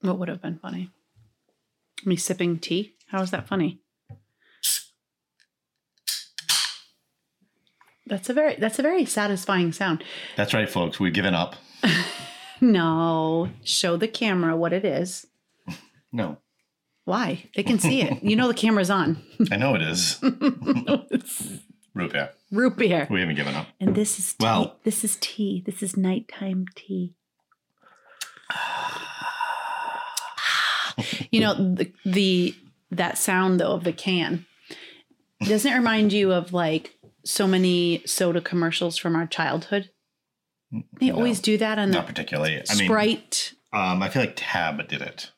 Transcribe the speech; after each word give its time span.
What 0.00 0.18
would 0.18 0.28
have 0.28 0.42
been 0.42 0.58
funny? 0.58 0.90
Me 2.04 2.16
sipping 2.16 2.58
tea? 2.58 2.94
How 3.08 3.20
is 3.22 3.30
that 3.30 3.46
funny? 3.48 3.80
That's 8.06 8.28
a 8.28 8.34
very 8.34 8.56
that's 8.56 8.78
a 8.78 8.82
very 8.82 9.04
satisfying 9.04 9.72
sound. 9.72 10.02
That's 10.36 10.52
right, 10.54 10.68
folks. 10.68 10.98
We've 10.98 11.12
given 11.14 11.34
up. 11.34 11.56
No, 12.62 13.48
show 13.64 13.96
the 13.96 14.06
camera 14.06 14.54
what 14.54 14.74
it 14.74 14.84
is. 14.84 15.26
No, 16.12 16.36
Why? 17.06 17.44
They 17.56 17.62
can 17.62 17.78
see 17.78 18.02
it. 18.02 18.22
You 18.22 18.36
know 18.36 18.48
the 18.48 18.52
camera's 18.52 18.90
on. 18.90 19.22
I 19.50 19.56
know 19.56 19.74
it 19.76 19.80
is. 19.80 20.20
Root 21.94 22.12
beer. 22.12 22.32
Root 22.52 22.76
beer. 22.76 23.06
We 23.10 23.20
haven't 23.20 23.36
given 23.36 23.54
up. 23.54 23.66
And 23.80 23.94
this 23.94 24.18
is 24.18 24.34
tea. 24.34 24.44
Well- 24.44 24.76
this 24.84 25.04
is 25.04 25.16
tea. 25.22 25.62
This 25.64 25.82
is 25.82 25.96
nighttime 25.96 26.66
tea. 26.74 27.14
you 31.30 31.40
know 31.40 31.54
the, 31.74 31.92
the 32.04 32.54
that 32.90 33.18
sound 33.18 33.60
though 33.60 33.72
of 33.72 33.84
the 33.84 33.92
can 33.92 34.46
doesn't 35.42 35.72
it 35.72 35.74
remind 35.76 36.12
you 36.12 36.32
of 36.32 36.52
like 36.52 36.94
so 37.24 37.46
many 37.46 38.02
soda 38.06 38.40
commercials 38.40 38.96
from 38.96 39.14
our 39.16 39.26
childhood. 39.26 39.90
They 41.00 41.08
No. 41.08 41.16
always 41.16 41.40
do 41.40 41.56
that 41.58 41.78
on 41.78 41.90
Not 41.90 42.06
the 42.06 42.12
particularly. 42.12 42.62
I 42.68 42.74
mean, 42.76 42.86
Sprite. 42.86 43.54
um, 43.72 44.02
I 44.02 44.08
feel 44.08 44.22
like 44.22 44.34
Tab 44.36 44.86
did 44.88 45.02
it. 45.02 45.30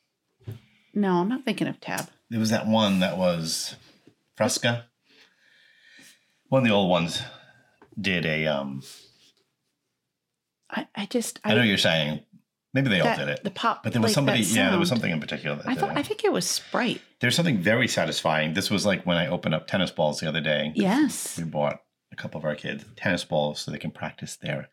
no, 0.94 1.14
I'm 1.20 1.28
not 1.28 1.44
thinking 1.44 1.66
of 1.68 1.80
Tab. 1.80 2.08
There 2.30 2.40
was 2.40 2.50
that 2.50 2.66
one 2.66 3.00
that 3.00 3.16
was 3.18 3.76
Fresca. 4.36 4.86
One 6.48 6.62
of 6.62 6.68
the 6.68 6.74
old 6.74 6.90
ones 6.90 7.22
did 8.00 8.26
a. 8.26 8.46
Um, 8.46 8.82
I, 10.70 10.86
I 10.94 11.06
just 11.06 11.40
I 11.44 11.50
know 11.50 11.58
what 11.60 11.66
you're 11.68 11.78
saying. 11.78 12.20
Maybe 12.74 12.88
they 12.88 13.00
all 13.00 13.16
did 13.16 13.28
it. 13.28 13.44
The 13.44 13.50
pop, 13.50 13.82
But 13.82 13.92
there 13.92 14.00
was 14.00 14.10
like 14.10 14.14
somebody, 14.14 14.40
yeah, 14.40 14.70
there 14.70 14.78
was 14.78 14.88
something 14.88 15.10
in 15.10 15.20
particular 15.20 15.56
that 15.56 15.68
I 15.68 15.74
thought 15.74 15.90
it. 15.90 15.98
I 15.98 16.02
think 16.02 16.24
it 16.24 16.32
was 16.32 16.46
Sprite. 16.48 17.02
There's 17.20 17.34
something 17.36 17.58
very 17.58 17.86
satisfying. 17.86 18.54
This 18.54 18.70
was 18.70 18.86
like 18.86 19.04
when 19.04 19.18
I 19.18 19.26
opened 19.26 19.54
up 19.54 19.66
tennis 19.66 19.90
balls 19.90 20.20
the 20.20 20.28
other 20.28 20.40
day. 20.40 20.72
Yes, 20.74 21.36
We 21.36 21.44
bought 21.44 21.80
a 22.12 22.16
couple 22.16 22.38
of 22.38 22.44
our 22.44 22.54
kids 22.54 22.84
tennis 22.96 23.24
balls 23.24 23.60
so 23.60 23.70
they 23.70 23.78
can 23.78 23.90
practice 23.90 24.36
their 24.36 24.68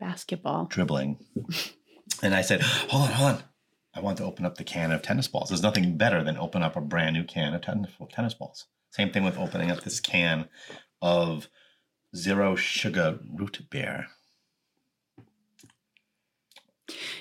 basketball. 0.00 0.66
dribbling. 0.66 1.18
And 2.22 2.34
I 2.34 2.42
said, 2.42 2.60
hold 2.62 3.04
on, 3.04 3.12
hold 3.12 3.30
on. 3.36 3.42
I 3.94 4.00
want 4.00 4.18
to 4.18 4.24
open 4.24 4.44
up 4.46 4.56
the 4.56 4.64
can 4.64 4.90
of 4.90 5.02
tennis 5.02 5.28
balls. 5.28 5.50
There's 5.50 5.62
nothing 5.62 5.96
better 5.96 6.24
than 6.24 6.36
open 6.38 6.62
up 6.62 6.76
a 6.76 6.80
brand 6.80 7.14
new 7.14 7.24
can 7.24 7.54
of 7.54 7.60
tennis, 7.62 7.90
tennis 8.10 8.34
balls. 8.34 8.66
Same 8.90 9.10
thing 9.12 9.22
with 9.24 9.38
opening 9.38 9.70
up 9.70 9.82
this 9.82 10.00
can 10.00 10.48
of 11.00 11.48
zero 12.16 12.56
sugar 12.56 13.18
root 13.32 13.60
beer. 13.70 14.06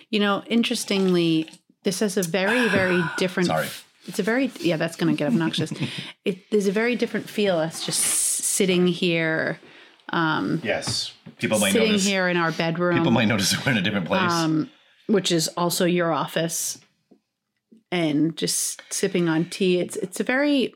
You 0.10 0.20
know, 0.20 0.44
interestingly, 0.48 1.50
this 1.84 2.00
has 2.02 2.18
a 2.18 2.24
very, 2.24 2.68
very 2.70 3.02
different. 3.18 3.48
Sorry. 3.48 3.68
It's 4.08 4.20
a 4.20 4.24
very 4.24 4.52
yeah. 4.60 4.78
That's 4.78 4.96
going 4.96 5.14
to 5.16 5.18
get 5.18 5.28
obnoxious. 5.28 5.72
it 6.26 6.50
there's 6.50 6.68
a 6.68 6.72
very 6.72 6.96
different 6.96 7.30
feel. 7.30 7.58
Us 7.58 7.86
just 7.86 8.00
sitting 8.02 8.88
here, 8.88 9.60
Yes. 10.12 11.14
People 11.40 11.60
might 11.60 11.72
sitting 11.72 11.90
notice. 11.90 12.06
here 12.06 12.28
in 12.28 12.36
our 12.38 12.52
bedroom, 12.52 12.98
People 12.98 13.12
might 13.12 13.28
notice 13.28 13.54
we're 13.66 13.72
in 13.72 13.78
a 13.78 13.82
different 13.82 14.08
place. 14.08 14.32
um, 14.32 14.70
which 15.08 15.32
is 15.32 15.48
also 15.50 15.86
your 15.86 16.12
office, 16.12 16.80
and 17.92 18.36
just 18.38 18.82
sipping 18.94 19.30
on 19.30 19.46
tea. 19.46 19.80
It's 19.80 19.96
it's 19.98 20.20
a 20.20 20.24
very 20.24 20.74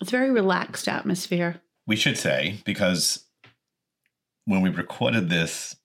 it's 0.00 0.10
a 0.12 0.16
very 0.16 0.30
relaxed 0.30 0.88
atmosphere. 0.88 1.60
we 1.86 1.94
should 1.96 2.16
say, 2.18 2.60
because 2.64 3.24
when 4.46 4.62
we 4.62 4.70
recorded 4.70 5.28
this 5.28 5.76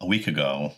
a 0.00 0.06
week 0.06 0.26
ago, 0.26 0.72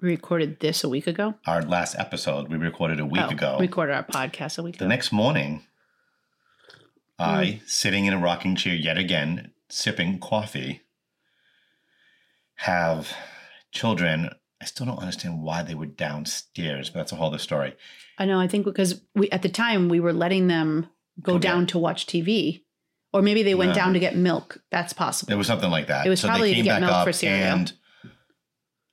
We 0.00 0.08
recorded 0.10 0.60
this 0.60 0.82
a 0.82 0.88
week 0.88 1.06
ago. 1.06 1.34
our 1.46 1.62
last 1.62 1.94
episode, 1.98 2.48
we 2.48 2.56
recorded 2.56 3.00
a 3.00 3.06
week 3.06 3.22
Oh, 3.22 3.28
ago. 3.28 3.56
recorded 3.60 3.94
our 3.94 4.04
podcast 4.04 4.58
a 4.58 4.62
week 4.62 4.74
The 4.78 4.84
ago. 4.84 4.84
The 4.86 4.88
next 4.88 5.12
morning, 5.12 5.64
Hmm. 7.18 7.24
I, 7.24 7.60
sitting 7.66 8.06
in 8.06 8.14
a 8.14 8.18
rocking 8.18 8.56
chair 8.56 8.74
yet 8.74 8.96
again, 8.96 9.52
sipping 9.68 10.18
coffee, 10.18 10.82
have 12.56 13.14
children. 13.72 14.30
I 14.60 14.64
still 14.64 14.86
don't 14.86 14.98
understand 14.98 15.42
why 15.42 15.62
they 15.62 15.74
were 15.74 15.86
downstairs, 15.86 16.90
but 16.90 17.00
that's 17.00 17.12
a 17.12 17.16
whole 17.16 17.28
other 17.28 17.38
story. 17.38 17.74
I 18.18 18.24
know. 18.26 18.38
I 18.40 18.46
think 18.48 18.64
because 18.64 19.02
we 19.14 19.30
at 19.30 19.42
the 19.42 19.48
time 19.48 19.88
we 19.88 20.00
were 20.00 20.12
letting 20.12 20.46
them 20.48 20.88
go 21.22 21.34
Okay. 21.34 21.40
down 21.48 21.66
to 21.68 21.78
watch 21.78 22.06
TV, 22.06 22.64
or 23.12 23.20
maybe 23.22 23.42
they 23.42 23.54
went 23.54 23.70
No. 23.70 23.74
down 23.74 23.92
to 23.94 23.98
get 23.98 24.16
milk. 24.16 24.58
That's 24.70 24.92
possible. 24.92 25.32
It 25.32 25.36
was 25.36 25.46
something 25.46 25.70
like 25.70 25.86
that. 25.88 26.06
It 26.06 26.10
was 26.10 26.20
so 26.20 26.28
probably 26.28 26.50
they 26.52 26.56
to 26.56 26.62
get 26.62 26.70
back 26.74 26.80
milk 26.80 26.92
up 26.92 27.06
for 27.06 27.12
cereal. 27.12 27.46
and 27.58 27.72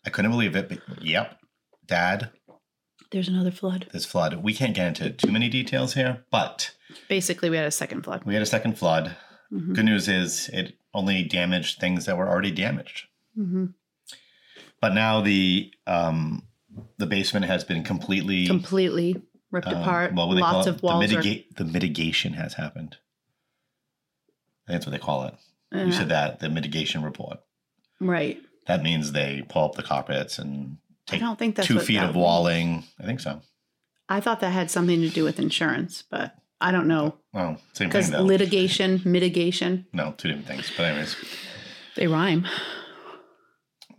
I 0.07 0.09
couldn't 0.09 0.31
believe 0.31 0.55
it, 0.55 0.69
but 0.69 1.03
yep, 1.03 1.37
Dad, 1.85 2.31
There's 3.11 3.27
another 3.27 3.51
flood. 3.51 3.87
this 3.91 4.05
flood. 4.05 4.35
We 4.41 4.53
can't 4.53 4.73
get 4.73 4.87
into 4.87 5.09
too 5.11 5.33
many 5.33 5.49
details 5.49 5.95
here, 5.95 6.23
but 6.31 6.71
Basically, 7.09 7.49
we 7.49 7.57
had 7.57 7.65
a 7.65 7.71
second 7.71 8.03
flood. 8.03 8.23
we 8.23 8.33
had 8.33 8.41
a 8.41 8.45
second 8.45 8.77
flood. 8.77 9.17
Mhm. 9.51 9.75
Good 9.75 9.83
news 9.85 10.07
is 10.07 10.49
it 10.53 10.77
only 10.93 11.23
damaged 11.23 11.79
things 11.79 12.05
that 12.05 12.17
were 12.17 12.27
already 12.29 12.51
damaged. 12.51 13.07
Mhm. 13.37 13.73
But 14.79 14.93
now 14.93 15.19
the 15.21 15.73
um, 15.85 16.47
the 16.97 17.05
basement 17.05 17.45
has 17.47 17.65
been 17.65 17.83
completely 17.83 18.47
Completely 18.47 19.21
ripped 19.51 19.67
um, 19.67 19.81
apart. 19.81 20.13
What 20.13 20.29
would 20.29 20.37
they 20.37 20.41
call 20.41 20.61
it? 20.61 20.67
of 20.67 20.81
walls 20.83 21.09
the, 21.09 21.17
are. 21.17 21.53
the 21.57 21.65
mitigation 21.65 22.33
has 22.33 22.53
happened. 22.53 22.95
That's 24.67 24.85
what 24.85 24.91
they 24.93 24.99
call 24.99 25.25
it. 25.25 25.33
You 25.73 25.79
Uh, 25.79 25.91
said 25.91 26.09
that 26.09 26.39
the 26.39 26.47
mitigation 26.49 27.03
report. 27.03 27.39
right. 27.99 28.41
That 28.67 28.83
means 28.83 29.11
they 29.11 29.43
pull 29.47 29.65
up 29.65 29.75
the 29.75 29.83
carpets 29.83 30.39
and 30.39 30.77
I 31.07 31.11
take 31.11 31.19
don't 31.21 31.39
think 31.39 31.55
that's 31.55 31.67
two 31.67 31.79
feet 31.79 31.95
that 31.95 32.09
of 32.09 32.15
means. 32.15 32.23
walling. 32.23 32.83
I 32.99 33.05
think 33.05 33.19
so. 33.19 33.41
I 34.09 34.19
thought 34.19 34.39
that 34.41 34.49
had 34.51 34.69
something 34.71 35.01
to 35.01 35.09
do 35.09 35.23
with 35.23 35.39
insurance, 35.39 36.03
but 36.09 36.35
I 36.61 36.71
don't 36.71 36.87
know 36.87 37.15
Well, 37.33 37.59
same 37.73 37.87
because 37.89 38.05
thing 38.07 38.13
though. 38.17 38.23
litigation, 38.23 39.01
mitigation, 39.05 39.85
no, 39.93 40.13
two 40.17 40.29
different 40.29 40.47
things. 40.47 40.71
But 40.75 40.83
anyways, 40.87 41.15
they 41.95 42.07
rhyme. 42.07 42.45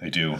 they 0.00 0.10
do. 0.10 0.36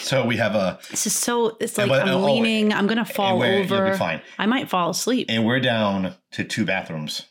so 0.00 0.24
we 0.26 0.36
have 0.36 0.54
a 0.54 0.78
This 0.90 1.06
is 1.06 1.12
so. 1.14 1.56
It's 1.60 1.76
like 1.78 1.88
but- 1.88 2.02
I'm 2.02 2.08
oh, 2.08 2.26
leaning. 2.34 2.72
I'm 2.72 2.86
gonna 2.86 3.04
fall 3.04 3.38
we're- 3.38 3.58
you'll 3.58 3.66
be 3.68 3.74
over. 3.74 3.96
fine. 3.96 4.20
I 4.38 4.46
might 4.46 4.68
fall 4.68 4.90
asleep. 4.90 5.26
and 5.28 5.44
we're 5.46 5.60
down 5.60 6.14
to 6.32 6.44
two 6.44 6.64
bathrooms 6.64 7.22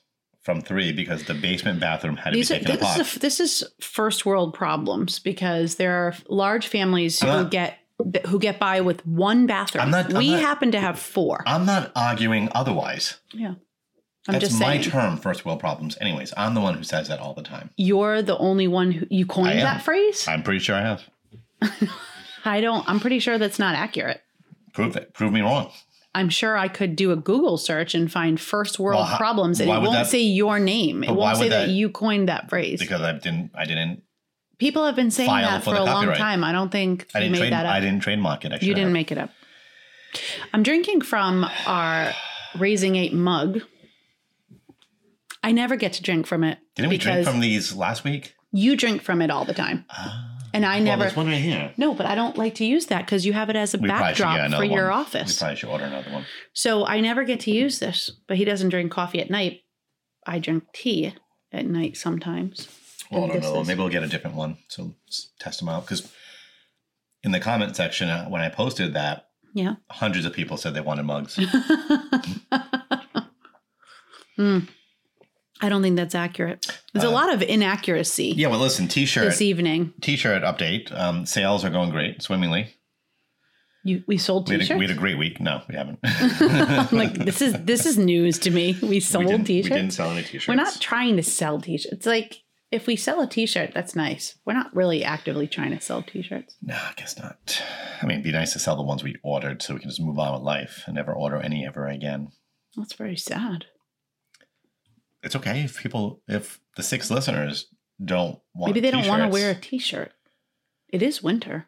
from 0.46 0.62
three 0.62 0.92
because 0.92 1.24
the 1.26 1.34
basement 1.34 1.80
bathroom 1.80 2.16
had 2.16 2.30
to 2.30 2.36
These 2.38 2.50
be 2.50 2.56
are, 2.56 2.60
taken 2.60 2.76
this, 2.76 2.82
apart. 2.84 3.00
is 3.02 3.16
a, 3.16 3.20
this 3.20 3.40
is 3.40 3.64
first 3.82 4.26
world 4.28 4.54
problems 4.54 5.18
because 5.18 5.76
there 5.76 5.94
are 5.96 6.14
large 6.30 6.68
families 6.68 7.20
who 7.20 7.28
not- 7.28 7.52
get 7.52 7.80
who 8.28 8.38
get 8.40 8.60
by 8.60 8.82
with 8.82 9.06
one 9.08 9.48
bathroom. 9.48 9.82
I'm 9.86 9.90
not- 9.92 10.14
we 10.14 10.32
not- 10.32 10.42
happen 10.42 10.72
to 10.74 10.80
have 10.80 11.00
four. 11.00 11.44
I'm 11.48 11.66
not 11.66 11.92
arguing 11.96 12.50
otherwise. 12.54 13.18
yeah, 13.34 13.56
I'm 14.28 14.34
That's 14.34 14.46
just 14.50 14.60
my 14.60 14.78
saying. 14.80 14.84
term, 14.84 15.18
first 15.18 15.46
world 15.46 15.60
problems. 15.62 15.98
Anyways, 16.00 16.32
I'm 16.38 16.54
the 16.54 16.62
one 16.62 16.76
who 16.76 16.84
says 16.84 17.08
that 17.08 17.20
all 17.20 17.34
the 17.34 17.42
time. 17.42 17.72
You're 17.78 18.22
the 18.22 18.38
only 18.38 18.68
one 18.68 18.92
who 18.92 19.08
you 19.10 19.26
coined 19.26 19.60
that 19.60 19.82
phrase. 19.82 20.28
I'm 20.28 20.44
pretty 20.44 20.60
sure 20.60 20.76
I 20.76 20.82
have. 20.82 21.04
I 22.46 22.62
don't. 22.62 22.88
I'm 22.88 23.00
pretty 23.00 23.18
sure 23.20 23.38
that's 23.40 23.58
not 23.60 23.74
accurate. 23.76 24.22
Prove 24.74 24.96
it. 24.96 25.14
Prove 25.14 25.32
me 25.34 25.42
wrong. 25.42 25.72
I'm 26.16 26.30
sure 26.30 26.58
I 26.58 26.68
could 26.70 26.96
do 26.96 27.12
a 27.12 27.16
Google 27.16 27.58
search 27.58 27.94
and 27.94 28.12
find 28.12 28.40
first 28.40 28.80
world 28.80 29.00
Well, 29.00 29.06
how- 29.06 29.18
problems, 29.18 29.60
and 29.60 29.70
it 29.70 29.74
won't 29.74 29.92
that- 29.92 30.08
say 30.08 30.22
your 30.22 30.60
name. 30.60 31.04
It 31.04 31.12
won't 31.12 31.38
say 31.38 31.50
that, 31.50 31.68
that- 31.68 31.70
you 31.70 31.90
coined 31.90 32.30
that 32.30 32.50
phrase. 32.50 32.80
Because 32.80 33.02
I 33.02 33.12
didn't. 33.12 33.52
I 33.54 33.66
didn't. 33.66 34.02
People 34.58 34.86
have 34.86 34.96
been 34.96 35.12
saying 35.12 35.30
that 35.30 35.64
for 35.64 35.76
for, 35.76 35.82
a 35.82 35.84
long 35.84 36.06
time. 36.14 36.44
I 36.44 36.54
don't 36.54 36.72
think 36.72 37.08
I 37.14 37.20
you 37.20 37.26
didn't 37.26 37.38
trade. 37.40 37.54
that 37.54 37.66
up. 37.66 37.74
I 37.74 37.82
didn't 37.82 38.00
trademark 38.00 38.46
it. 38.46 38.54
I 38.54 38.56
You 38.56 38.74
didn't 38.74 38.84
have. 38.86 38.92
make 38.94 39.12
it 39.12 39.18
up. 39.18 39.30
I'm 40.54 40.64
drinking 40.64 41.02
from 41.02 41.46
our 41.68 42.14
Raising 42.58 42.96
Eight 42.96 43.12
mug. 43.14 43.60
I 45.44 45.52
never 45.52 45.76
get 45.76 45.94
to 45.94 46.02
drink 46.02 46.26
from 46.26 46.44
it 46.44 46.58
Didn't 46.76 46.90
we 46.90 46.98
drink 46.98 47.28
from 47.28 47.40
these 47.42 47.76
last 47.76 48.04
week? 48.06 48.34
you 48.52 48.76
drink 48.78 49.02
from 49.02 49.22
it 49.22 49.30
all 49.30 49.44
the 49.46 49.54
time, 49.54 49.86
ah. 49.90 50.35
And 50.56 50.66
I 50.66 50.76
Well, 50.78 50.84
never. 50.86 51.04
there's 51.04 51.16
one 51.16 51.28
right 51.28 51.42
here. 51.42 51.74
no, 51.78 51.94
but 51.94 52.06
I 52.06 52.16
don't 52.16 52.38
like 52.38 52.56
to 52.56 52.66
use 52.66 52.86
that 52.88 53.06
because 53.06 53.26
you 53.26 53.34
have 53.34 53.50
it 53.50 53.56
as 53.56 53.74
a 53.74 53.78
We 53.78 53.88
backdrop 53.88 54.38
for 54.38 54.44
another 54.46 54.64
your 54.66 54.90
one. 54.90 54.98
We 55.00 55.02
office. 55.02 55.38
probably 55.40 55.56
should 55.58 55.70
order 55.70 55.84
another 55.86 56.12
one. 56.12 56.26
So 56.54 56.86
I 56.86 57.00
never 57.02 57.24
get 57.24 57.40
to 57.42 57.52
use 57.52 57.80
this. 57.80 58.12
But 58.28 58.38
he 58.38 58.46
doesn't 58.46 58.70
drink 58.70 58.92
coffee 58.92 59.20
at 59.20 59.30
night. 59.30 59.62
I 60.26 60.40
drink 60.40 60.64
tea 60.74 61.14
at 61.52 61.66
night 61.66 61.98
sometimes. 61.98 62.68
Well, 63.12 63.26
I 63.26 63.28
don't 63.28 63.42
know. 63.42 63.62
is- 63.62 63.68
Maybe 63.68 63.80
we'll 63.80 63.90
get 63.90 64.04
a 64.04 64.08
different 64.08 64.36
one. 64.36 64.58
So 64.68 64.96
test 65.40 65.60
them 65.60 65.70
out. 65.70 65.84
Because 65.86 66.12
in 67.24 67.32
the 67.32 67.40
comment 67.40 67.76
section, 67.76 68.10
uh, 68.10 68.26
when 68.26 68.42
I 68.42 68.50
posted 68.50 68.94
that, 68.94 69.28
Yeah. 69.54 69.76
hundreds 69.92 70.26
of 70.26 70.34
people 70.34 70.58
said 70.58 70.74
they 70.74 70.82
wanted 70.82 71.04
mugs. 71.04 71.40
Hmm. 74.38 74.60
I 75.62 75.70
don't 75.70 75.82
think 75.82 75.96
that's 75.96 76.16
accurate. 76.16 76.66
There's 76.94 77.06
a 77.06 77.10
Uh, 77.10 77.12
lot 77.12 77.34
of 77.34 77.42
inaccuracy 77.42 78.34
yeah, 78.36 78.48
well, 78.48 78.60
listen, 78.60 78.88
t-shirt, 78.88 79.26
this 79.26 79.42
evening. 79.42 79.94
t-shirt 80.02 80.44
update. 80.44 80.92
Um, 80.98 81.26
sales 81.26 81.64
are 81.64 81.70
going 81.70 81.90
great, 81.92 82.22
swimmingly. 82.22 82.74
You 83.84 84.04
we 84.08 84.18
sold 84.18 84.50
We 84.50 84.56
had, 84.56 84.62
t-shirts. 84.62 84.76
a, 84.76 84.80
we 84.80 84.88
had 84.88 84.96
a 84.96 85.00
great 85.00 85.18
week. 85.18 85.40
No, 85.40 85.62
we 85.70 85.76
haven't. 85.76 86.00
I'm 86.04 86.98
like 86.98 87.14
this 87.14 87.42
is 87.42 87.54
this 87.64 87.86
is 87.86 87.98
news 87.98 88.40
to 88.40 88.50
me. 88.52 88.76
We 88.82 88.90
we 88.90 89.00
sold 89.00 89.28
didn't, 89.28 89.46
t-shirts. 89.46 89.70
We 89.70 89.76
didn't 89.78 89.94
sell 89.94 90.10
any 90.12 90.24
t-shirts. 90.24 90.48
We're 90.48 90.56
not 90.56 90.82
trying 90.82 91.18
to 91.18 91.24
sell 91.24 91.62
t-shirts. 91.62 91.94
It's 91.94 92.06
like 92.08 92.42
if 92.72 92.88
we 92.88 92.96
sell 92.96 93.22
a 93.22 93.28
T-shirt, 93.28 93.72
that's 93.74 93.96
nice. 93.96 94.38
We're 94.44 94.54
not 94.54 94.76
really 94.76 95.04
actively 95.04 95.48
trying 95.48 95.72
to 95.72 95.80
sell 95.80 96.02
T-shirts. 96.02 96.58
No, 96.64 96.74
I 96.74 96.92
guess 96.98 97.18
not. 97.18 97.64
I 98.02 98.06
mean, 98.06 98.16
it'd 98.16 98.24
be 98.24 98.32
nice 98.32 98.52
to 98.54 98.60
sell 98.60 98.76
the 98.76 98.82
ones 98.84 99.04
we 99.04 99.16
ordered 99.24 99.62
so 99.62 99.76
we 99.76 99.80
can 99.80 99.90
just 99.90 100.02
move 100.02 100.18
on 100.20 100.34
with 100.34 100.42
life 100.42 100.84
and 100.88 100.96
never 100.96 101.14
order 101.14 101.38
any 101.38 101.66
ever 101.66 101.88
again. 101.88 102.30
That's 102.76 102.94
very 102.94 103.16
sad. 103.16 103.66
It's 105.26 105.36
okay 105.36 105.62
if 105.64 105.82
people, 105.82 106.22
if 106.28 106.60
the 106.78 106.84
six 106.84 107.10
listeners 107.10 107.66
don't 108.04 108.40
want 108.54 108.70
Maybe 108.70 108.80
they 108.80 108.92
don't 108.92 109.08
want 109.08 109.24
to 109.24 109.28
wear 109.30 109.52
a 109.52 109.56
T-shirt. 109.56 110.12
It 110.90 111.02
is 111.02 111.22
winter. 111.24 111.66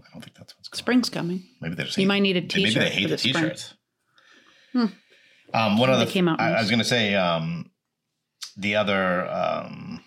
I 0.00 0.06
don't 0.12 0.22
think 0.22 0.36
that's 0.36 0.54
what's 0.56 0.68
going 0.68 0.78
Spring's 0.78 1.08
coming. 1.08 1.42
Maybe 1.60 1.74
they 1.74 1.84
just 1.84 1.96
You 1.96 2.02
hate- 2.02 2.08
might 2.08 2.20
need 2.20 2.36
a 2.36 2.42
t-shirt. 2.42 2.74
Maybe 2.74 2.78
they 2.88 2.90
hate 2.94 3.08
the 3.08 3.18
spring. 3.18 3.34
t-shirts. 3.34 3.74
Hmm. 4.72 4.86
Um, 5.54 5.78
one 5.78 5.88
other, 5.88 6.04
came 6.06 6.28
out 6.28 6.38
I, 6.40 6.52
I 6.54 6.60
was 6.60 6.68
going 6.68 6.80
to 6.80 6.84
say, 6.84 7.14
um, 7.14 7.70
the 8.58 8.76
other 8.76 9.26
um, 9.26 10.02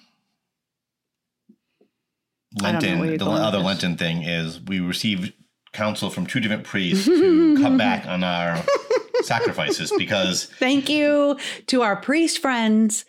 I 2.61 2.71
don't 2.73 2.83
know 2.83 2.99
Lenten, 3.01 3.17
the 3.17 3.25
other. 3.25 3.57
Lenten 3.59 3.97
thing 3.97 4.23
is 4.23 4.61
we 4.61 4.79
received 4.79 5.33
counsel 5.73 6.09
from 6.09 6.27
two 6.27 6.39
different 6.39 6.65
priests 6.65 7.05
to 7.05 7.57
cut 7.61 7.77
back 7.77 8.05
on 8.05 8.23
our 8.23 8.61
sacrifices 9.23 9.91
because 9.97 10.45
Thank 10.59 10.89
you 10.89 11.37
to 11.67 11.81
our 11.81 11.95
priest 11.95 12.39
friends 12.39 13.05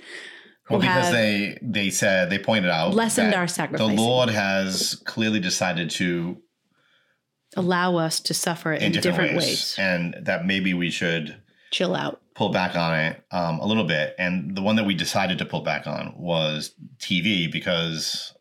well 0.71 0.81
because 0.81 1.13
they 1.13 1.59
they 1.63 1.91
said 1.91 2.31
they 2.31 2.39
pointed 2.39 2.71
out 2.71 2.95
lessened 2.95 3.33
that 3.33 3.61
our 3.61 3.77
the. 3.77 3.87
Lord 3.87 4.31
has 4.31 5.01
clearly 5.05 5.41
decided 5.41 5.91
to 5.91 6.39
allow 7.57 7.97
us 7.97 8.21
to 8.21 8.35
suffer 8.35 8.73
in, 8.73 8.83
in 8.83 8.93
different, 8.93 9.17
different, 9.17 9.37
ways. 9.37 9.47
ways, 9.47 9.77
and 9.79 10.17
that 10.23 10.47
maybe 10.47 10.75
we 10.75 10.91
should 10.91 11.37
Chill 11.71 11.95
out. 11.95 12.21
pull 12.35 12.51
back 12.51 12.77
on 12.77 12.99
it 12.99 13.25
um, 13.31 13.59
a 13.61 13.67
little 13.67 13.85
bit. 13.85 14.15
And 14.19 14.57
the 14.57 14.63
one 14.63 14.77
that 14.77 14.87
we 14.87 14.95
decided 14.95 15.39
to 15.39 15.45
pull 15.45 15.63
back 15.63 15.87
on 15.87 16.15
was 16.17 16.75
TV 16.99 17.51
because 17.51 18.35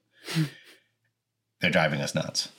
they're 1.62 1.72
driving 1.72 2.02
us 2.02 2.16
nuts. 2.16 2.50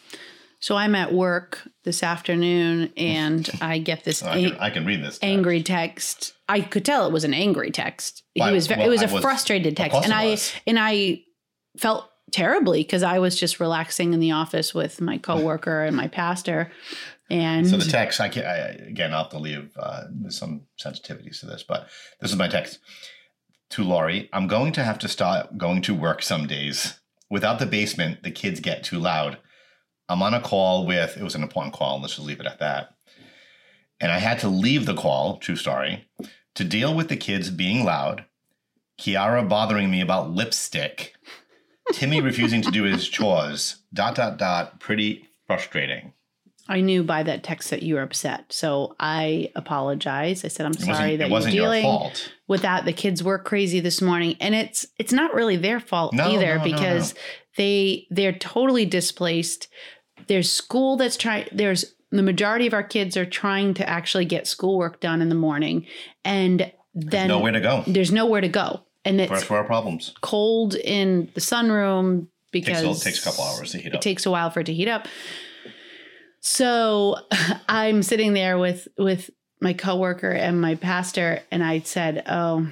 So 0.63 0.77
I'm 0.77 0.95
at 0.95 1.13
work 1.13 1.61
this 1.83 2.05
afternoon 2.05 2.93
and 2.97 3.51
I 3.61 3.79
get 3.79 4.05
this 4.05 4.19
So 4.19 4.29
I, 4.29 4.43
can, 4.45 4.57
I 4.61 4.71
can 4.71 4.87
read 4.87 5.01
this. 5.01 5.19
text. 5.19 5.25
angry 5.25 5.61
text. 5.63 6.35
I 6.49 6.61
could 6.61 6.85
tell 6.85 7.05
it 7.07 7.13
was 7.13 7.25
an 7.25 7.35
angry 7.35 7.73
text. 7.73 8.23
Why- 8.37 8.49
he 8.51 8.55
was 8.55 8.69
well, 8.69 8.81
it 8.81 8.89
was 8.89 9.03
I 9.03 9.07
a 9.07 9.13
was- 9.13 9.23
frustrated 9.23 9.77
text 9.77 9.99
and 10.05 10.13
I 10.13 10.27
was. 10.27 10.53
and 10.65 10.79
I 10.79 11.23
felt 11.79 12.09
terribly 12.31 12.85
cuz 12.85 13.03
I 13.03 13.19
was 13.19 13.39
just 13.39 13.59
relaxing 13.59 14.15
in 14.15 14.21
the 14.21 14.31
office 14.31 14.73
with 14.73 15.01
my 15.01 15.19
coworker 15.19 15.83
and 15.85 15.97
my 15.97 16.07
pastor 16.07 16.71
and 17.29 17.69
So 17.69 17.77
the 17.77 17.85
text, 17.85 18.21
I 18.21 18.29
can 18.29 18.45
I, 18.45 18.57
again, 18.89 19.13
I'll 19.13 19.25
have 19.25 19.33
to 19.33 19.39
leave 19.39 19.73
uh, 19.77 20.03
some 20.29 20.63
sensitivities 20.81 21.41
to 21.41 21.47
this, 21.47 21.65
but 21.65 21.89
this 22.21 22.31
is 22.31 22.37
my 22.37 22.47
text 22.47 22.79
to 23.71 23.83
Laurie. 23.83 24.29
I'm 24.33 24.47
going 24.47 24.73
to 24.75 24.85
have 24.85 24.99
to 25.01 25.09
stop 25.09 25.57
going 25.57 25.83
to 25.83 25.95
work 25.95 26.23
some 26.23 26.47
days. 26.47 27.01
Without 27.31 27.59
the 27.59 27.67
basement, 27.67 28.23
the 28.23 28.31
kids 28.31 28.61
get 28.61 28.85
too 28.85 28.99
loud. 29.01 29.39
I'm 30.09 30.23
on 30.23 30.35
a 30.35 30.41
call 30.41 30.87
with, 30.87 31.17
it 31.17 31.23
was 31.23 31.35
an 31.35 31.43
important 31.43 31.75
call, 31.75 32.01
let's 32.01 32.17
just 32.17 32.27
leave 32.27 32.41
it 32.41 32.47
at 32.47 32.59
that. 32.59 32.95
And 34.01 34.11
I 34.11 34.19
had 34.19 34.39
to 34.41 34.49
leave 34.49 34.87
the 34.87 34.97
call, 34.97 35.39
true 35.39 35.57
story, 35.57 36.09
to 36.55 36.65
deal 36.65 36.95
with 36.95 37.09
the 37.09 37.17
kids 37.17 37.51
being 37.51 37.85
loud, 37.85 38.25
Kiara 39.01 39.49
bothering 39.49 39.91
me 39.91 40.01
about 40.01 40.31
lipstick, 40.31 41.15
Timmy 41.93 42.21
refusing 42.21 42.63
to 42.63 42.71
do 42.71 42.85
his 42.85 43.09
chores, 43.09 43.77
dot, 43.93 44.15
dot, 44.15 44.39
dot, 44.39 44.81
pretty 44.81 45.29
frustrating. 45.47 46.13
I 46.73 46.81
knew 46.81 47.03
by 47.05 47.23
that 47.23 47.43
text 47.45 47.71
that 47.71 47.83
you 47.83 47.95
were 47.97 48.03
upset. 48.03 48.53
So 48.53 48.97
I 48.99 49.51
apologize. 49.55 50.45
I 50.45 50.49
said 50.49 50.67
I'm 50.67 50.73
It 50.73 50.81
sorry 50.81 51.17
that 51.17 51.27
it 51.29 51.31
wasn't 51.31 51.55
you're 51.55 51.73
your 51.75 51.83
fault. 51.83 52.33
with 52.49 52.63
that. 52.63 52.85
The 52.85 52.93
kids 52.93 53.23
were 53.23 53.39
crazy 53.39 53.81
this 53.81 54.01
morning, 54.01 54.37
and 54.41 54.55
it's 54.55 54.87
it's 54.99 55.13
not 55.13 55.35
really 55.35 55.57
their 55.57 55.81
fault 55.81 56.13
No, 56.15 56.31
either 56.31 56.59
no, 56.59 56.65
because 56.65 57.15
no. 57.15 57.21
they 57.59 58.07
they're 58.11 58.33
totally 58.33 58.87
displaced. 58.87 59.69
There's 60.29 60.51
school 60.51 60.97
that's 60.97 61.17
trying. 61.17 61.49
There's 61.53 61.95
the 62.11 62.23
majority 62.23 62.67
of 62.67 62.75
our 62.75 62.83
kids 62.83 63.17
are 63.17 63.27
trying 63.27 63.75
to 63.75 63.89
actually 63.89 64.25
get 64.27 64.47
schoolwork 64.47 65.01
done 65.01 65.23
in 65.23 65.29
the 65.29 65.35
morning, 65.35 65.87
and 66.25 66.71
then 66.95 67.29
Nowhere 67.29 67.53
to 67.53 67.61
go. 67.61 67.85
there's 67.87 68.13
nowhere 68.13 68.41
to 68.43 68.49
go, 68.49 68.83
and 69.05 69.21
it's 69.21 69.31
First 69.33 69.51
world 69.51 69.67
problems. 69.67 70.15
cold 70.21 70.75
in 70.75 71.31
the 71.35 71.41
sunroom 71.41 72.29
because 72.51 72.83
Takes 72.83 73.01
a, 73.01 73.05
takes 73.05 73.21
a 73.23 73.25
couple 73.31 73.45
hours 73.45 73.73
to 73.73 73.79
heat 73.79 73.89
up. 73.89 73.95
it 73.95 74.03
takes 74.03 74.27
a 74.27 74.31
while 74.31 74.51
for 74.51 74.61
it 74.61 74.65
to 74.67 74.75
heat 74.75 74.89
up. 74.89 75.09
So 76.43 77.17
I'm 77.69 78.03
sitting 78.03 78.35
there 78.35 78.59
with 78.59 78.89
with 78.99 79.31
my 79.61 79.73
coworker 79.73 80.31
and 80.31 80.61
my 80.61 80.75
pastor, 80.75 81.41
and 81.51 81.63
I 81.65 81.81
said, 81.81 82.25
"Oh, 82.27 82.69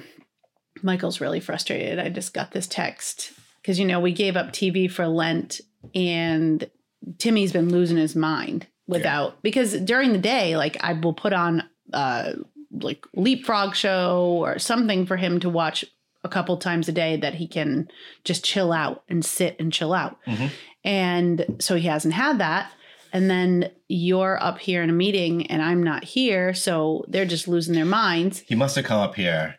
Michael's 0.83 1.21
really 1.21 1.39
frustrated. 1.39 1.97
I 1.97 2.09
just 2.09 2.33
got 2.33 2.51
this 2.51 2.67
text 2.67 3.31
because 3.61 3.79
you 3.79 3.85
know 3.85 3.99
we 3.99 4.11
gave 4.11 4.35
up 4.37 4.51
TV 4.51 4.91
for 4.91 5.07
Lent, 5.07 5.61
and 5.95 6.69
Timmy's 7.17 7.53
been 7.53 7.69
losing 7.69 7.97
his 7.97 8.15
mind 8.15 8.67
without 8.87 9.41
because 9.41 9.73
during 9.79 10.11
the 10.11 10.19
day, 10.19 10.57
like 10.57 10.77
I 10.83 10.93
will 10.93 11.13
put 11.13 11.33
on 11.33 11.63
uh 11.93 12.33
like 12.71 13.05
leapfrog 13.15 13.75
show 13.75 14.37
or 14.43 14.59
something 14.59 15.05
for 15.05 15.17
him 15.17 15.39
to 15.39 15.49
watch 15.49 15.83
a 16.23 16.29
couple 16.29 16.55
times 16.57 16.87
a 16.87 16.91
day 16.91 17.15
that 17.17 17.35
he 17.35 17.47
can 17.47 17.87
just 18.23 18.45
chill 18.45 18.71
out 18.71 19.03
and 19.09 19.25
sit 19.25 19.55
and 19.59 19.73
chill 19.73 19.93
out. 19.93 20.17
Mhm. 20.27 20.49
And 20.83 21.45
so 21.59 21.75
he 21.75 21.87
hasn't 21.87 22.13
had 22.13 22.37
that. 22.39 22.71
And 23.13 23.29
then 23.29 23.71
you're 23.87 24.41
up 24.41 24.59
here 24.59 24.81
in 24.83 24.89
a 24.89 24.93
meeting 24.93 25.47
and 25.47 25.61
I'm 25.61 25.83
not 25.83 26.03
here. 26.03 26.53
So 26.53 27.03
they're 27.07 27.25
just 27.25 27.47
losing 27.47 27.75
their 27.75 27.85
minds. 27.85 28.39
He 28.39 28.55
must 28.55 28.75
have 28.77 28.85
come 28.85 28.99
up 29.01 29.15
here 29.15 29.55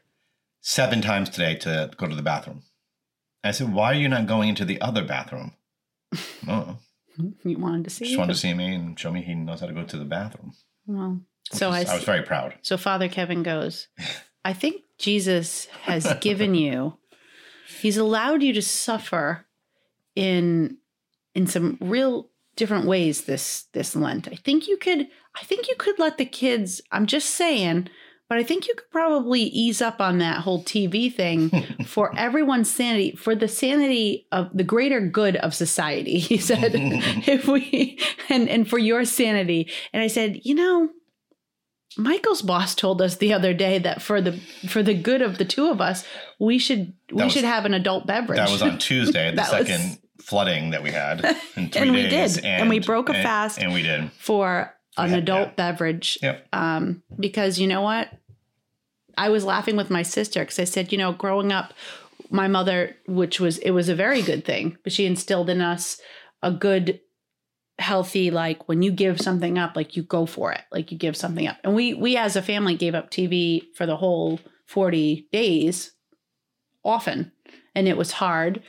seven 0.61 1.03
times 1.03 1.29
today 1.29 1.55
to 1.57 1.91
go 1.97 2.07
to 2.07 2.15
the 2.15 2.23
bathroom. 2.23 2.63
I 3.45 3.51
said, 3.51 3.73
Why 3.73 3.93
are 3.93 3.95
you 3.99 4.09
not 4.09 4.27
going 4.27 4.49
into 4.49 4.65
the 4.65 4.81
other 4.81 5.05
bathroom? 5.05 5.53
Oh, 6.49 6.79
You 7.45 7.59
wanted 7.59 7.85
to 7.85 7.91
see. 7.91 8.07
just 8.07 8.19
wanted 8.19 8.33
to 8.35 8.39
see 8.39 8.55
me 8.55 8.75
and 8.75 8.99
show 8.99 9.11
me 9.13 9.21
he 9.23 9.35
knows 9.35 9.61
how 9.61 9.67
to 9.67 9.73
go 9.75 9.85
to 9.85 9.97
the 9.99 10.05
bathroom. 10.05 10.53
Well, 10.87 11.21
so 11.53 11.71
is- 11.73 11.89
I, 11.89 11.93
I 11.93 11.95
was 11.97 12.05
very 12.05 12.23
proud. 12.23 12.55
so 12.63 12.77
Father 12.77 13.09
Kevin 13.09 13.43
goes, 13.43 13.89
I 14.45 14.53
think 14.55 14.83
Jesus 14.99 15.67
has 15.83 16.13
given 16.21 16.55
you, 16.55 16.97
he's 17.81 17.97
allowed 17.97 18.43
you 18.43 18.53
to 18.55 18.63
suffer 18.63 19.47
in 20.17 20.79
in 21.35 21.47
some 21.47 21.79
real 21.81 22.29
different 22.57 22.87
ways 22.87 23.23
this 23.23 23.65
this 23.73 23.95
Lent. 23.97 24.29
I 24.29 24.35
think 24.37 24.69
you 24.69 24.77
could 24.77 25.09
I 25.41 25.45
think 25.45 25.69
you 25.69 25.75
could 25.77 25.99
let 25.99 26.19
the 26.19 26.27
kids, 26.27 26.81
I'm 26.93 27.07
just 27.07 27.31
saying, 27.31 27.89
but 28.29 28.37
I 28.39 28.43
think 28.43 28.69
you 28.69 28.75
could 28.75 28.91
probably 28.91 29.41
ease 29.43 29.81
up 29.81 30.01
on 30.01 30.19
that 30.19 30.41
whole 30.41 30.63
TV 30.63 31.13
thing 31.15 31.51
for 31.87 32.15
everyone's 32.19 32.71
sanity, 32.71 33.15
for 33.17 33.35
the 33.35 33.49
sanity 33.49 34.27
of 34.33 34.51
the 34.55 34.65
greater 34.65 35.01
good 35.01 35.37
of 35.37 35.55
society. 35.55 36.19
He 36.33 36.37
said, 36.39 36.73
if 36.75 37.47
we 37.49 37.99
and 38.29 38.49
and 38.49 38.69
for 38.69 38.79
your 38.79 39.05
sanity. 39.05 39.71
And 39.93 40.03
I 40.03 40.07
said, 40.09 40.41
you 40.45 40.55
know, 40.55 40.91
Michael's 41.99 42.41
boss 42.43 42.75
told 42.75 43.03
us 43.03 43.17
the 43.17 43.35
other 43.35 43.53
day 43.53 43.79
that 43.79 44.01
for 44.01 44.21
the 44.23 44.33
for 44.69 44.83
the 44.83 44.95
good 44.95 45.21
of 45.21 45.37
the 45.39 45.45
two 45.45 45.67
of 45.71 45.81
us, 45.81 46.05
we 46.41 46.59
should 46.59 46.95
we 47.13 47.25
was- 47.25 47.33
should 47.33 47.45
have 47.45 47.65
an 47.67 47.75
adult 47.75 48.07
beverage. 48.07 48.39
That 48.39 48.51
was 48.51 48.63
on 48.63 48.79
Tuesday, 48.79 49.31
the 49.31 49.37
That 49.37 49.53
was- 49.59 49.67
second 49.69 49.99
flooding 50.23 50.71
that 50.71 50.83
we 50.83 50.91
had 50.91 51.25
in 51.57 51.69
three 51.71 51.83
And 51.83 51.93
we 51.93 52.09
days. 52.09 52.35
did. 52.37 52.45
And 52.45 52.69
we 52.69 52.79
broke 52.81 53.09
a 53.09 53.15
and- 53.15 53.23
fast. 53.23 53.59
And 53.59 53.73
we 53.73 53.83
did. 53.83 54.11
for 54.13 54.73
an 54.97 55.11
Yeah, 55.11 55.17
adult 55.19 55.49
yeah. 55.49 55.55
beverage. 55.55 56.19
Yep. 56.23 56.49
Um, 56.53 57.03
because 57.19 57.59
you 57.59 57.67
know 57.67 57.83
what? 57.83 58.09
I 59.17 59.29
was 59.29 59.45
laughing 59.45 59.77
with 59.77 59.91
my 59.91 60.03
sister 60.03 60.41
because 60.41 60.59
I 60.59 60.65
said, 60.65 60.91
you 60.93 60.99
know, 60.99 61.13
growing 61.13 61.53
up, 61.53 61.75
my 62.31 62.49
mother, 62.49 62.97
which 63.07 63.41
was 63.41 63.59
it 63.59 63.71
was 63.73 63.89
a 63.91 63.95
very 63.95 64.23
good 64.23 64.45
thing, 64.45 64.79
but 64.85 64.93
she 64.93 65.05
instilled 65.05 65.51
in 65.51 65.61
us 65.61 66.01
a 66.43 66.51
good, 66.51 66.99
healthy 67.79 68.31
like 68.31 68.69
when 68.69 68.81
you 68.83 68.91
give 68.91 69.21
something 69.21 69.59
up, 69.59 69.77
like 69.77 69.97
you 69.97 70.03
go 70.03 70.25
for 70.25 70.51
it, 70.53 70.63
like 70.73 70.91
you 70.93 70.97
give 70.99 71.15
something 71.17 71.47
up. 71.47 71.59
And 71.63 71.75
we 71.75 71.93
we 71.95 72.17
as 72.17 72.37
a 72.37 72.43
family 72.43 72.75
gave 72.75 72.95
up 72.95 73.11
TV 73.11 73.63
for 73.75 73.85
the 73.85 73.97
whole 73.99 74.41
forty 74.67 75.29
days, 75.31 75.93
often, 76.85 77.33
and 77.75 77.87
it 77.89 77.97
was 77.97 78.13
hard. 78.13 78.63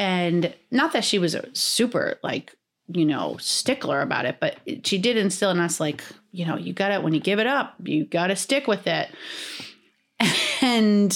And 0.00 0.54
not 0.70 0.92
that 0.94 1.04
she 1.04 1.18
was 1.18 1.34
a 1.34 1.44
super 1.52 2.18
like 2.22 2.54
you 2.88 3.04
know 3.04 3.36
stickler 3.38 4.00
about 4.00 4.24
it, 4.24 4.38
but 4.40 4.56
she 4.84 4.96
did 4.98 5.16
instill 5.18 5.50
in 5.50 5.60
us 5.60 5.78
like 5.78 6.02
you 6.32 6.46
know 6.46 6.56
you 6.56 6.72
got 6.72 6.88
to 6.88 7.00
when 7.00 7.12
you 7.12 7.20
give 7.20 7.38
it 7.38 7.46
up, 7.46 7.74
you 7.84 8.06
got 8.06 8.28
to 8.28 8.36
stick 8.36 8.66
with 8.66 8.86
it. 8.86 9.08
And 10.62 11.14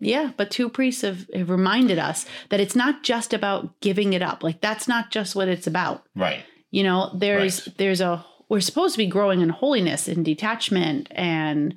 yeah, 0.00 0.32
but 0.36 0.50
two 0.50 0.68
priests 0.68 1.00
have, 1.00 1.26
have 1.34 1.48
reminded 1.48 1.98
us 1.98 2.26
that 2.50 2.60
it's 2.60 2.76
not 2.76 3.02
just 3.02 3.32
about 3.32 3.80
giving 3.80 4.12
it 4.12 4.20
up. 4.20 4.42
Like 4.42 4.60
that's 4.60 4.86
not 4.86 5.10
just 5.10 5.34
what 5.34 5.48
it's 5.48 5.66
about. 5.66 6.04
Right. 6.14 6.44
You 6.70 6.82
know, 6.82 7.10
there's 7.14 7.66
Right. 7.66 7.78
there's 7.78 8.00
a 8.02 8.24
we're 8.50 8.60
supposed 8.60 8.92
to 8.94 8.98
be 8.98 9.06
growing 9.06 9.40
in 9.40 9.48
holiness 9.48 10.08
and 10.08 10.24
detachment 10.24 11.08
and 11.12 11.74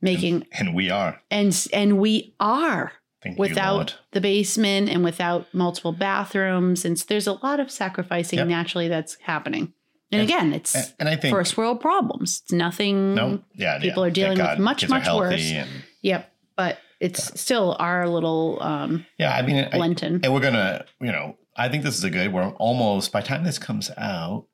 making 0.00 0.46
And 0.52 0.74
we 0.74 0.90
are. 0.90 1.20
and 1.30 1.54
and 1.72 1.98
we 1.98 2.34
are 2.40 2.92
Thank 3.22 3.38
without 3.38 3.98
the 4.12 4.20
basement 4.20 4.88
and 4.88 5.04
without 5.04 5.46
multiple 5.54 5.92
bathrooms 5.92 6.84
and 6.84 6.98
so 6.98 7.04
there's 7.08 7.26
a 7.26 7.34
lot 7.34 7.60
of 7.60 7.70
sacrificing 7.70 8.38
Yep. 8.40 8.48
naturally 8.48 8.88
that's 8.88 9.16
happening. 9.22 9.72
And, 10.10 10.20
And- 10.20 10.30
again, 10.30 10.52
it's 10.52 10.74
And, 10.74 10.92
and 11.00 11.08
I 11.08 11.16
think 11.16 11.34
first 11.34 11.56
world 11.56 11.80
problems. 11.80 12.42
It's 12.44 12.52
nothing 12.52 13.14
no, 13.14 13.42
yeah, 13.54 13.78
people 13.78 14.02
yeah. 14.02 14.08
are 14.08 14.10
dealing 14.10 14.38
Thank 14.38 14.50
with 14.50 14.58
much, 14.58 14.88
much 14.88 15.06
worse. 15.08 15.50
And 15.52 15.68
Yep. 16.02 16.32
But 16.56 16.78
It's 17.00 17.40
still 17.40 17.76
our 17.78 18.08
little 18.08 18.58
um, 18.62 19.06
Yeah, 19.18 19.34
I 19.34 19.42
mean, 19.42 19.56
I, 19.56 19.68
and 19.76 20.32
we're 20.34 20.40
gonna, 20.40 20.84
you 21.00 21.10
know, 21.12 21.36
I 21.56 21.68
think 21.68 21.84
this 21.84 21.96
is 21.96 22.04
a 22.04 22.10
good. 22.10 22.32
We're 22.32 22.48
almost 22.52 23.12
by 23.12 23.20
the 23.20 23.26
time 23.28 23.44
this 23.44 23.58
comes 23.58 23.90
out 23.96 24.46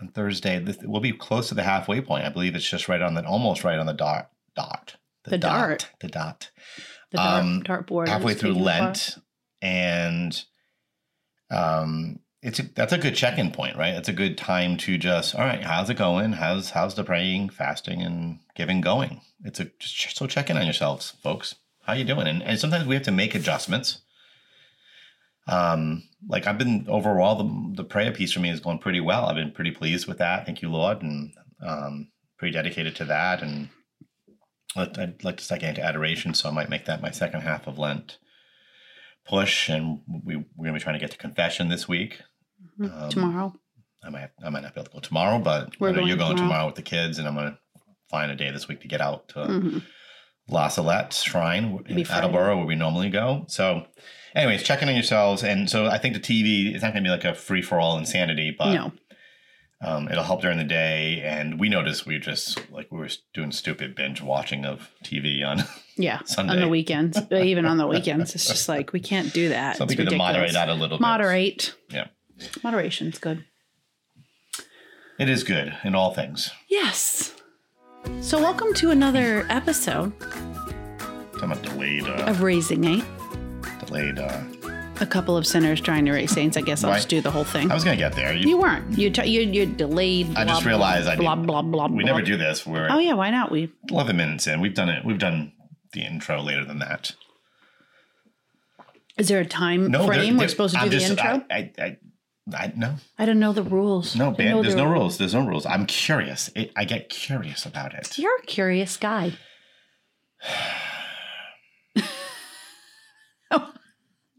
on 0.00 0.08
Thursday, 0.08 0.58
this, 0.58 0.78
we'll 0.82 1.00
be 1.00 1.12
close 1.12 1.48
to 1.48 1.54
the 1.54 1.62
halfway 1.62 2.00
point. 2.00 2.24
I 2.24 2.28
believe 2.28 2.54
it's 2.54 2.68
just 2.68 2.88
right 2.88 3.00
on 3.02 3.14
the, 3.14 3.24
almost 3.24 3.64
right 3.64 3.78
on 3.78 3.86
the 3.86 3.92
dot, 3.92 4.30
dot, 4.56 4.96
The 5.24 5.38
dot, 5.38 5.40
dart. 5.52 5.90
the 6.00 6.08
dot. 6.08 6.50
The 7.14 7.18
dart, 7.18 7.42
Um, 7.44 7.62
dartboard. 7.62 8.08
halfway 8.08 8.34
through. 8.34 8.54
Lent, 8.54 9.16
and 9.62 10.44
um, 11.50 12.18
it's 12.42 12.58
a, 12.58 12.62
that's 12.74 12.92
a 12.92 12.98
good 12.98 13.14
check-in 13.16 13.50
point, 13.52 13.76
right? 13.76 13.94
It's 13.94 14.08
a 14.08 14.12
good 14.12 14.36
time 14.36 14.76
to 14.78 14.98
just, 14.98 15.34
all 15.34 15.40
right, 15.44 15.62
how's 15.62 15.88
it 15.90 15.96
going? 15.96 16.32
How's 16.34 16.70
how's 16.70 16.94
the 16.94 17.04
praying, 17.04 17.48
fasting, 17.50 18.02
and 18.02 18.40
giving 18.54 18.80
going? 18.80 19.20
It's 19.44 19.60
a 19.60 19.70
just 19.78 20.16
so 20.16 20.26
check 20.26 20.50
in 20.50 20.56
on 20.56 20.64
yourselves, 20.64 21.14
folks. 21.22 21.54
How 21.86 21.92
you 21.94 22.04
doing? 22.04 22.26
And, 22.26 22.42
and 22.42 22.58
sometimes 22.58 22.86
we 22.86 22.94
have 22.94 23.04
to 23.04 23.12
make 23.12 23.34
adjustments. 23.34 24.00
Um, 25.46 26.04
like 26.26 26.46
I've 26.46 26.56
been 26.58 26.86
overall, 26.88 27.36
the 27.36 27.82
the 27.82 27.84
prayer 27.84 28.12
piece 28.12 28.32
for 28.32 28.40
me 28.40 28.48
is 28.50 28.60
going 28.60 28.78
pretty 28.78 29.00
well. 29.00 29.26
I've 29.26 29.36
been 29.36 29.52
pretty 29.52 29.70
pleased 29.72 30.06
with 30.06 30.18
that. 30.18 30.46
Thank 30.46 30.62
you, 30.62 30.70
Lord, 30.70 31.02
and 31.02 31.32
um, 31.62 32.08
pretty 32.38 32.52
dedicated 32.54 32.96
to 32.96 33.04
that. 33.06 33.42
And 33.42 33.68
I'd 34.76 35.22
like 35.24 35.36
to 35.38 35.44
start 35.44 35.60
getting 35.60 35.76
into 35.76 35.86
adoration, 35.86 36.34
so 36.34 36.48
I 36.48 36.52
might 36.52 36.68
make 36.68 36.84
that 36.86 37.00
my 37.02 37.10
second 37.10 37.42
half 37.42 37.66
of 37.66 37.78
Lent 37.78 38.18
push. 39.26 39.68
And 39.68 40.00
we 40.24 40.36
we're 40.36 40.66
gonna 40.66 40.72
be 40.78 40.80
trying 40.82 40.94
to 40.94 41.00
get 41.00 41.10
to 41.12 41.18
confession 41.18 41.68
this 41.68 41.88
week. 41.88 42.20
Mhm. 42.78 43.02
um, 43.02 43.10
tomorrow. 43.10 43.54
I 44.02 44.10
might 44.10 44.30
I 44.44 44.50
might 44.50 44.62
not 44.62 44.74
be 44.74 44.80
able 44.80 44.90
to 44.90 44.94
go 44.96 45.00
tomorrow, 45.00 45.38
but 45.38 45.78
We're 45.80 45.88
I 45.88 45.92
know 45.92 45.98
you're 45.98 46.16
going 46.16 46.18
going 46.18 46.36
tomorrow. 46.36 46.48
tomorrow 46.48 46.66
with 46.66 46.74
the 46.76 46.82
kids, 46.82 47.18
and 47.18 47.26
I'm 47.28 47.34
gonna 47.34 47.58
find 48.10 48.30
a 48.30 48.36
day 48.36 48.50
this 48.50 48.68
week 48.68 48.80
to 48.80 48.88
get 48.88 49.00
out 49.00 49.28
to 49.30 49.38
Mhm. 49.40 49.82
La 50.48 50.68
Salette 50.68 51.12
Shrine 51.14 51.82
in 51.86 52.06
Attleboro, 52.06 52.58
where 52.58 52.66
we 52.66 52.74
normally 52.74 53.08
go. 53.08 53.46
So, 53.48 53.86
anyways, 54.34 54.62
checking 54.62 54.88
on 54.88 54.94
yourselves, 54.94 55.42
and 55.42 55.70
so 55.70 55.86
I 55.86 55.96
think 55.96 56.12
the 56.12 56.20
TV 56.20 56.74
is 56.74 56.82
not 56.82 56.92
going 56.92 57.02
to 57.02 57.08
be 57.08 57.10
like 57.10 57.24
a 57.24 57.34
free 57.34 57.62
for 57.62 57.80
all 57.80 57.96
insanity, 57.96 58.50
but 58.50 58.74
no, 58.74 58.92
um, 59.80 60.08
it'll 60.08 60.24
help 60.24 60.42
during 60.42 60.58
the 60.58 60.64
day. 60.64 61.22
And 61.24 61.58
we 61.58 61.68
noticed 61.68 62.06
we 62.06 62.18
just 62.18 62.58
like 62.70 62.90
we 62.90 62.98
were 62.98 63.08
doing 63.32 63.52
stupid 63.52 63.94
binge 63.94 64.20
watching 64.22 64.64
of 64.64 64.90
TV 65.04 65.46
on 65.46 65.64
yeah, 65.96 66.20
Sunday. 66.24 66.54
on 66.54 66.60
the 66.60 66.68
weekends, 66.68 67.18
even 67.32 67.66
on 67.66 67.76
the 67.78 67.86
weekends, 67.86 68.34
it's 68.34 68.46
just 68.46 68.68
like 68.68 68.92
we 68.92 69.00
can't 69.00 69.32
do 69.32 69.48
that. 69.50 69.76
something 69.76 69.96
to 69.96 70.16
moderate 70.16 70.52
that 70.52 70.68
a 70.68 70.74
little 70.74 70.98
bit. 70.98 71.02
Moderate. 71.02 71.74
Yeah. 71.90 72.08
Moderation's 72.62 73.18
good. 73.18 73.44
It 75.18 75.28
is 75.28 75.44
good 75.44 75.76
in 75.84 75.94
all 75.94 76.12
things. 76.12 76.50
Yes. 76.68 77.34
So 78.20 78.38
welcome 78.38 78.74
to 78.74 78.90
another 78.90 79.46
episode 79.48 80.12
Talking 81.32 81.44
about 81.44 81.62
delayed, 81.62 82.04
uh, 82.04 82.24
of 82.26 82.42
Raising 82.42 82.84
Eight. 82.84 83.04
delayed. 83.86 84.18
Uh, 84.18 84.42
A 85.00 85.06
couple 85.06 85.36
of 85.36 85.46
sinners 85.46 85.80
trying 85.80 86.04
to 86.06 86.12
raise 86.12 86.30
saints. 86.30 86.56
I 86.56 86.60
guess 86.60 86.84
I'll 86.84 86.90
Right. 86.90 86.96
just 86.98 87.08
do 87.08 87.20
the 87.20 87.30
whole 87.30 87.44
thing. 87.44 87.70
I 87.70 87.74
was 87.74 87.82
gonna 87.84 87.96
get 87.96 88.12
there. 88.14 88.34
You 88.34 88.56
weren't. 88.58 88.96
You 88.96 89.10
t- 89.10 89.26
you 89.28 89.40
you 89.42 89.66
delayed. 89.66 90.36
I 90.36 90.44
just 90.44 90.62
blah, 90.62 90.70
realized 90.70 91.08
I 91.08 91.16
blah 91.16 91.34
blah 91.34 91.62
blah 91.62 91.88
blah. 91.88 91.96
we 91.96 92.04
never 92.04 92.22
do 92.22 92.36
this. 92.36 92.64
We're 92.64 92.86
Oh 92.90 92.98
yeah, 92.98 93.14
why 93.14 93.30
not? 93.30 93.50
We 93.50 93.72
11 93.90 94.16
minutes 94.16 94.46
in. 94.46 94.60
We've 94.60 94.72
done 94.74 94.88
it. 94.88 95.04
We've 95.04 95.18
done 95.18 95.52
the 95.92 96.02
intro 96.04 96.40
later 96.40 96.64
than 96.64 96.78
that. 96.78 97.12
is 99.18 99.28
there 99.28 99.40
a 99.40 99.46
time 99.46 99.90
No, 99.90 100.06
frame 100.06 100.36
we're 100.36 100.48
supposed 100.48 100.74
to 100.74 100.80
do 100.80 100.84
I'm 100.84 100.90
the 100.90 100.98
just- 100.98 101.10
intro? 101.10 101.44
I, 101.50 101.54
I, 101.56 101.72
I, 101.82 101.96
I 102.56 102.72
no, 102.76 102.94
I, 103.18 103.26
don't 103.26 103.38
know 103.40 103.52
the 103.52 103.62
rules. 103.62 104.14
no, 104.16 104.30
ban- 104.32 104.60
there's 104.62 104.74
there- 104.74 104.84
no 104.84 104.90
rules. 104.92 105.18
There's 105.18 105.34
no 105.34 105.46
rules. 105.46 105.66
I'm 105.66 105.86
curious. 105.86 106.50
It, 106.56 106.72
I 106.76 106.84
get 106.84 107.08
curious 107.08 107.64
about 107.66 107.94
it. 107.94 108.16
You're 108.18 108.36
a 108.38 108.42
curious 108.42 108.96
guy. 108.96 109.32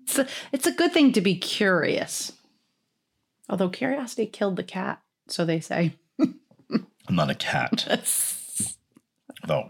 it's, 0.06 0.20
a, 0.20 0.28
it's 0.52 0.68
a 0.68 0.72
good 0.72 0.92
thing 0.94 1.12
to 1.14 1.22
be 1.22 1.36
curious. 1.36 2.32
Although 3.50 3.70
curiosity 3.70 4.26
killed 4.26 4.56
the 4.56 4.64
cat, 4.64 5.02
so 5.28 5.46
they 5.46 5.60
say. 5.60 5.96
I'm 7.08 7.16
not 7.16 7.30
a 7.30 7.36
cat, 7.36 7.86
though. 9.48 9.70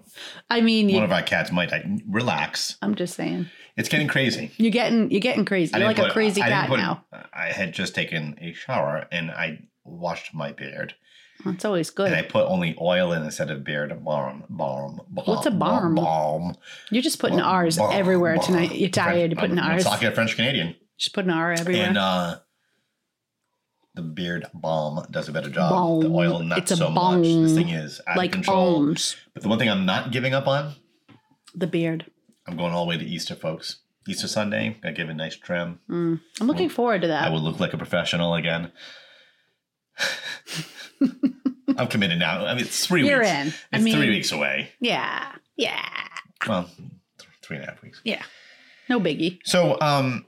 I 0.49 0.61
mean, 0.61 0.87
you, 0.87 0.95
One 0.95 1.03
of 1.03 1.11
our 1.11 1.21
cats 1.21 1.51
might. 1.51 1.73
I, 1.73 1.83
relax. 2.07 2.77
I'm 2.81 2.95
just 2.95 3.15
saying. 3.15 3.47
It's 3.75 3.89
getting 3.89 4.07
crazy. 4.07 4.51
You're 4.55 4.71
getting 4.71 5.11
you're 5.11 5.19
getting 5.19 5.43
crazy. 5.43 5.77
You're 5.77 5.85
like 5.87 5.97
didn't 5.97 6.11
a 6.11 6.13
crazy 6.13 6.41
I 6.41 6.47
cat 6.47 6.69
put- 6.69 6.79
now. 6.79 7.03
I 7.33 7.47
had 7.47 7.73
just 7.73 7.93
taken 7.93 8.37
a 8.41 8.53
shower 8.53 9.05
and 9.11 9.29
I 9.31 9.67
washed 9.83 10.33
my 10.33 10.53
beard. 10.53 10.95
That's 11.43 11.65
always 11.65 11.89
good. 11.89 12.07
And 12.07 12.15
I 12.15 12.21
put 12.23 12.47
only 12.47 12.75
oil 12.81 13.11
in 13.13 13.23
instead 13.23 13.51
of 13.51 13.63
beard 13.63 13.89
balm. 14.03 14.43
Balm. 14.49 15.01
balm 15.09 15.25
What's 15.27 15.45
a 15.45 15.51
balm? 15.51 15.95
Balm. 15.95 16.55
You're 16.89 17.03
just 17.03 17.19
putting 17.19 17.37
balm, 17.39 17.47
R's 17.47 17.77
balm, 17.77 17.91
everywhere 17.93 18.35
balm. 18.37 18.45
tonight. 18.45 18.75
You're 18.75 18.89
tired. 18.89 19.31
You're 19.31 19.39
putting 19.39 19.59
I'm, 19.59 19.73
I'm 19.73 19.79
talking 19.79 20.11
French 20.11 20.35
Canadian. 20.35 20.75
Just 20.97 21.13
putting 21.13 21.29
R 21.31 21.51
everywhere. 21.51 21.85
And 21.87 21.97
uh, 21.97 22.39
the 23.93 24.01
beard 24.01 24.47
balm 24.53 25.05
does 25.11 25.29
a 25.29 25.31
better 25.31 25.49
job. 25.49 25.71
Balm. 25.71 25.99
The 26.01 26.09
oil, 26.09 26.39
not 26.39 26.57
It's 26.59 26.75
so 26.75 26.89
much. 26.89 27.21
This 27.23 27.53
thing 27.53 27.69
is 27.69 28.01
out 28.07 28.17
like 28.17 28.29
of 28.31 28.33
control. 28.35 28.75
alms. 28.77 29.15
But 29.33 29.43
the 29.43 29.49
one 29.49 29.59
thing 29.59 29.69
I'm 29.69 29.85
not 29.85 30.11
giving 30.11 30.33
up 30.33 30.47
on, 30.47 30.73
The 31.53 31.67
beard. 31.67 32.09
I'm 32.47 32.57
going 32.57 32.73
all 32.73 32.85
the 32.85 32.89
way 32.89 32.97
to 32.97 33.05
Easter, 33.05 33.35
folks. 33.35 33.77
Easter 34.07 34.27
Sunday, 34.27 34.77
I 34.83 34.91
give 34.91 35.09
it 35.09 35.13
a 35.13 35.15
nice 35.15 35.35
trim. 35.35 35.79
Mm. 35.89 36.21
I'm 36.39 36.47
looking 36.47 36.69
forward 36.69 37.01
to 37.01 37.07
that. 37.07 37.23
I 37.25 37.29
will 37.29 37.41
look 37.41 37.59
like 37.59 37.73
a 37.73 37.77
professional 37.77 38.35
again. 38.35 38.71
I'm 41.77 41.87
committed 41.87 42.19
now. 42.19 42.45
I 42.45 42.53
mean, 42.53 42.63
it's 42.65 42.85
3 42.85 43.07
You're 43.07 43.19
weeks. 43.19 43.31
in. 43.31 43.47
It's 43.47 43.57
I 43.73 43.77
mean, 43.79 43.95
three 43.95 44.09
weeks 44.09 44.31
away. 44.31 44.69
Yeah. 44.79 45.31
Yeah. 45.57 45.83
Well, 46.47 46.69
th- 46.77 47.29
three 47.41 47.57
and 47.57 47.65
a 47.65 47.71
half 47.71 47.81
weeks. 47.81 48.01
Yeah. 48.03 48.23
No 48.89 48.99
biggie. 48.99 49.39
So, 49.43 49.77
um, 49.81 50.25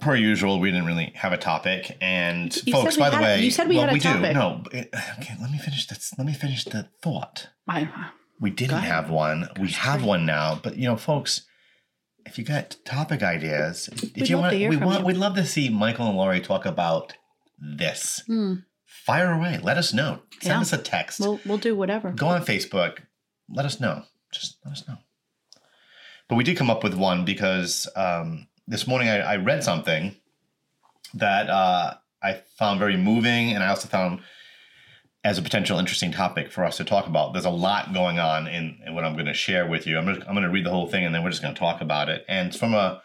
per 0.00 0.14
usual, 0.14 0.60
we 0.60 0.70
didn't 0.70 0.86
really 0.86 1.12
have 1.14 1.32
a 1.32 1.36
topic. 1.38 1.96
And 2.00 2.54
You 2.66 2.72
folks, 2.72 2.96
by 2.96 3.10
the 3.10 3.16
had- 3.16 3.22
way, 3.22 3.42
you 3.44 3.50
said 3.50 3.68
we 3.68 3.76
well, 3.76 3.84
had 3.86 3.90
a 3.90 3.94
we 3.94 4.00
topic. 4.00 4.22
do. 4.32 4.32
No, 4.34 4.62
it- 4.72 4.90
okay. 5.18 5.34
Let 5.40 5.50
me 5.50 5.58
finish 5.58 5.86
this. 5.86 6.12
Let 6.18 6.26
me 6.26 6.34
finish 6.34 6.64
the 6.64 6.88
thought. 7.02 7.48
I, 7.68 7.88
We 8.40 8.50
didn't 8.50 8.82
have 8.82 9.10
one. 9.10 9.48
We 9.58 9.68
have 9.70 10.04
one 10.04 10.26
now. 10.26 10.60
But 10.62 10.76
you 10.76 10.84
know, 10.84 10.96
folks, 10.96 11.42
if 12.26 12.38
you 12.38 12.44
got 12.44 12.76
topic 12.84 13.22
ideas, 13.22 13.88
if 13.92 14.02
We'd 14.14 14.28
you 14.28 14.36
love 14.36 14.52
want, 14.52 14.68
we 14.70 14.76
want, 14.76 15.00
you. 15.00 15.06
we'd 15.06 15.16
love 15.16 15.34
to 15.36 15.46
see 15.46 15.68
Michael 15.70 16.06
and 16.08 16.16
Laurie 16.16 16.40
talk 16.40 16.64
about 16.66 17.14
this. 17.58 18.22
hmm. 18.26 18.54
Fire 19.10 19.32
away. 19.32 19.58
Let 19.60 19.76
us 19.76 19.92
know. 19.92 20.20
Send 20.40 20.54
Yeah. 20.54 20.60
us 20.60 20.72
a 20.72 20.78
text. 20.78 21.18
We'll 21.18 21.40
we'll 21.44 21.58
do 21.58 21.74
whatever. 21.74 22.12
Go 22.12 22.28
on 22.28 22.44
Facebook. 22.44 22.98
Let 23.48 23.66
us 23.66 23.80
know. 23.80 24.04
Just 24.30 24.58
let 24.64 24.70
us 24.70 24.86
know. 24.86 24.98
But 26.28 26.36
we 26.36 26.44
did 26.44 26.56
come 26.56 26.70
up 26.70 26.84
with 26.84 26.94
one 26.94 27.24
because 27.24 27.88
um, 27.96 28.46
this 28.68 28.86
morning 28.86 29.08
I, 29.08 29.18
I 29.18 29.36
read 29.38 29.64
something 29.64 30.14
that 31.14 31.50
uh, 31.50 31.94
I 32.22 32.34
found 32.56 32.78
very 32.78 32.96
moving, 32.96 33.52
and 33.52 33.64
I 33.64 33.68
also 33.70 33.88
found 33.88 34.20
as 35.24 35.38
a 35.38 35.42
potential 35.42 35.80
interesting 35.80 36.12
topic 36.12 36.52
for 36.52 36.64
us 36.64 36.76
to 36.76 36.84
talk 36.84 37.08
about. 37.08 37.32
There's 37.32 37.44
a 37.44 37.50
lot 37.50 37.92
going 37.92 38.20
on 38.20 38.46
in, 38.46 38.78
in 38.86 38.94
what 38.94 39.04
I'm 39.04 39.14
going 39.14 39.26
to 39.26 39.34
share 39.34 39.66
with 39.66 39.88
you. 39.88 39.98
I'm 39.98 40.04
going 40.04 40.20
to, 40.20 40.28
I'm 40.28 40.34
going 40.34 40.44
to 40.46 40.50
read 40.50 40.64
the 40.64 40.70
whole 40.70 40.86
thing, 40.86 41.04
and 41.04 41.12
then 41.12 41.24
we're 41.24 41.30
just 41.30 41.42
going 41.42 41.54
to 41.54 41.58
talk 41.58 41.80
about 41.80 42.08
it. 42.08 42.24
And 42.28 42.48
it's 42.48 42.56
from 42.56 42.74
a 42.74 43.02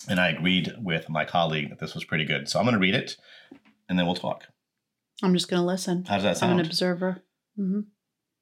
and 0.09 0.19
I 0.19 0.31
agreed 0.31 0.73
with 0.81 1.09
my 1.09 1.25
colleague 1.25 1.69
that 1.71 1.79
this 1.79 1.95
was 1.95 2.05
pretty 2.05 2.25
good. 2.25 2.49
So 2.49 2.59
I'm 2.59 2.65
going 2.65 2.75
to 2.75 2.81
read 2.81 2.95
it, 2.95 3.17
and 3.89 3.99
then 3.99 4.07
we'll 4.07 4.15
talk. 4.17 4.45
I'm 5.23 5.35
just 5.35 5.49
going 5.49 5.61
to 5.61 5.67
listen. 5.67 6.05
How 6.05 6.15
does 6.15 6.25
that 6.25 6.37
sound? 6.39 6.53
I'm 6.55 6.59
an 6.61 6.67
observer. 6.67 7.23
hmm 7.57 7.81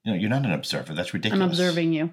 you 0.05 0.13
know, 0.13 0.19
you're 0.19 0.31
not 0.31 0.45
an 0.45 0.53
observer. 0.53 0.95
That's 0.95 1.13
ridiculous. 1.13 1.43
I'm 1.43 1.49
observing 1.51 1.93
you. 1.93 2.13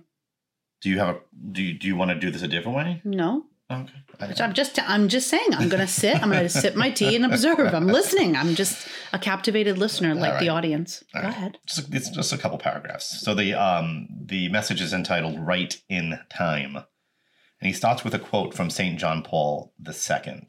Do 0.81 0.89
you 0.89 0.97
have 0.97 1.09
a? 1.15 1.19
Do 1.51 1.61
you 1.61 1.77
do 1.77 1.87
you 1.87 1.95
want 1.95 2.09
to 2.09 2.19
do 2.19 2.31
this 2.31 2.41
a 2.41 2.47
different 2.47 2.75
way? 2.75 3.01
No, 3.05 3.45
Okay. 3.73 4.43
I'm 4.43 4.53
just 4.53 4.79
I'm 4.89 5.07
just 5.09 5.27
saying 5.27 5.47
I'm 5.53 5.69
going 5.69 5.81
to 5.81 5.87
sit. 5.87 6.21
I'm 6.21 6.29
going 6.29 6.43
to 6.43 6.49
sip 6.49 6.75
my 6.75 6.91
tea 6.91 7.15
and 7.15 7.25
observe. 7.25 7.73
I'm 7.73 7.87
listening. 7.87 8.35
I'm 8.35 8.55
just 8.55 8.87
a 9.11 9.19
captivated 9.19 9.77
listener, 9.77 10.13
like 10.15 10.39
the 10.39 10.49
audience. 10.49 11.03
All 11.13 11.21
Go 11.21 11.27
right. 11.27 11.35
ahead. 11.35 11.57
just 11.67 11.93
it's 11.93 12.09
just 12.09 12.31
a 12.31 12.37
couple 12.37 12.57
paragraphs. 12.57 13.21
So 13.21 13.33
the 13.33 13.53
um 13.53 14.07
the 14.25 14.49
message 14.49 14.81
is 14.81 14.93
entitled 14.93 15.39
"Right 15.39 15.75
in 15.89 16.19
Time," 16.29 16.75
and 16.77 17.67
he 17.67 17.73
starts 17.73 18.03
with 18.03 18.13
a 18.13 18.19
quote 18.19 18.53
from 18.53 18.69
Saint 18.69 18.99
John 18.99 19.23
Paul 19.23 19.73
II. 19.85 20.47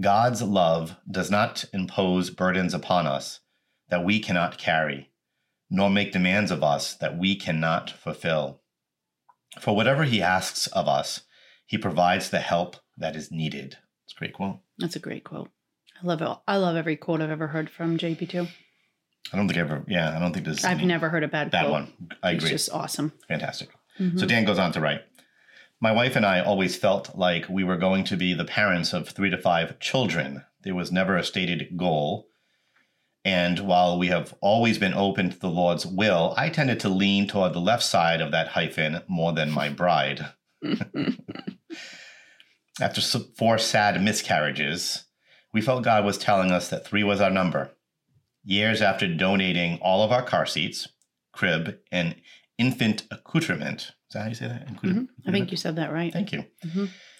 God's 0.00 0.42
love 0.42 0.96
does 1.08 1.30
not 1.30 1.66
impose 1.72 2.30
burdens 2.30 2.74
upon 2.74 3.06
us 3.06 3.40
that 3.90 4.04
we 4.04 4.18
cannot 4.18 4.58
carry, 4.58 5.10
nor 5.70 5.90
make 5.90 6.12
demands 6.12 6.50
of 6.50 6.64
us 6.64 6.94
that 6.94 7.16
we 7.16 7.36
cannot 7.36 7.90
fulfill. 7.90 8.62
For 9.60 9.76
whatever 9.76 10.02
He 10.04 10.20
asks 10.20 10.66
of 10.68 10.88
us, 10.88 11.20
He 11.66 11.78
provides 11.78 12.30
the 12.30 12.40
help 12.40 12.76
that 12.98 13.16
is 13.16 13.30
needed. 13.30 13.76
It's 14.04 14.14
a 14.14 14.18
great 14.18 14.34
quote. 14.34 14.58
That's 14.78 14.96
a 14.96 15.00
great 15.00 15.24
quote. 15.24 15.50
I 16.02 16.06
love 16.06 16.20
it. 16.22 16.28
I 16.46 16.56
love 16.56 16.76
every 16.76 16.96
quote 16.96 17.20
I've 17.20 17.30
ever 17.30 17.46
heard 17.48 17.70
from 17.70 17.96
JP2. 17.98 18.48
I 19.32 19.36
don't 19.36 19.48
think 19.48 19.58
I've 19.58 19.70
ever. 19.70 19.84
Yeah, 19.88 20.14
I 20.14 20.18
don't 20.20 20.32
think 20.32 20.44
there's 20.44 20.64
I've 20.64 20.82
never 20.82 21.08
heard 21.08 21.22
a 21.24 21.28
bad 21.28 21.50
that 21.52 21.62
quote. 21.62 21.72
one. 21.72 21.92
I 22.22 22.32
agree. 22.32 22.50
It's 22.50 22.64
just 22.66 22.72
awesome. 22.72 23.12
Fantastic. 23.28 23.70
Mhm. 23.98 24.18
So 24.18 24.26
Dan 24.26 24.44
goes 24.44 24.58
on 24.58 24.72
to 24.72 24.80
write 24.80 25.02
My 25.80 25.92
wife 25.92 26.16
and 26.16 26.26
I 26.26 26.40
always 26.40 26.76
felt 26.76 27.16
like 27.16 27.48
we 27.48 27.64
were 27.64 27.76
going 27.76 28.04
to 28.04 28.16
be 28.16 28.34
the 28.34 28.44
parents 28.44 28.92
of 28.92 29.08
three 29.08 29.30
to 29.30 29.38
five 29.38 29.78
children. 29.80 30.42
There 30.62 30.74
was 30.74 30.92
never 30.92 31.16
a 31.16 31.24
stated 31.24 31.76
goal. 31.76 32.28
And 33.24 33.60
while 33.60 33.98
we 33.98 34.08
have 34.08 34.34
always 34.42 34.76
been 34.78 34.92
open 34.94 35.30
to 35.30 35.38
the 35.38 35.48
Lord's 35.48 35.86
will, 35.86 36.34
I 36.36 36.50
tended 36.50 36.78
to 36.80 36.88
lean 36.90 37.26
toward 37.26 37.54
the 37.54 37.60
left 37.60 37.82
side 37.82 38.20
of 38.20 38.30
that 38.32 38.48
hyphen 38.48 39.00
more 39.08 39.32
than 39.32 39.50
my 39.50 39.68
bride. 39.70 40.26
After 42.80 43.00
four 43.00 43.58
sad 43.58 44.02
miscarriages, 44.02 45.04
we 45.52 45.60
felt 45.60 45.84
God 45.84 46.04
was 46.04 46.18
telling 46.18 46.50
us 46.50 46.68
that 46.70 46.86
three 46.86 47.04
was 47.04 47.20
our 47.20 47.30
number. 47.30 47.70
Years 48.44 48.82
after 48.82 49.06
donating 49.06 49.78
all 49.80 50.02
of 50.02 50.10
our 50.12 50.22
car 50.22 50.44
seats, 50.44 50.88
crib, 51.32 51.78
and 51.92 52.16
infant 52.58 53.04
accoutrement. 53.10 53.92
Is 54.08 54.14
that 54.14 54.22
how 54.22 54.28
you 54.28 54.34
say 54.34 54.48
that? 54.48 54.66
Mhm. 54.82 55.08
I 55.26 55.30
think 55.32 55.50
you 55.50 55.56
said 55.56 55.76
that 55.76 55.92
right. 55.92 56.12
Thank 56.12 56.32
you. 56.32 56.44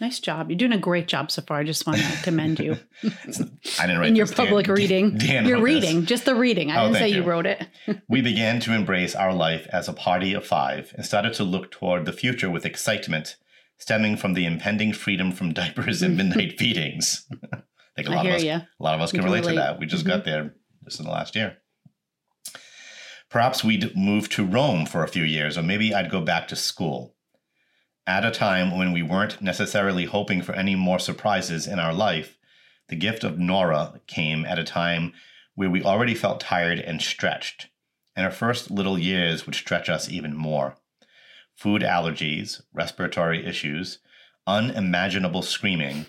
Nice 0.00 0.20
job. 0.20 0.50
You're 0.50 0.58
doing 0.58 0.72
a 0.72 0.78
great 0.78 1.06
job 1.08 1.30
so 1.30 1.40
far. 1.42 1.58
I 1.60 1.64
just 1.64 1.86
want 1.86 1.98
to 2.00 2.04
commend 2.22 2.58
you 2.60 2.76
I 3.02 3.86
didn't 3.86 3.98
write 3.98 4.08
in 4.08 4.16
your 4.16 4.26
this. 4.26 4.36
Dan- 4.36 4.46
public 4.46 4.66
reading. 4.66 5.16
Dan 5.16 5.46
You're 5.46 5.56
wrote 5.58 5.64
this. 5.64 5.82
reading, 5.84 6.06
just 6.06 6.24
the 6.24 6.34
reading. 6.34 6.70
I 6.70 6.82
Oh, 6.82 6.86
didn't 6.88 6.98
say 6.98 7.08
you 7.08 7.16
you. 7.16 7.22
wrote 7.22 7.46
it. 7.46 7.66
We 8.08 8.20
began 8.20 8.60
to 8.60 8.72
embrace 8.74 9.14
our 9.14 9.32
life 9.32 9.66
as 9.72 9.88
a 9.88 9.92
party 9.92 10.34
of 10.34 10.46
five 10.46 10.92
and 10.96 11.06
started 11.06 11.32
to 11.34 11.44
look 11.44 11.70
toward 11.70 12.04
the 12.04 12.12
future 12.12 12.50
with 12.50 12.66
excitement, 12.66 13.36
stemming 13.78 14.16
from 14.16 14.34
the 14.34 14.46
impending 14.46 14.92
freedom 14.92 15.32
from 15.32 15.52
diapers 15.52 16.02
and 16.02 16.16
midnight 16.16 16.54
feedings. 16.58 17.26
I 17.52 18.02
think 18.02 18.08
a 18.08 18.12
lot 18.12 18.26
of 18.26 18.34
us. 18.34 18.42
A 18.42 18.66
lot 18.80 18.94
of 18.94 19.00
us 19.00 19.10
can 19.10 19.20
can 19.20 19.24
relate 19.24 19.44
to 19.44 19.54
that. 19.54 19.78
We 19.78 19.86
just 19.86 20.06
got 20.06 20.20
mm-hmm. 20.20 20.30
there 20.30 20.54
just 20.84 20.98
in 20.98 21.06
the 21.06 21.12
last 21.12 21.36
year. 21.36 21.58
Perhaps 23.30 23.64
we'd 23.64 23.96
move 23.96 24.28
to 24.30 24.44
Rome 24.44 24.86
for 24.86 25.02
a 25.02 25.08
few 25.08 25.24
years, 25.24 25.58
or 25.58 25.62
maybe 25.62 25.94
I'd 25.94 26.10
go 26.10 26.20
back 26.20 26.48
to 26.48 26.56
school. 26.56 27.14
At 28.06 28.24
a 28.24 28.30
time 28.30 28.76
when 28.76 28.92
we 28.92 29.02
weren't 29.02 29.40
necessarily 29.40 30.04
hoping 30.04 30.42
for 30.42 30.52
any 30.54 30.76
more 30.76 30.98
surprises 30.98 31.66
in 31.66 31.78
our 31.78 31.92
life, 31.92 32.38
the 32.88 32.96
gift 32.96 33.24
of 33.24 33.38
Nora 33.38 34.00
came 34.06 34.44
at 34.44 34.58
a 34.58 34.64
time 34.64 35.14
where 35.54 35.70
we 35.70 35.82
already 35.82 36.14
felt 36.14 36.40
tired 36.40 36.78
and 36.78 37.00
stretched, 37.00 37.68
and 38.14 38.26
our 38.26 38.32
first 38.32 38.70
little 38.70 38.98
years 38.98 39.46
would 39.46 39.54
stretch 39.54 39.88
us 39.88 40.08
even 40.08 40.36
more. 40.36 40.76
Food 41.56 41.82
allergies, 41.82 42.60
respiratory 42.72 43.44
issues, 43.46 43.98
unimaginable 44.46 45.42
screaming, 45.42 46.06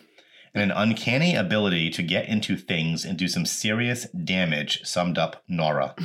and 0.54 0.64
an 0.64 0.72
uncanny 0.72 1.36
ability 1.36 1.90
to 1.92 2.04
get 2.04 2.28
into 2.28 2.58
things 2.58 3.06
and 3.06 3.18
do 3.18 3.28
some 3.28 3.46
serious 3.46 4.06
damage 4.12 4.82
summed 4.84 5.18
up 5.18 5.44
Nora. 5.48 5.96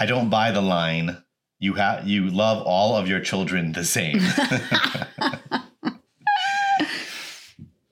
I 0.00 0.06
don't 0.06 0.30
buy 0.30 0.50
the 0.50 0.60
line 0.62 1.22
you 1.62 1.74
have 1.74 2.08
you 2.08 2.30
love 2.30 2.62
all 2.66 2.96
of 2.96 3.06
your 3.06 3.20
children 3.20 3.72
the 3.72 3.84
same. 3.84 4.18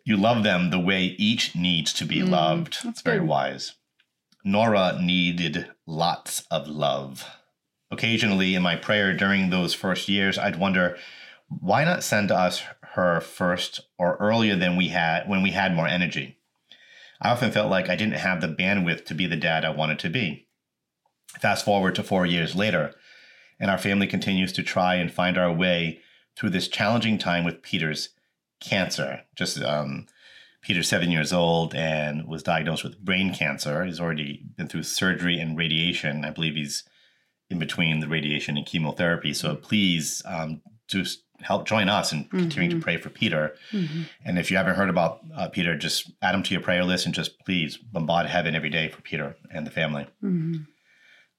you 0.04 0.16
love 0.16 0.42
them 0.42 0.70
the 0.70 0.78
way 0.78 1.02
each 1.18 1.54
needs 1.54 1.92
to 1.94 2.04
be 2.06 2.20
Mm, 2.20 2.30
loved. 2.30 2.78
that's 2.82 3.02
Very 3.02 3.18
good. 3.18 3.28
wise. 3.28 3.74
Nora 4.44 4.98
needed 5.00 5.68
lots 5.86 6.44
of 6.50 6.66
love. 6.66 7.26
Occasionally 7.90 8.54
in 8.54 8.62
my 8.62 8.76
prayer 8.76 9.16
during 9.16 9.50
those 9.50 9.74
first 9.74 10.08
years, 10.08 10.38
I'd 10.38 10.58
wonder 10.58 10.96
why 11.48 11.84
not 11.84 12.02
send 12.02 12.30
us 12.30 12.62
her 12.94 13.20
first 13.20 13.80
or 13.98 14.16
earlier 14.16 14.56
than 14.56 14.76
we 14.76 14.88
had 14.88 15.28
when 15.28 15.42
we 15.42 15.52
had 15.52 15.74
more 15.74 15.88
energy. 15.88 16.38
I 17.20 17.30
often 17.30 17.50
felt 17.50 17.70
like 17.70 17.88
I 17.88 17.96
didn't 17.96 18.14
have 18.14 18.40
the 18.40 18.48
bandwidth 18.48 19.04
to 19.06 19.14
be 19.14 19.26
the 19.26 19.36
dad 19.36 19.64
I 19.64 19.70
wanted 19.70 19.98
to 20.00 20.10
be. 20.10 20.46
Fast 21.40 21.64
forward 21.64 21.94
to 21.96 22.02
four 22.02 22.26
years 22.26 22.54
later, 22.54 22.94
and 23.58 23.70
our 23.70 23.78
family 23.78 24.06
continues 24.06 24.52
to 24.52 24.62
try 24.62 24.94
and 24.96 25.12
find 25.12 25.36
our 25.36 25.52
way 25.52 26.00
through 26.36 26.50
this 26.50 26.68
challenging 26.68 27.18
time 27.18 27.44
with 27.44 27.62
Peter's 27.62 28.10
cancer. 28.60 29.22
Just 29.34 29.60
um, 29.62 30.06
Peter's 30.62 30.88
seven 30.88 31.10
years 31.10 31.32
old 31.32 31.74
and 31.74 32.26
was 32.26 32.42
diagnosed 32.42 32.84
with 32.84 33.04
brain 33.04 33.34
cancer. 33.34 33.84
He's 33.84 34.00
already 34.00 34.44
been 34.56 34.68
through 34.68 34.84
surgery 34.84 35.38
and 35.38 35.56
radiation. 35.56 36.24
I 36.24 36.30
believe 36.30 36.54
he's 36.54 36.84
in 37.50 37.58
between 37.58 38.00
the 38.00 38.08
radiation 38.08 38.56
and 38.56 38.66
chemotherapy. 38.66 39.32
So 39.32 39.54
please 39.56 40.22
um, 40.26 40.60
just 40.86 41.22
help 41.40 41.66
join 41.66 41.88
us 41.88 42.12
in 42.12 42.24
continuing 42.24 42.70
to 42.70 42.80
pray 42.80 42.96
for 42.96 43.10
Peter. 43.10 43.54
Mhm. 43.72 44.06
And 44.24 44.38
if 44.38 44.50
you 44.50 44.56
haven't 44.56 44.74
heard 44.74 44.90
about 44.90 45.20
uh, 45.34 45.48
Peter, 45.48 45.76
just 45.76 46.10
add 46.20 46.34
him 46.34 46.42
to 46.42 46.52
your 46.54 46.62
prayer 46.62 46.84
list 46.84 47.06
and 47.06 47.14
just 47.14 47.38
please 47.44 47.76
bombard 47.76 48.26
heaven 48.26 48.54
every 48.54 48.70
day 48.70 48.88
for 48.88 49.00
Peter 49.02 49.36
and 49.52 49.66
the 49.66 49.70
family. 49.70 50.06
Mhm. 50.22 50.66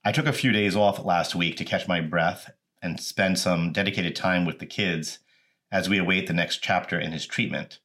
I 0.04 0.12
took 0.14 0.26
a 0.26 0.34
few 0.34 0.52
days 0.52 0.76
off 0.76 1.04
last 1.04 1.36
week 1.36 1.58
to 1.58 1.66
catch 1.66 1.88
my 1.88 2.00
breath 2.00 2.50
and 2.82 3.00
spend 3.00 3.38
some 3.38 3.74
dedicated 3.74 4.16
time 4.16 4.46
with 4.46 4.60
the 4.60 4.66
kids 4.66 5.20
as 5.72 5.90
we 5.90 5.98
await 5.98 6.28
the 6.28 6.34
next 6.34 6.64
chapter 6.64 6.98
in 7.00 7.12
his 7.12 7.28
treatment. 7.28 7.80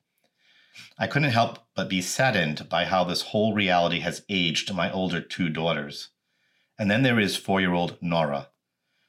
I 0.97 1.09
couldn't 1.09 1.31
help 1.31 1.59
but 1.75 1.89
be 1.89 2.01
saddened 2.01 2.69
by 2.69 2.85
how 2.85 3.03
this 3.05 3.23
whole 3.23 3.53
reality 3.55 4.01
has 4.01 4.25
aged 4.29 4.73
my 4.73 4.91
older 4.91 5.21
two 5.21 5.49
daughters. 5.49 6.11
And 6.79 6.91
then 6.91 7.03
there 7.03 7.21
is 7.21 7.37
four 7.37 7.61
year 7.61 7.73
old 7.73 7.99
Nora. 8.01 8.49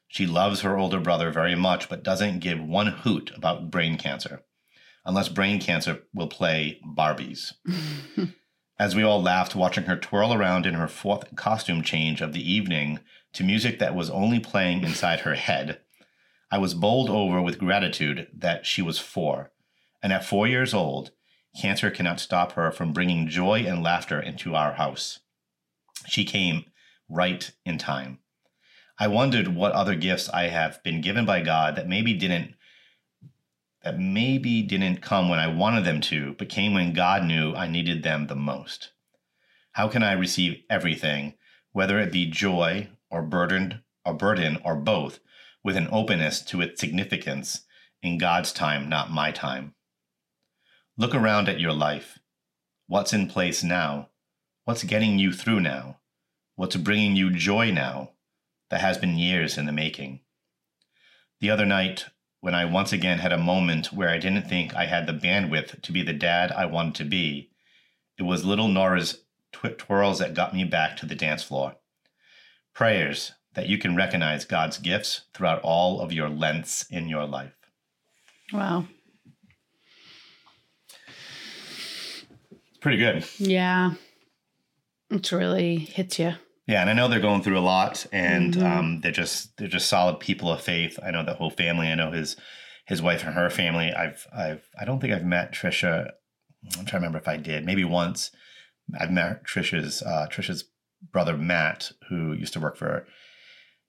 She 0.08 0.26
loves 0.26 0.62
her 0.62 0.78
older 0.78 1.00
brother 1.00 1.32
very 1.32 1.56
much, 1.56 1.90
but 1.90 2.04
doesn't 2.04 2.40
give 2.40 2.62
one 2.62 2.88
hoot 2.88 3.32
about 3.36 3.72
brain 3.72 3.98
cancer, 3.98 4.44
unless 5.04 5.30
brain 5.30 5.60
cancer 5.60 6.04
will 6.14 6.28
play 6.28 6.80
Barbies. 6.86 7.54
As 8.80 8.96
we 8.96 9.04
all 9.04 9.22
laughed 9.22 9.56
watching 9.56 9.86
her 9.86 9.96
twirl 9.96 10.34
around 10.34 10.66
in 10.66 10.74
her 10.74 10.88
fourth 10.88 11.36
costume 11.36 11.82
change 11.82 12.22
of 12.22 12.34
the 12.34 12.52
evening 12.52 13.00
to 13.34 13.44
music 13.44 13.80
that 13.80 13.96
was 13.96 14.10
only 14.10 14.40
playing 14.40 14.84
inside 14.84 15.22
her 15.22 15.36
head, 15.36 15.80
I 16.52 16.58
was 16.58 16.74
bowled 16.74 17.10
over 17.10 17.42
with 17.42 17.58
gratitude 17.60 18.28
that 18.34 18.66
she 18.66 18.82
was 18.82 19.00
four. 19.00 19.52
And 20.04 20.14
at 20.14 20.26
four 20.26 20.48
years 20.48 20.74
old, 20.74 21.12
cancer 21.60 21.90
cannot 21.90 22.20
stop 22.20 22.54
her 22.54 22.72
from 22.72 22.94
bringing 22.94 23.28
joy 23.28 23.66
and 23.66 23.82
laughter 23.82 24.20
into 24.20 24.56
our 24.56 24.74
house. 24.74 25.20
She 26.08 26.24
came 26.26 26.66
right 27.10 27.52
in 27.66 27.78
time. 27.78 28.20
I 28.98 29.08
wondered 29.08 29.50
what 29.50 29.74
other 29.74 29.96
gifts 29.96 30.30
I 30.30 30.44
have 30.44 30.82
been 30.84 31.02
given 31.02 31.26
by 31.26 31.42
God 31.42 31.76
that 31.76 31.88
maybe 31.88 32.14
didn't 32.14 32.56
that 33.84 34.00
maybe 34.00 34.64
didn't 34.64 35.04
come 35.04 35.30
when 35.30 35.38
I 35.38 35.46
wanted 35.46 35.86
them 35.86 36.02
to, 36.02 36.34
but 36.40 36.50
came 36.50 36.74
when 36.74 36.92
God 36.92 37.24
knew 37.24 37.54
I 37.54 37.68
needed 37.68 38.02
them 38.02 38.26
the 38.26 38.36
most. 38.36 38.94
How 39.74 39.88
can 39.88 40.02
I 40.02 40.14
receive 40.14 40.64
everything, 40.72 41.36
whether 41.72 42.00
it 42.00 42.12
be 42.12 42.26
joy 42.26 42.90
or 43.12 43.22
burden 43.22 43.84
or 44.04 44.16
burden 44.16 44.58
or 44.66 44.76
both, 44.76 45.20
with 45.64 45.78
an 45.78 45.88
openness 45.92 46.42
to 46.46 46.62
its 46.62 46.82
significance 46.82 47.66
in 48.02 48.18
God's 48.18 48.52
time, 48.52 48.90
not 48.90 49.12
my 49.12 49.30
time? 49.30 49.76
Look 50.98 51.14
around 51.14 51.48
at 51.48 51.60
your 51.60 51.74
life. 51.74 52.18
What's 52.88 53.14
in 53.14 53.28
place 53.28 53.64
now? 53.64 54.10
What's 54.64 54.84
getting 54.84 55.20
you 55.20 55.32
through 55.32 55.60
now? 55.60 56.00
What's 56.56 56.76
bringing 56.78 57.16
you 57.16 57.32
joy 57.32 57.72
now 57.72 58.12
that 58.70 58.82
has 58.82 58.98
been 58.98 59.18
years 59.18 59.58
in 59.58 59.66
the 59.66 59.72
making? 59.72 60.22
The 61.42 61.50
other 61.50 61.66
night, 61.66 62.06
when 62.40 62.56
I 62.56 62.64
once 62.66 62.94
again 62.94 63.20
had 63.20 63.34
a 63.34 63.38
moment 63.38 63.92
where 63.92 64.10
I 64.10 64.18
didn't 64.18 64.48
think 64.48 64.74
I 64.74 64.86
had 64.86 65.06
the 65.06 65.14
bandwidth 65.14 65.82
to 65.82 65.92
be 65.92 66.02
the 66.02 66.14
dad 66.14 66.52
I 66.52 66.66
wanted 66.66 66.96
to 66.96 67.04
be, 67.04 67.52
it 68.18 68.24
was 68.24 68.46
little 68.46 68.70
Nora's 68.70 69.24
tw- 69.52 69.78
twirls 69.78 70.20
that 70.20 70.34
got 70.34 70.54
me 70.56 70.64
back 70.64 70.96
to 70.98 71.06
the 71.06 71.16
dance 71.16 71.44
floor. 71.44 71.76
Prayers, 72.74 73.34
that 73.54 73.68
you 73.68 73.78
can 73.78 73.96
recognize 73.96 74.46
God's 74.46 74.78
gifts 74.78 75.22
throughout 75.34 75.62
all 75.62 76.00
of 76.00 76.14
your 76.14 76.30
lengths 76.30 76.86
in 76.90 77.10
your 77.10 77.26
life. 77.26 77.56
Wow. 78.54 78.86
Pretty 82.80 82.98
good. 82.98 83.26
Yeah. 83.38 83.96
It's 85.10 85.34
really 85.34 85.78
hits 85.78 86.20
you. 86.20 86.36
Yeah, 86.68 86.82
and 86.82 86.90
I 86.90 86.94
know 86.94 87.08
they're 87.08 87.20
going 87.20 87.44
through 87.44 87.60
a 87.60 87.62
lot, 87.62 88.06
and 88.12 88.54
Mhm. 88.56 88.64
um, 88.64 89.02
they're 89.02 89.12
just 89.12 89.56
they're 89.58 89.68
just 89.68 89.88
solid 89.88 90.20
people 90.20 90.52
of 90.52 90.62
faith. 90.62 90.98
I 91.04 91.12
know 91.12 91.24
the 91.24 91.36
whole 91.36 91.52
family. 91.52 91.88
I 91.90 91.96
know 91.96 92.12
his 92.12 92.36
his 92.88 93.02
wife 93.02 93.24
and 93.24 93.34
her 93.36 93.50
family. 93.50 93.94
I've 93.94 94.26
I've 94.36 94.64
I 94.80 94.86
don't 94.86 95.00
think 95.00 95.14
I've 95.14 95.26
met 95.26 95.52
Trisha. 95.54 96.12
I'm 96.66 96.72
trying 96.72 96.86
to 96.86 96.96
remember 96.96 97.20
if 97.20 97.28
I 97.28 97.38
did. 97.38 97.66
Maybe 97.66 97.84
once. 97.84 98.32
I've 99.00 99.12
met 99.12 99.44
Trisha's 99.46 100.02
uh, 100.04 100.28
Trisha's 100.32 100.66
brother 101.12 101.38
Matt, 101.38 101.92
who 102.10 102.34
used 102.34 102.54
to 102.54 102.60
work 102.60 102.78
for 102.78 103.08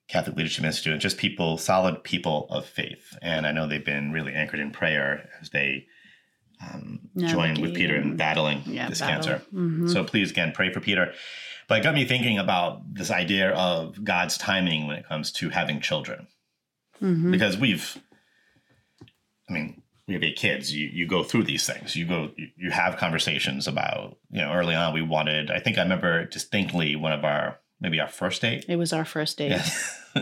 Catholic 0.07 0.35
Leadership 0.37 0.63
Institute. 0.63 0.93
and 0.93 1.01
Just 1.01 1.17
people, 1.17 1.57
solid 1.57 2.03
people 2.03 2.47
of 2.49 2.65
faith, 2.65 3.17
and 3.21 3.45
I 3.47 3.51
know 3.51 3.67
they've 3.67 3.83
been 3.83 4.11
really 4.11 4.33
anchored 4.33 4.59
in 4.59 4.71
prayer 4.71 5.29
as 5.41 5.49
they 5.49 5.85
um, 6.59 6.99
join 7.19 7.61
with 7.61 7.75
Peter 7.75 7.95
in 7.95 8.15
battling 8.17 8.63
Yeah. 8.65 8.89
this 8.89 8.99
battle. 8.99 9.13
cancer. 9.15 9.45
Mhm. 9.53 9.91
So 9.91 10.03
please, 10.03 10.31
again, 10.31 10.51
pray 10.53 10.71
for 10.71 10.79
Peter. 10.79 11.13
But 11.67 11.79
it 11.79 11.83
got 11.83 11.95
me 11.95 12.05
thinking 12.05 12.37
about 12.37 12.93
this 12.93 13.11
idea 13.11 13.51
of 13.51 14.03
God's 14.03 14.37
timing 14.37 14.87
when 14.87 14.95
it 14.97 15.07
comes 15.07 15.31
to 15.33 15.49
having 15.49 15.81
children. 15.81 16.27
Mhm. 17.01 17.31
Because 17.31 17.57
we've, 17.57 17.97
I 19.49 19.53
mean, 19.53 19.81
we 20.07 20.13
have 20.13 20.23
eight 20.23 20.37
kids. 20.37 20.73
You, 20.73 20.87
you 20.91 21.05
go 21.07 21.23
through 21.23 21.43
these 21.43 21.65
things. 21.67 21.95
You 21.95 22.05
go, 22.05 22.31
you, 22.37 22.47
you 22.57 22.71
have 22.71 22.95
conversations 22.97 23.67
about, 23.67 24.17
you 24.31 24.41
know, 24.41 24.53
early 24.53 24.75
on 24.75 24.93
we 24.93 25.01
wanted, 25.01 25.51
I 25.51 25.59
think 25.59 25.77
I 25.77 25.81
remember 25.83 26.25
distinctly 26.25 26.95
one 26.95 27.11
of 27.11 27.25
our, 27.25 27.59
maybe 27.81 27.99
our 27.99 28.07
first 28.07 28.41
date. 28.41 28.65
It 28.69 28.77
was 28.77 28.93
our 28.93 29.03
first 29.05 29.37
date. 29.37 29.59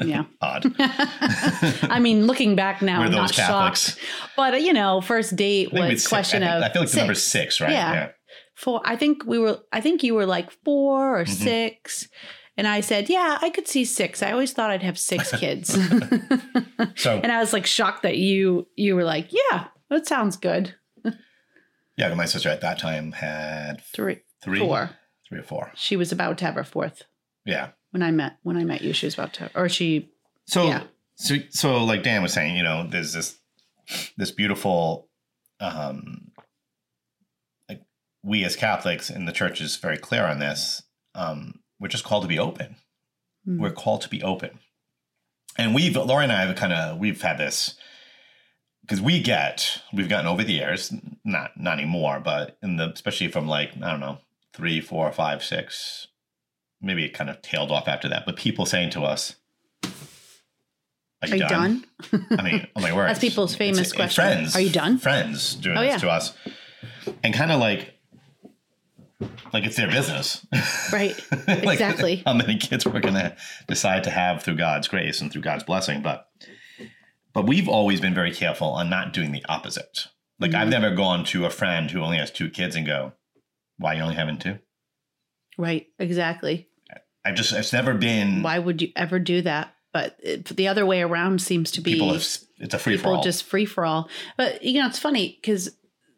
Yeah. 0.04 0.26
Odd. 0.42 0.74
I 0.80 2.00
mean, 2.02 2.26
looking 2.28 2.56
back 2.56 2.82
now, 2.82 3.00
We're 3.00 3.06
I'm 3.06 3.12
those 3.12 3.22
not 3.22 3.34
Catholics. 3.34 3.90
shocked. 3.92 4.00
But 4.36 4.62
you 4.62 4.74
know, 4.74 5.00
first 5.00 5.36
date 5.36 5.72
was 5.72 6.02
six- 6.02 6.08
question 6.08 6.44
I 6.44 6.48
think- 6.48 6.58
of. 6.58 6.64
I 6.64 6.74
feel 6.74 6.82
like 6.82 6.92
the 6.92 6.98
number 6.98 7.14
six, 7.16 7.62
right? 7.62 7.72
Yeah. 7.72 8.10
Four. 8.56 8.82
I 8.86 8.96
think 8.96 9.26
we 9.26 9.38
were. 9.38 9.60
I 9.72 9.82
think 9.82 10.02
you 10.04 10.16
were 10.16 10.26
like 10.26 10.50
four 10.64 11.20
or 11.20 11.26
Mhm. 11.26 11.30
six, 11.30 12.08
and 12.58 12.68
I 12.68 12.80
said, 12.82 13.10
"Yeah, 13.10 13.38
I 13.42 13.50
could 13.50 13.68
see 13.68 13.84
six. 13.86 14.24
I 14.24 14.32
always 14.32 14.54
thought 14.54 14.72
I'd 14.72 14.82
have 14.84 14.98
six 14.98 15.32
kids." 15.40 15.70
So 16.96 17.18
and 17.24 17.32
I 17.32 17.40
was 17.40 17.52
like 17.54 17.66
shocked 17.66 18.04
that 18.04 18.18
you 18.18 18.68
you 18.76 18.96
were 18.96 19.04
like, 19.04 19.30
"Yeah, 19.32 19.68
that 19.90 20.08
sounds 20.08 20.38
good." 20.38 20.74
yeah, 21.98 22.14
my 22.14 22.26
sister 22.26 22.50
at 22.50 22.62
that 22.62 22.80
time 22.80 23.12
had 23.12 23.82
Three, 23.94 24.22
three, 24.42 24.60
four. 24.60 24.92
three 25.28 25.40
or 25.40 25.44
four. 25.44 25.72
She 25.76 25.96
was 25.98 26.12
about 26.12 26.38
to 26.40 26.46
have 26.46 26.56
her 26.56 26.64
fourth 26.64 27.04
Yeah. 27.46 27.70
when 27.92 28.04
I 28.04 28.12
met 28.12 28.38
when 28.44 28.58
I 28.58 28.64
met 28.64 28.82
you. 28.82 28.94
She 28.94 29.06
was 29.06 29.14
about 29.16 29.34
to, 29.34 29.52
or 29.56 29.68
she. 29.70 30.10
So, 30.48 30.68
Yeah. 30.68 30.84
so, 31.16 31.36
so, 31.50 31.84
like 31.84 32.04
Dan 32.04 32.22
was 32.22 32.32
saying, 32.34 32.56
you 32.56 32.64
know, 32.64 32.88
there's 32.88 33.14
this, 33.14 33.38
this 34.16 34.32
beautiful, 34.32 35.10
um, 35.60 36.32
we 38.26 38.44
as 38.44 38.56
Catholics 38.56 39.10
and 39.10 39.28
the 39.28 39.32
church 39.32 39.62
is 39.62 39.76
very 39.78 39.98
clear 39.98 40.26
on 40.26 40.40
this. 40.40 40.82
Um, 41.14 41.60
we're 41.80 41.88
just 41.90 42.04
called 42.04 42.24
to 42.24 42.28
be 42.28 42.40
open. 42.40 42.76
Hmm. 43.46 43.60
We're 43.60 43.72
called 43.72 44.02
to 44.02 44.10
be 44.10 44.24
open, 44.24 44.60
and 45.58 45.76
we've 45.76 45.96
Lori 45.96 46.24
and 46.24 46.32
I 46.34 46.46
have 46.46 46.56
kind 46.56 46.74
of 46.74 46.98
we've 46.98 47.22
had 47.22 47.38
this 47.38 47.76
because 48.82 49.02
we 49.02 49.22
get 49.22 49.82
we've 49.94 50.10
gotten 50.10 50.28
over 50.28 50.44
the 50.44 50.54
years, 50.54 50.92
not 51.24 51.52
not 51.56 51.78
anymore, 51.78 52.20
but 52.20 52.58
in 52.64 52.78
the 52.78 52.92
especially 52.92 53.28
from 53.30 53.48
like 53.48 53.72
I 53.82 53.92
don't 53.92 54.00
know 54.00 54.18
three, 54.54 54.82
four, 54.82 55.12
five, 55.12 55.44
six, 55.44 56.08
maybe 56.82 57.04
it 57.06 57.14
kind 57.14 57.30
of 57.30 57.42
tailed 57.42 57.72
off 57.72 57.88
after 57.88 58.08
that, 58.10 58.26
but 58.26 58.36
people 58.38 58.66
saying 58.66 58.90
to 58.92 59.04
us. 59.04 59.36
Are 61.22 61.28
you 61.30 61.40
done? 61.40 61.84
I 62.32 62.42
mean, 62.44 62.68
oh 62.76 62.82
my 62.82 62.94
word. 62.96 63.10
That's 63.10 63.20
people's 63.20 63.56
famous 63.56 63.80
It's- 63.80 63.94
question. 63.94 64.24
Friends. 64.24 64.56
Are 64.56 64.62
you 64.62 64.70
done? 64.70 64.98
Friends 64.98 65.56
doing 65.56 65.78
Oh, 65.78 65.82
this 65.82 66.02
to 66.02 66.10
us. 66.10 66.34
And 67.24 67.34
kind 67.34 67.52
of 67.52 67.60
like, 67.60 67.95
like 69.54 69.64
it's 69.66 69.78
their 69.78 69.90
business. 69.90 70.46
Right. 70.92 71.16
Like, 71.48 71.74
Exactly. 71.80 72.24
how 72.26 72.34
many 72.34 72.58
kids 72.58 72.86
we're 72.86 73.00
going 73.00 73.14
to 73.16 73.36
decide 73.68 74.04
to 74.06 74.10
have 74.10 74.44
through 74.44 74.58
God's 74.58 74.88
grace 74.88 75.22
and 75.22 75.32
through 75.32 75.42
God's 75.44 75.64
blessing. 75.64 76.02
But, 76.02 76.28
but 77.34 77.46
we've 77.48 77.68
always 77.70 78.02
been 78.02 78.14
very 78.16 78.34
careful 78.34 78.70
on 78.70 78.90
not 78.90 79.14
doing 79.14 79.32
the 79.32 79.44
opposite. 79.48 80.08
Like 80.40 80.54
I've 80.54 80.68
Mhm. 80.68 80.72
never 80.72 80.92
gone 80.96 81.24
to 81.26 81.46
a 81.46 81.50
friend 81.50 81.90
who 81.90 82.02
only 82.02 82.18
has 82.18 82.32
two 82.32 82.50
kids 82.50 82.76
and 82.76 82.86
go, 82.86 83.14
why 83.78 83.94
are 83.94 83.98
you 83.98 84.02
only 84.04 84.16
having 84.16 84.38
two? 84.38 84.60
Right. 85.58 85.88
Exactly. 86.00 86.68
I've 87.24 87.36
just, 87.36 87.54
it's 87.54 87.74
never 87.74 87.94
been 87.94 88.44
Why 88.44 88.60
would 88.60 88.82
you 88.82 88.92
ever 88.96 89.18
do 89.20 89.42
that? 89.44 89.74
But 89.94 90.18
it, 90.22 90.46
the 90.46 90.68
other 90.68 90.86
way 90.86 91.02
around 91.02 91.42
seems 91.42 91.72
to 91.72 91.82
be 91.82 91.94
people, 91.94 92.10
have, 92.10 92.18
it's 92.18 92.74
a 92.74 92.78
free 92.78 92.98
for 92.98 93.04
people 93.04 93.16
all. 93.16 93.24
just 93.24 93.44
free 93.46 93.66
for 93.66 93.86
all. 93.86 94.10
But 94.38 94.62
you 94.64 94.80
know, 94.82 94.88
it's 94.88 95.00
funny 95.00 95.38
because 95.42 95.70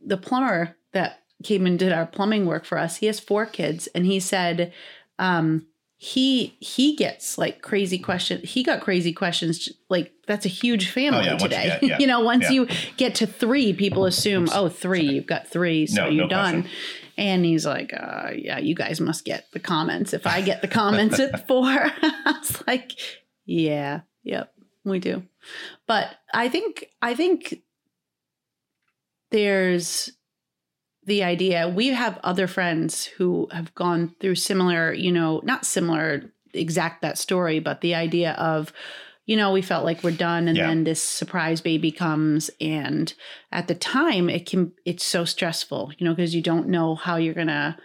the 0.03 0.17
plumber 0.17 0.75
that 0.93 1.21
came 1.43 1.65
and 1.65 1.77
did 1.77 1.91
our 1.91 2.05
plumbing 2.05 2.45
work 2.45 2.65
for 2.65 2.77
us, 2.77 2.97
he 2.97 3.05
has 3.07 3.19
four 3.19 3.45
kids, 3.45 3.87
and 3.95 4.05
he 4.05 4.19
said 4.19 4.73
um, 5.19 5.65
he 5.97 6.55
he 6.59 6.95
gets 6.95 7.37
like 7.37 7.61
crazy 7.61 7.97
questions. 7.99 8.49
He 8.51 8.63
got 8.63 8.81
crazy 8.81 9.13
questions. 9.13 9.69
Like 9.89 10.11
that's 10.27 10.45
a 10.45 10.49
huge 10.49 10.89
family 10.89 11.19
Oh, 11.19 11.23
yeah, 11.23 11.31
once 11.33 11.41
you 11.43 11.49
today. 11.49 11.77
get- 11.81 11.83
yeah, 11.83 11.97
you 11.99 12.07
know, 12.07 12.19
once 12.21 12.43
yeah. 12.43 12.51
you 12.51 12.67
get 12.97 13.15
to 13.15 13.27
three, 13.27 13.73
people 13.73 14.05
assume, 14.05 14.47
oh, 14.53 14.69
three, 14.69 15.01
you've 15.03 15.25
got 15.27 15.47
three, 15.47 15.87
so 15.87 16.03
No, 16.05 16.09
you're 16.09 16.23
no 16.25 16.29
done. 16.29 16.61
question. 16.63 16.79
And 17.19 17.43
he's 17.45 17.65
like, 17.65 17.93
uh, 17.95 18.29
yeah, 18.35 18.59
you 18.59 18.75
guys 18.75 19.01
must 19.01 19.25
get 19.25 19.45
the 19.51 19.59
comments. 19.59 20.13
If 20.13 20.27
I 20.27 20.41
get 20.41 20.61
the 20.61 20.67
comments 20.67 21.19
at 21.19 21.47
four, 21.47 21.63
I 21.67 22.35
was 22.39 22.61
like, 22.67 22.91
yeah, 23.45 24.01
yep, 24.23 24.53
we 24.83 24.99
do. 24.99 25.23
But 25.87 26.15
I 26.33 26.47
think 26.49 26.85
I 27.01 27.15
think 27.15 27.61
there's 29.31 30.11
the 31.07 31.23
idea 31.23 31.67
we 31.67 31.87
have 31.87 32.19
other 32.23 32.47
friends 32.47 33.05
who 33.05 33.47
have 33.51 33.73
gone 33.73 34.13
through 34.19 34.35
similar, 34.35 34.93
you 34.93 35.11
know, 35.11 35.41
not 35.43 35.65
similar 35.65 36.31
exact 36.53 37.01
that 37.01 37.17
story, 37.17 37.59
but 37.59 37.81
the 37.81 37.95
idea 37.95 38.33
of 38.33 38.71
you 39.25 39.35
know, 39.35 39.51
we 39.51 39.61
felt 39.61 39.83
like 39.83 40.03
we're 40.05 40.11
done 40.11 40.47
and 40.47 40.57
Yeah. 40.57 40.67
then 40.67 40.85
this 40.85 41.01
surprise 41.01 41.59
baby 41.59 41.91
comes 41.91 42.49
and 42.61 43.13
at 43.51 43.67
the 43.67 43.75
time 43.75 44.29
it 44.29 44.45
can 44.45 44.71
it's 44.85 45.03
so 45.03 45.25
stressful, 45.25 45.91
you 45.97 46.05
know, 46.05 46.13
because 46.13 46.33
you 46.35 46.41
don't 46.41 46.69
know 46.69 46.95
how 46.95 47.17
you're 47.17 47.33
going 47.33 47.47
to 47.47 47.77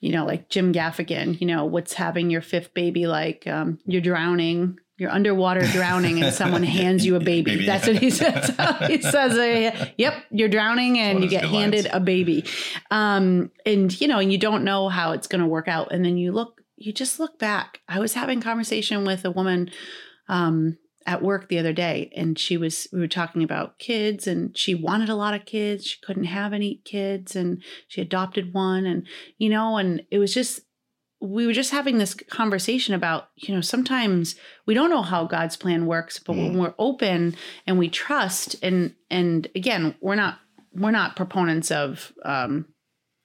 you 0.00 0.12
know, 0.12 0.26
like 0.26 0.50
Jim 0.50 0.72
Gaffigan, 0.72 1.40
you 1.40 1.46
know, 1.46 1.64
what's 1.64 1.94
having 1.94 2.28
your 2.28 2.42
fifth 2.42 2.74
baby 2.74 3.06
like? 3.06 3.46
Um, 3.46 3.78
you're 3.86 4.02
drowning, 4.02 4.78
you're 4.98 5.10
underwater 5.10 5.60
drowning, 5.60 6.22
and 6.22 6.34
someone 6.34 6.62
hands 6.62 7.04
you 7.04 7.16
a 7.16 7.20
baby. 7.20 7.52
Baby. 7.52 7.66
That's 7.66 7.86
what 7.86 7.98
he 7.98 8.10
says. 8.10 8.48
he 8.86 9.02
says, 9.02 9.36
uh, 9.36 9.88
"Yep, 9.96 10.14
you're 10.30 10.48
drowning, 10.48 10.98
and 10.98 11.22
you 11.22 11.28
get 11.28 11.44
handed 11.44 11.84
lines. 11.84 11.94
a 11.94 12.00
baby." 12.00 12.44
Um, 12.90 13.50
and 13.64 13.98
you 14.00 14.08
know, 14.08 14.18
and 14.18 14.32
you 14.32 14.38
don't 14.38 14.64
know 14.64 14.88
how 14.88 15.12
it's 15.12 15.26
going 15.26 15.42
to 15.42 15.46
work 15.46 15.68
out, 15.68 15.92
and 15.92 16.04
then 16.04 16.16
you 16.16 16.32
look, 16.32 16.62
you 16.76 16.92
just 16.92 17.20
look 17.20 17.38
back. 17.38 17.80
I 17.88 17.98
was 17.98 18.14
having 18.14 18.40
conversation 18.40 19.04
with 19.04 19.24
a 19.24 19.30
woman 19.30 19.70
um, 20.28 20.78
at 21.04 21.22
work 21.22 21.48
the 21.48 21.58
other 21.58 21.72
day, 21.72 22.10
and 22.16 22.38
she 22.38 22.56
was 22.56 22.88
we 22.92 22.98
were 22.98 23.06
talking 23.06 23.42
about 23.42 23.78
kids, 23.78 24.26
and 24.26 24.56
she 24.56 24.74
wanted 24.74 25.10
a 25.10 25.14
lot 25.14 25.34
of 25.34 25.44
kids. 25.44 25.86
She 25.86 25.98
couldn't 26.00 26.24
have 26.24 26.52
any 26.52 26.80
kids, 26.84 27.36
and 27.36 27.62
she 27.86 28.00
adopted 28.00 28.54
one, 28.54 28.86
and 28.86 29.06
you 29.36 29.50
know, 29.50 29.76
and 29.76 30.02
it 30.10 30.18
was 30.18 30.32
just 30.32 30.60
we 31.20 31.46
were 31.46 31.52
just 31.52 31.70
having 31.70 31.98
this 31.98 32.14
conversation 32.14 32.94
about 32.94 33.28
you 33.36 33.54
know 33.54 33.60
sometimes 33.60 34.36
we 34.66 34.74
don't 34.74 34.90
know 34.90 35.02
how 35.02 35.24
god's 35.24 35.56
plan 35.56 35.86
works 35.86 36.18
but 36.18 36.36
when 36.36 36.58
we're 36.58 36.74
open 36.78 37.34
and 37.66 37.78
we 37.78 37.88
trust 37.88 38.56
and 38.62 38.94
and 39.10 39.48
again 39.54 39.94
we're 40.00 40.14
not 40.14 40.38
we're 40.74 40.90
not 40.90 41.16
proponents 41.16 41.70
of 41.70 42.12
um 42.24 42.66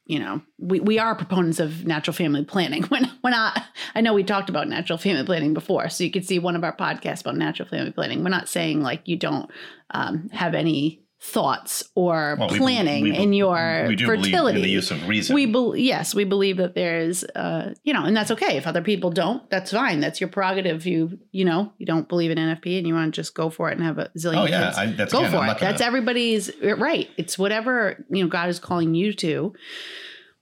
you 0.05 0.19
know 0.19 0.41
we, 0.57 0.79
we 0.79 0.99
are 0.99 1.15
proponents 1.15 1.59
of 1.59 1.85
natural 1.85 2.13
family 2.13 2.43
planning. 2.43 2.83
When 2.89 3.11
we're 3.23 3.29
not 3.29 3.61
i 3.93 4.01
know 4.01 4.13
we 4.13 4.23
talked 4.23 4.49
about 4.49 4.67
natural 4.67 4.97
family 4.97 5.25
planning 5.25 5.53
before 5.53 5.89
so 5.89 6.03
you 6.03 6.11
could 6.11 6.25
see 6.25 6.39
one 6.39 6.55
of 6.55 6.63
our 6.63 6.75
podcasts 6.75 7.21
about 7.21 7.37
natural 7.37 7.67
family 7.67 7.91
planning. 7.91 8.23
We're 8.23 8.29
not 8.29 8.49
saying 8.49 8.81
like 8.81 9.07
you 9.07 9.17
don't 9.17 9.49
um, 9.91 10.29
have 10.31 10.53
any 10.53 11.03
thoughts 11.23 11.83
or 11.93 12.35
Well, 12.39 12.47
we 12.47 12.55
be- 12.55 12.59
planning 12.59 13.03
we 13.03 13.11
be- 13.11 13.17
in 13.17 13.31
your 13.31 13.85
we 13.87 13.95
do 13.95 14.07
fertility 14.07 14.31
believe 14.31 14.55
in 14.55 14.61
the 14.63 14.69
use 14.69 14.89
of 14.89 15.07
reason. 15.07 15.35
we 15.35 15.45
bel 15.45 15.75
yes, 15.75 16.15
we 16.15 16.23
believe 16.23 16.57
that 16.57 16.73
there's, 16.73 17.23
uh, 17.23 17.75
you 17.83 17.93
know, 17.93 18.03
and 18.03 18.17
that's 18.17 18.31
okay. 18.31 18.57
If 18.57 18.65
other 18.65 18.81
people 18.81 19.11
don't, 19.11 19.47
that's 19.51 19.69
fine. 19.71 19.99
That's 19.99 20.19
your 20.19 20.29
prerogative. 20.29 20.87
You, 20.87 21.19
you 21.31 21.45
know, 21.45 21.73
you 21.77 21.85
don't 21.85 22.09
believe 22.09 22.31
in 22.31 22.39
NFP 22.39 22.79
and 22.79 22.87
you 22.87 22.95
want 22.95 23.13
to 23.13 23.21
just 23.21 23.35
go 23.35 23.51
for 23.51 23.69
it 23.69 23.77
and 23.77 23.85
have 23.85 23.99
a 23.99 24.09
zillion 24.17 24.41
oh 24.41 24.45
yeah. 24.47 24.73
I, 24.75 24.87
that's 24.87 25.13
go 25.13 25.19
again, 25.19 25.31
for 25.31 25.45
it. 25.45 25.59
That's 25.59 25.79
everybody's 25.81 26.49
right. 26.59 27.07
It's 27.17 27.37
whatever 27.37 28.03
you 28.09 28.23
know 28.23 28.29
God 28.29 28.49
is 28.49 28.59
calling 28.59 28.95
you 28.95 29.13
to. 29.13 29.53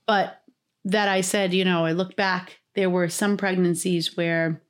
But 0.07 0.41
that 0.85 1.09
I 1.09 1.21
said, 1.21 1.53
you 1.53 1.65
know, 1.65 1.85
I 1.85 1.91
look 1.91 2.15
back. 2.15 2.59
There 2.75 2.89
were 2.89 3.09
some 3.09 3.35
pregnancies 3.35 4.15
where 4.15 4.61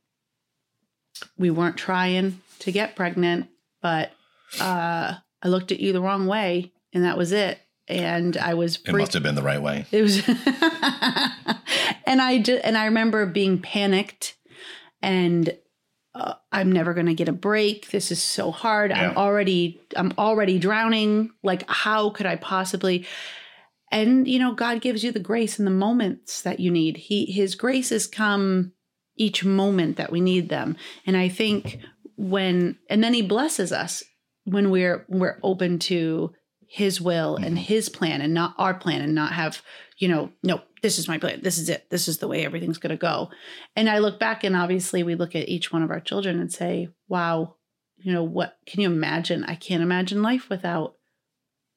we 1.37 1.51
weren't 1.51 1.77
trying 1.77 2.41
to 2.59 2.71
get 2.71 2.95
pregnant, 2.95 3.47
but 3.81 4.11
uh, 4.59 5.15
I 5.41 5.47
looked 5.47 5.71
at 5.71 5.79
you 5.79 5.93
the 5.93 6.01
wrong 6.01 6.27
way, 6.27 6.73
and 6.93 7.03
that 7.03 7.17
was 7.17 7.31
it. 7.31 7.59
And 7.87 8.37
I 8.37 8.53
was 8.53 8.79
It 8.85 8.93
must 8.93 9.13
have 9.13 9.23
been 9.23 9.35
the 9.35 9.41
right 9.41 9.61
way. 9.61 9.85
it 9.91 10.01
was, 10.01 10.27
and 12.05 12.21
I 12.21 12.39
just 12.39 12.63
and 12.63 12.77
I 12.77 12.85
remember 12.85 13.25
being 13.25 13.59
panicked, 13.59 14.37
and 15.01 15.57
uh, 16.13 16.35
I'm 16.51 16.71
never 16.71 16.93
going 16.93 17.07
to 17.07 17.13
get 17.13 17.29
a 17.29 17.33
break. 17.33 17.89
This 17.89 18.11
is 18.11 18.21
so 18.21 18.51
hard. 18.51 18.91
Yeah. 18.91 19.09
I'm 19.09 19.17
already 19.17 19.81
I'm 19.95 20.13
already 20.17 20.59
drowning. 20.59 21.31
Like 21.43 21.63
how 21.69 22.09
could 22.11 22.25
I 22.25 22.35
possibly 22.35 23.07
and 23.91 24.27
you 24.27 24.39
know 24.39 24.53
God 24.53 24.81
gives 24.81 25.03
you 25.03 25.11
the 25.11 25.19
grace 25.19 25.59
in 25.59 25.65
the 25.65 25.71
moments 25.71 26.41
that 26.41 26.59
you 26.59 26.71
need. 26.71 26.97
He 26.97 27.25
his 27.25 27.55
graces 27.55 28.07
come 28.07 28.73
each 29.15 29.43
moment 29.43 29.97
that 29.97 30.11
we 30.11 30.21
need 30.21 30.49
them. 30.49 30.77
And 31.05 31.17
I 31.17 31.29
think 31.29 31.79
when 32.15 32.77
and 32.89 33.03
then 33.03 33.13
he 33.13 33.21
blesses 33.21 33.71
us 33.71 34.03
when 34.51 34.71
we're 34.71 35.05
we're 35.09 35.39
open 35.43 35.79
to 35.79 36.31
his 36.67 37.01
will 37.01 37.35
and 37.35 37.57
Mhm. 37.57 37.61
his 37.61 37.89
plan 37.89 38.21
and 38.21 38.33
not 38.33 38.53
our 38.57 38.73
plan 38.75 39.01
and 39.01 39.15
not 39.15 39.31
have 39.33 39.61
you 39.97 40.07
know 40.07 40.31
no 40.43 40.61
this 40.83 40.99
is 40.99 41.07
my 41.07 41.17
plan 41.17 41.39
this 41.41 41.57
is 41.57 41.67
it 41.69 41.89
this 41.89 42.07
is 42.07 42.19
the 42.19 42.27
way 42.27 42.45
everything's 42.45 42.77
going 42.77 42.91
to 42.91 42.97
go 42.97 43.29
and 43.75 43.89
i 43.89 43.97
look 43.97 44.19
back 44.19 44.43
and 44.43 44.55
obviously 44.55 45.01
we 45.03 45.15
look 45.15 45.35
at 45.35 45.49
each 45.49 45.73
one 45.73 45.81
of 45.83 45.89
our 45.89 45.99
children 45.99 46.39
and 46.39 46.53
say 46.53 46.87
wow 47.07 47.55
you 47.97 48.13
know 48.13 48.23
what 48.23 48.57
can 48.67 48.81
you 48.81 48.87
imagine 48.87 49.43
i 49.45 49.55
can't 49.55 49.81
imagine 49.81 50.21
life 50.21 50.47
without 50.47 50.93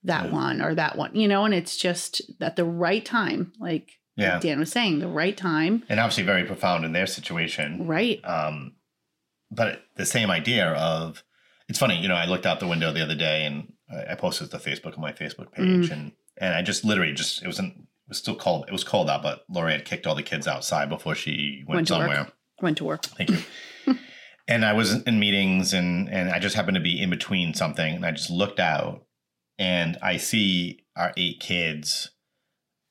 that 0.05 0.27
Yeah. 0.27 0.33
one 0.33 0.61
or 0.61 0.75
that 0.75 0.97
one 0.99 1.15
you 1.15 1.27
know 1.27 1.45
and 1.47 1.55
it's 1.55 1.77
just 1.77 2.21
at 2.41 2.57
the 2.57 2.65
right 2.65 3.05
time 3.05 3.53
like 3.59 3.93
Yeah. 4.17 4.41
dan 4.41 4.59
was 4.61 4.71
saying 4.71 4.99
the 4.99 5.09
right 5.09 5.37
time 5.37 5.85
And 5.89 5.99
obviously 6.01 6.25
very 6.25 6.45
profound 6.45 6.85
in 6.85 6.93
their 6.93 7.07
situation. 7.07 7.87
right 7.87 8.21
Um, 8.25 8.75
but 9.51 9.85
the 9.97 10.05
same 10.07 10.31
idea 10.31 10.71
of 10.73 11.25
it's 11.73 11.79
funny, 11.79 11.99
you 11.99 12.07
know, 12.09 12.15
I 12.15 12.27
looked 12.27 12.45
out 12.45 12.61
the 12.61 12.67
window 12.69 12.93
the 12.93 13.03
other 13.03 13.15
day 13.15 13.47
and 13.47 13.73
I, 14.11 14.15
posted 14.15 14.51
to 14.51 14.59
Facebook 14.59 14.95
on 14.95 15.01
my 15.01 15.13
Facebook 15.13 15.53
page 15.53 15.89
Mm. 15.89 15.93
and 15.93 16.13
and 16.39 16.55
I 16.55 16.61
just 16.63 16.85
literally 16.85 17.13
just 17.15 17.43
it 17.43 17.47
wasn't 17.47 17.75
it 17.77 18.09
was 18.09 18.19
still 18.19 18.37
cold. 18.37 18.67
It 18.69 18.73
was 18.73 18.85
cold 18.85 19.09
out, 19.09 19.23
but 19.23 19.45
Lori 19.49 19.73
had 19.73 19.85
kicked 19.87 20.07
all 20.07 20.15
the 20.15 20.23
kids 20.23 20.47
outside 20.47 20.89
before 20.91 21.15
she 21.15 21.65
went, 21.67 21.77
Went 21.77 21.89
to 21.89 21.95
work. 21.95 22.01
somewhere. 22.03 22.33
went 22.61 22.77
to 22.79 22.85
work 22.85 23.05
Thank 23.07 23.31
you. 23.31 23.39
and 24.49 24.65
I 24.67 24.73
was 24.75 25.03
in 25.03 25.19
meetings 25.19 25.73
and 25.73 26.09
and 26.11 26.31
I 26.31 26.39
just 26.39 26.57
happened 26.57 26.75
to 26.75 26.81
be 26.83 27.01
in 27.01 27.09
between 27.11 27.55
something 27.55 27.95
and 27.95 28.05
I 28.05 28.11
just 28.11 28.31
looked 28.31 28.61
out 28.61 29.05
and 29.59 29.97
I 30.03 30.19
see 30.19 30.81
our 30.97 31.13
eight 31.17 31.41
kids 31.41 32.11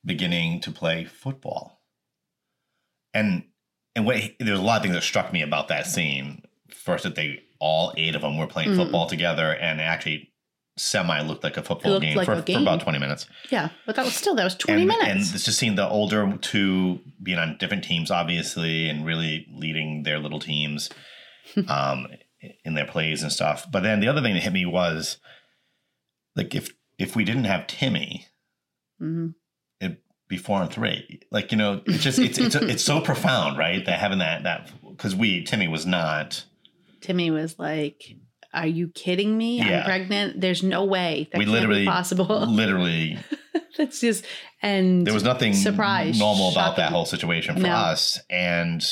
beginning 0.04 0.60
to 0.62 0.70
play 0.72 1.04
football. 1.04 1.80
And 3.14 3.44
and 3.94 4.06
what 4.06 4.16
there 4.40 4.52
was 4.52 4.60
a 4.60 4.64
lot 4.64 4.76
of 4.78 4.82
things 4.82 4.94
that 4.94 5.02
struck 5.02 5.32
me 5.32 5.42
about 5.42 5.68
that 5.68 5.86
scene. 5.86 6.42
First 6.70 7.04
that 7.04 7.14
they 7.14 7.42
all 7.64 7.92
eight 7.96 8.14
of 8.16 8.22
them 8.22 8.36
were 8.36 8.46
playing 8.48 8.70
Mhm. 8.70 8.76
football 8.76 9.06
together 9.06 9.52
and 9.54 9.80
actually 9.80 10.28
semi 10.76 11.20
looked 11.20 11.44
like 11.44 11.56
a 11.56 11.62
football 11.62 12.00
game, 12.00 12.16
like 12.16 12.24
for, 12.26 12.32
a 12.32 12.42
for 12.42 12.58
about 12.58 12.80
20 12.80 12.98
minutes 12.98 13.26
yeah 13.50 13.68
but 13.86 13.94
that 13.94 14.04
was 14.06 14.14
still 14.16 14.34
that 14.34 14.42
was 14.44 14.54
20 14.56 14.80
and, 14.82 14.88
minutes 14.88 15.10
And 15.28 15.34
it's 15.36 15.44
just 15.44 15.58
seeing 15.58 15.76
the 15.76 15.86
older 15.88 16.36
two 16.40 17.00
being 17.22 17.38
on 17.38 17.56
different 17.58 17.84
teams, 17.84 18.10
obviously, 18.10 18.88
and 18.88 19.04
really 19.06 19.46
leading 19.52 20.02
their 20.02 20.18
little 20.18 20.40
teams 20.40 20.88
um, 21.68 22.08
in 22.64 22.72
their 22.74 22.86
plays 22.86 23.22
and 23.22 23.30
stuff. 23.30 23.70
But 23.70 23.82
then 23.82 24.00
the 24.00 24.08
other 24.08 24.22
thing 24.22 24.34
that 24.34 24.42
hit 24.42 24.52
me 24.52 24.64
was 24.66 25.18
like 26.36 26.54
if 26.54 26.70
if 26.98 27.14
we 27.14 27.22
didn't 27.24 27.44
have 27.44 27.66
Timmy, 27.66 28.26
Mhm. 29.00 29.34
it'd 29.80 29.98
be 30.28 30.36
four 30.38 30.62
and 30.62 30.70
three. 30.72 31.20
Like 31.30 31.52
you 31.52 31.58
know, 31.58 31.82
it's 31.86 32.02
just 32.02 32.18
it's 32.18 32.38
it's 32.38 32.54
it's 32.72 32.82
so 32.84 33.00
profound, 33.00 33.58
right? 33.58 33.84
That 33.84 33.98
having 33.98 34.18
that 34.20 34.42
that 34.44 34.70
because 34.88 35.14
we 35.14 35.44
Timmy 35.44 35.68
was 35.68 35.84
not. 35.86 36.44
Timmy 37.02 37.30
was 37.30 37.58
like 37.58 38.02
are 38.54 38.66
you 38.66 38.88
kidding 38.88 39.36
me 39.36 39.60
i'm 39.60 39.84
pregnant 39.84 40.40
there's 40.40 40.62
no 40.62 40.84
way 40.84 41.28
that 41.32 41.38
We 41.38 41.44
can't 41.44 41.52
literally- 41.54 41.80
be 41.82 41.86
possible 41.86 42.26
Literally, 42.46 43.18
that's 43.76 44.00
just 44.00 44.24
and 44.62 45.06
there 45.06 45.14
was 45.14 45.22
nothing 45.24 45.54
surprise 45.54 46.18
normal 46.18 46.50
about 46.50 46.76
that 46.76 46.92
whole 46.92 47.06
situation 47.06 47.56
for 47.56 47.62
No. 47.62 47.70
us, 47.70 48.20
and 48.30 48.82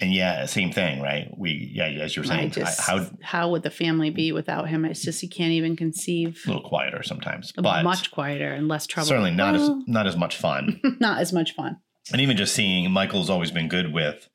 and 0.00 0.12
yeah, 0.12 0.44
same 0.46 0.72
thing, 0.72 1.00
right? 1.00 1.28
We 1.38 1.70
yeah, 1.72 1.84
as 1.86 2.16
you 2.16 2.22
were 2.22 2.26
saying, 2.26 2.50
just, 2.50 2.80
I, 2.80 2.82
how 2.98 3.06
how 3.22 3.50
would 3.50 3.62
the 3.62 3.70
family 3.70 4.10
be 4.10 4.32
without 4.32 4.68
him? 4.68 4.84
It's 4.84 5.00
just 5.02 5.22
you 5.22 5.28
can't 5.28 5.52
even 5.52 5.76
conceive. 5.76 6.42
A 6.44 6.48
little 6.50 6.68
quieter 6.68 7.02
sometimes, 7.04 7.52
but 7.56 7.84
much 7.84 8.10
quieter 8.10 8.52
and 8.52 8.66
less 8.66 8.86
trouble. 8.88 9.06
certainly 9.06 9.30
not 9.30 9.54
as 9.54 9.70
not 9.86 10.06
as 10.08 10.16
much 10.16 10.36
fun. 10.36 10.80
not 11.00 11.20
as 11.20 11.32
much 11.32 11.54
fun. 11.54 11.76
and 12.12 12.20
even 12.20 12.36
just 12.36 12.54
seeing 12.54 12.90
Michael's 12.90 13.30
always 13.30 13.52
been 13.52 13.68
good 13.68 13.92
with 13.92 14.28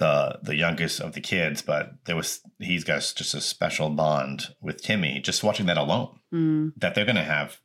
the 0.00 0.40
the 0.42 0.56
youngest 0.56 1.00
of 1.00 1.12
the 1.12 1.20
kids, 1.20 1.62
but 1.62 1.92
there 2.06 2.16
was 2.16 2.40
he's 2.58 2.82
got 2.84 3.00
just 3.16 3.34
a 3.34 3.40
special 3.40 3.88
bond 3.90 4.48
with 4.60 4.82
Timmy. 4.82 5.20
Just 5.20 5.44
watching 5.44 5.66
that 5.66 5.78
alone, 5.78 6.18
Mm, 6.32 6.72
that 6.76 6.94
they're 6.94 7.04
going 7.12 7.16
to 7.26 7.32
have 7.36 7.60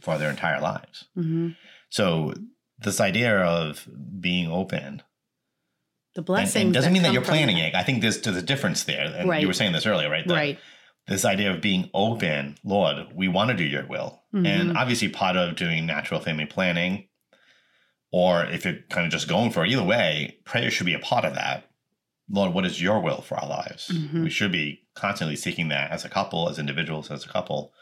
for 0.00 0.16
their 0.18 0.30
entire 0.30 0.60
lives. 0.60 1.06
hmm 1.14 1.48
So 1.90 2.34
this 2.78 3.00
idea 3.00 3.36
of 3.38 3.86
being 4.20 4.48
open 4.50 5.02
The 6.14 6.22
blessing 6.22 6.66
and 6.66 6.74
doesn't 6.74 6.92
mean 6.92 7.02
that 7.02 7.12
you're 7.12 7.22
planning 7.34 7.58
it. 7.58 7.74
I 7.74 7.82
think 7.82 8.00
there's 8.02 8.20
there's 8.20 8.36
a 8.36 8.42
difference 8.52 8.84
there, 8.84 9.04
and 9.18 9.28
Right. 9.28 9.40
you 9.42 9.46
were 9.48 9.58
saying 9.60 9.72
this 9.72 9.86
earlier, 9.86 10.10
right? 10.10 10.26
Right. 10.26 10.58
This 11.06 11.24
idea 11.24 11.50
of 11.52 11.60
being 11.60 11.90
open, 11.94 12.56
Lord, 12.62 12.96
we 13.14 13.26
want 13.28 13.50
to 13.50 13.56
do 13.56 13.64
your 13.64 13.86
will, 13.86 14.22
Mhm. 14.34 14.46
and 14.46 14.76
obviously 14.76 15.08
part 15.08 15.36
of 15.36 15.56
doing 15.56 15.86
natural 15.86 16.20
family 16.20 16.46
planning, 16.46 17.08
or 18.12 18.44
if 18.44 18.64
you're 18.64 18.80
kind 18.90 19.06
of 19.06 19.12
just 19.12 19.28
going 19.28 19.50
for 19.50 19.64
it, 19.64 19.70
either 19.70 19.82
way, 19.84 20.38
prayer 20.44 20.70
should 20.70 20.86
be 20.86 20.94
a 20.94 20.98
part 21.10 21.24
of 21.24 21.34
that. 21.34 21.69
Lord, 22.30 22.54
what 22.54 22.64
is 22.64 22.80
your 22.80 23.00
will 23.00 23.22
for 23.22 23.36
our 23.38 23.48
lives? 23.48 23.88
Mhm. 23.88 24.22
We 24.24 24.30
should 24.30 24.52
be 24.52 24.82
constantly 24.94 25.34
seeking 25.36 25.68
that 25.68 25.90
as 25.90 26.04
a 26.04 26.08
couple, 26.08 26.48
as 26.48 26.58
individuals, 26.58 27.10
as 27.10 27.24
a 27.24 27.28
couple, 27.28 27.72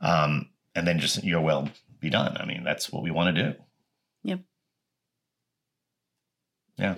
um, 0.00 0.48
and 0.74 0.86
then 0.86 0.98
just 0.98 1.22
your 1.22 1.40
will 1.42 1.68
be 2.00 2.08
done. 2.10 2.36
I 2.38 2.44
mean, 2.46 2.64
that's 2.64 2.90
what 2.90 3.02
we 3.02 3.10
want 3.10 3.36
to 3.36 3.42
do. 3.52 3.58
Yep. 4.24 4.40
Yeah. 6.78 6.94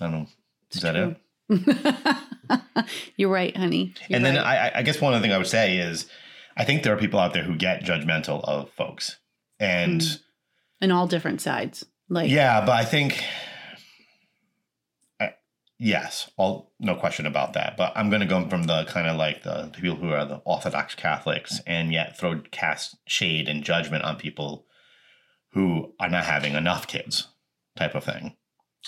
I 0.00 0.04
don't 0.04 0.12
know. 0.12 0.26
It's 0.68 0.76
Is 0.76 0.82
that 0.82 0.92
true. 0.94 1.16
it? 1.50 2.86
You're 3.16 3.30
right, 3.30 3.56
honey. 3.56 3.94
You're 4.08 4.16
and 4.16 4.24
then 4.24 4.36
right. 4.36 4.72
I, 4.74 4.78
I 4.78 4.82
guess 4.82 5.00
one 5.00 5.14
other 5.14 5.22
thing 5.22 5.32
I 5.32 5.38
would 5.38 5.46
say 5.46 5.78
is, 5.78 6.06
I 6.56 6.64
think 6.64 6.82
there 6.82 6.92
are 6.94 6.98
people 6.98 7.20
out 7.20 7.32
there 7.34 7.42
who 7.42 7.56
get 7.56 7.82
judgmental 7.84 8.42
of 8.44 8.70
folks, 8.72 9.18
and 9.60 10.00
Mm. 10.00 10.20
in 10.80 10.90
all 10.90 11.06
different 11.06 11.40
sides. 11.40 11.84
Like 12.08 12.30
yeah, 12.30 12.60
but 12.64 12.72
I 12.72 12.84
think, 12.84 13.22
yes, 15.84 16.30
all 16.38 16.72
no 16.80 16.94
question 16.94 17.26
about 17.26 17.52
that. 17.52 17.76
But 17.76 17.92
I'm 17.94 18.08
going 18.08 18.22
to 18.22 18.26
go 18.26 18.48
from 18.48 18.64
the 18.64 18.84
kind 18.86 19.06
of 19.06 19.16
like 19.16 19.42
the 19.42 19.70
people 19.72 19.96
who 19.96 20.10
are 20.10 20.24
the 20.24 20.36
Orthodox 20.44 20.94
Catholics, 20.94 21.60
and 21.66 21.92
yet 21.92 22.18
throw 22.18 22.40
cast 22.50 22.96
shade 23.06 23.48
and 23.48 23.62
judgment 23.62 24.02
on 24.02 24.16
people 24.16 24.66
who 25.52 25.92
are 26.00 26.08
not 26.08 26.24
having 26.24 26.54
enough 26.54 26.86
kids, 26.88 27.28
type 27.76 27.94
of 27.94 28.02
thing. 28.04 28.34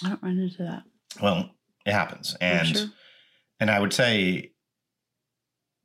I 0.02 0.08
don't 0.08 0.22
run 0.22 0.38
into 0.38 0.62
that. 0.62 0.82
Well, 1.22 1.50
it 1.84 1.92
happens, 1.92 2.34
and 2.40 2.68
sure. 2.68 2.86
and 3.60 3.70
I 3.70 3.78
would 3.78 3.92
say, 3.92 4.52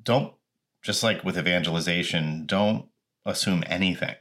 don't 0.01 0.33
just 0.81 1.03
like 1.03 1.23
with 1.23 1.37
evangelization, 1.37 2.45
don't 2.47 2.87
assume 3.25 3.63
anything 3.67 4.15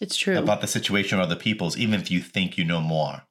It's 0.00 0.16
true. 0.16 0.38
about 0.38 0.60
the 0.62 0.66
situation 0.66 1.18
or 1.18 1.22
other 1.22 1.36
people's, 1.36 1.76
even 1.76 2.00
if 2.00 2.10
you 2.10 2.20
think 2.20 2.56
you 2.56 2.64
know 2.64 2.80
more. 2.80 3.22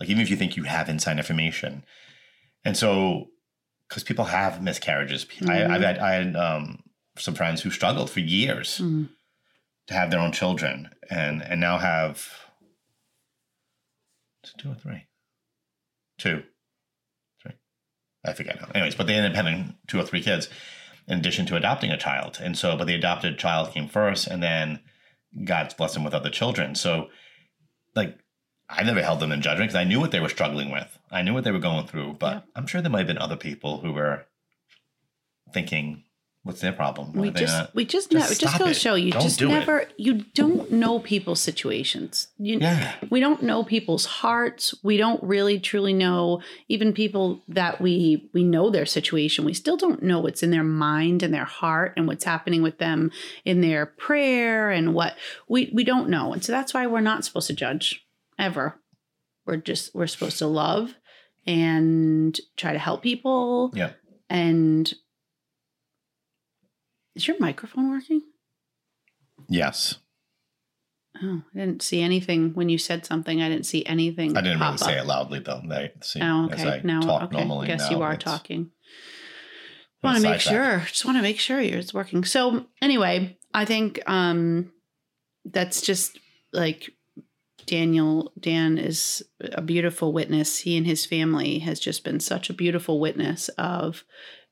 Like 0.00 0.08
even 0.10 0.22
if 0.22 0.30
you 0.30 0.36
think 0.36 0.56
you 0.56 0.62
have 0.64 0.88
inside 0.88 1.18
information, 1.18 1.84
and 2.64 2.76
so 2.76 3.28
because 3.88 4.04
people 4.04 4.26
have 4.26 4.62
miscarriages, 4.62 5.26
I, 5.46 5.64
I've 5.64 5.80
Mhm. 5.80 5.84
had 5.84 5.98
I 5.98 6.12
had 6.12 6.36
um, 6.36 6.82
some 7.16 7.34
friends 7.34 7.62
who 7.62 7.70
struggled 7.70 8.10
for 8.10 8.20
years 8.20 8.78
Mm. 8.78 9.08
to 9.88 9.94
have 9.94 10.10
their 10.10 10.20
own 10.20 10.32
children, 10.32 10.90
and 11.10 11.42
and 11.42 11.60
now 11.60 11.78
have 11.78 12.28
two 14.56 14.70
or 14.70 14.74
three, 14.74 15.06
two, 16.16 16.44
three. 17.42 17.52
I 18.24 18.32
forget 18.34 18.60
now. 18.60 18.68
Anyways, 18.74 18.94
but 18.94 19.06
they 19.06 19.14
ended 19.14 19.32
up 19.32 19.36
having 19.36 19.76
two 19.88 19.98
or 19.98 20.04
three 20.04 20.22
kids 20.22 20.48
in 21.06 21.18
addition 21.18 21.44
to 21.46 21.56
adopting 21.56 21.90
a 21.90 21.96
child, 21.98 22.38
and 22.40 22.56
so 22.56 22.76
but 22.76 22.86
the 22.86 22.94
adopted 22.94 23.38
child 23.38 23.72
came 23.72 23.88
first, 23.88 24.26
and 24.26 24.42
then 24.42 24.80
God's 25.44 25.74
blessed 25.74 25.94
them 25.94 26.04
with 26.04 26.14
other 26.14 26.30
children. 26.30 26.74
So, 26.76 27.10
like. 27.96 28.16
I 28.70 28.82
never 28.82 29.02
held 29.02 29.20
them 29.20 29.32
in 29.32 29.40
judgment 29.40 29.70
because 29.70 29.80
I 29.80 29.84
knew 29.84 29.98
what 30.00 30.10
they 30.10 30.20
were 30.20 30.28
struggling 30.28 30.70
with. 30.70 30.98
I 31.10 31.22
knew 31.22 31.32
what 31.32 31.44
they 31.44 31.52
were 31.52 31.58
going 31.58 31.86
through, 31.86 32.16
but 32.18 32.34
Yeah. 32.34 32.40
I'm 32.54 32.66
sure 32.66 32.80
there 32.82 32.90
might 32.90 32.98
have 32.98 33.06
been 33.06 33.18
other 33.18 33.36
people 33.36 33.80
who 33.80 33.92
were 33.92 34.26
thinking, 35.54 36.04
"What's 36.42 36.60
their 36.60 36.72
problem? 36.72 37.14
Why 37.14 37.22
we 37.22 37.30
just 37.30 37.56
not?" 37.56 37.74
we 37.74 37.84
just 37.86 38.10
Just 38.10 38.22
never 38.22 38.34
just 38.34 38.58
goes 38.58 38.68
to 38.68 38.74
show 38.74 38.94
you 38.94 39.12
Don't 39.12 39.22
just 39.22 39.38
do 39.38 39.46
it. 39.48 39.52
never 39.52 39.86
you 39.96 40.24
don't 40.34 40.70
know 40.70 40.98
people's 40.98 41.40
situations. 41.40 42.28
You 42.38 42.58
Yeah, 42.58 42.92
we 43.08 43.20
don't 43.20 43.42
know 43.42 43.64
people's 43.64 44.04
hearts 44.04 44.74
we 44.82 44.98
don't 44.98 45.22
really 45.22 45.58
truly 45.58 45.94
know 45.94 46.42
even 46.68 46.92
people 46.92 47.42
that 47.48 47.80
we 47.80 48.28
we 48.34 48.44
know 48.44 48.68
their 48.68 48.86
situation 48.86 49.44
we 49.46 49.54
still 49.54 49.78
don't 49.78 50.02
know 50.02 50.20
what's 50.20 50.42
in 50.42 50.50
their 50.50 50.62
mind 50.64 51.22
and 51.22 51.32
their 51.32 51.44
heart 51.46 51.94
and 51.96 52.06
what's 52.06 52.24
happening 52.24 52.62
with 52.62 52.76
them 52.78 53.10
in 53.46 53.62
their 53.62 53.86
prayer 53.86 54.70
and 54.70 54.94
what 54.94 55.16
we 55.48 55.70
we 55.72 55.82
don't 55.84 56.08
know 56.10 56.32
and 56.34 56.44
so 56.44 56.52
that's 56.52 56.74
why 56.74 56.86
we're 56.86 57.00
not 57.00 57.24
supposed 57.24 57.46
to 57.46 57.54
judge 57.54 58.04
ever 58.38 58.80
we're 59.46 59.56
just 59.56 59.94
we're 59.94 60.06
supposed 60.06 60.38
to 60.38 60.46
love 60.46 60.94
and 61.46 62.38
try 62.56 62.72
to 62.72 62.78
help 62.78 63.02
people 63.02 63.70
yeah. 63.74 63.92
and 64.28 64.94
is 67.14 67.26
your 67.26 67.38
microphone 67.40 67.90
working 67.90 68.22
Yes. 69.48 69.96
Oh, 71.20 71.42
I 71.54 71.58
didn't 71.58 71.82
see 71.82 72.00
anything 72.00 72.54
when 72.54 72.68
you 72.68 72.78
said 72.78 73.04
something. 73.04 73.42
I 73.42 73.48
didn't 73.48 73.66
see 73.66 73.84
anything. 73.86 74.36
I 74.36 74.40
didn't 74.40 74.60
really 74.60 74.78
say 74.78 74.98
it 74.98 75.06
loudly 75.06 75.40
though. 75.40 75.62
I, 75.70 75.90
see, 76.00 76.20
Oh, 76.22 76.46
okay. 76.46 76.68
I 76.68 76.80
Now, 76.84 77.22
okay. 77.24 77.36
normally 77.36 77.66
Guess 77.66 77.90
now, 77.90 77.96
you 77.96 78.02
are 78.02 78.16
talking. 78.16 78.70
I'm 80.02 80.12
want 80.12 80.22
to 80.22 80.30
make 80.30 80.40
sure. 80.40 80.78
Just 80.86 81.04
want 81.04 81.18
to 81.18 81.22
make 81.22 81.40
sure 81.40 81.58
it's 81.60 81.92
working. 81.92 82.24
So 82.24 82.66
anyway, 82.80 83.36
I 83.52 83.64
think 83.64 84.00
um 84.08 84.72
that's 85.44 85.80
just 85.80 86.18
like 86.52 86.90
Daniel 87.68 88.32
Dan 88.40 88.78
is 88.78 89.22
a 89.40 89.62
beautiful 89.62 90.12
witness. 90.12 90.58
He 90.58 90.76
and 90.76 90.86
his 90.86 91.06
family 91.06 91.60
has 91.60 91.78
just 91.78 92.02
been 92.02 92.18
such 92.18 92.50
a 92.50 92.54
beautiful 92.54 92.98
witness 92.98 93.48
of 93.50 94.04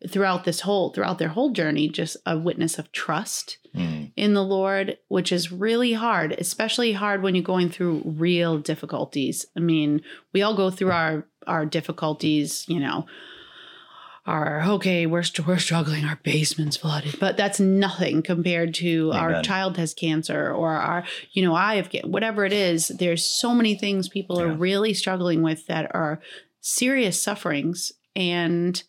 throughout 0.09 0.45
this 0.45 0.61
whole 0.61 0.93
throughout 0.93 1.19
their 1.19 1.29
whole 1.31 1.51
journey 1.51 1.89
just 1.89 2.19
a 2.27 2.39
witness 2.39 2.79
of 2.79 2.93
trust 2.93 3.57
Mm, 3.77 4.11
in 4.17 4.33
the 4.33 4.43
Lord, 4.43 4.97
which 5.09 5.31
is 5.31 5.53
really 5.53 5.93
hard, 5.93 6.33
especially 6.33 6.93
hard 6.93 7.23
when 7.23 7.35
you're 7.35 7.45
going 7.45 7.69
through 7.69 8.03
real 8.07 8.59
difficulties. 8.59 9.45
I 9.55 9.61
mean, 9.61 10.01
we 10.33 10.41
all 10.41 10.57
go 10.57 10.71
through 10.71 10.93
our 10.93 11.27
our 11.47 11.67
difficulties, 11.67 12.65
you 12.69 12.81
know. 12.81 13.07
Our 14.27 14.63
okay, 14.65 15.07
we're 15.07 15.23
st- 15.23 15.47
we're 15.47 15.59
struggling. 15.59 16.05
Our 16.05 16.19
basement's 16.25 16.77
flooded, 16.77 17.19
but 17.21 17.37
that's 17.37 17.61
nothing 17.61 18.23
compared 18.23 18.75
to 18.75 19.13
our 19.13 19.43
child 19.43 19.77
has 19.77 19.95
cancer 19.95 20.53
or 20.53 20.73
our, 20.73 21.05
you 21.33 21.43
know, 21.43 21.55
I 21.55 21.77
have 21.77 21.91
whatever 22.05 22.45
it 22.45 22.53
is. 22.53 22.89
There's 22.89 23.25
so 23.25 23.55
many 23.55 23.77
things 23.77 24.09
people 24.09 24.41
are 24.41 24.53
really 24.53 24.95
struggling 24.95 25.43
with 25.43 25.67
that 25.69 25.95
are 25.95 26.21
serious 26.61 27.23
sufferings, 27.23 27.93
and 28.17 28.83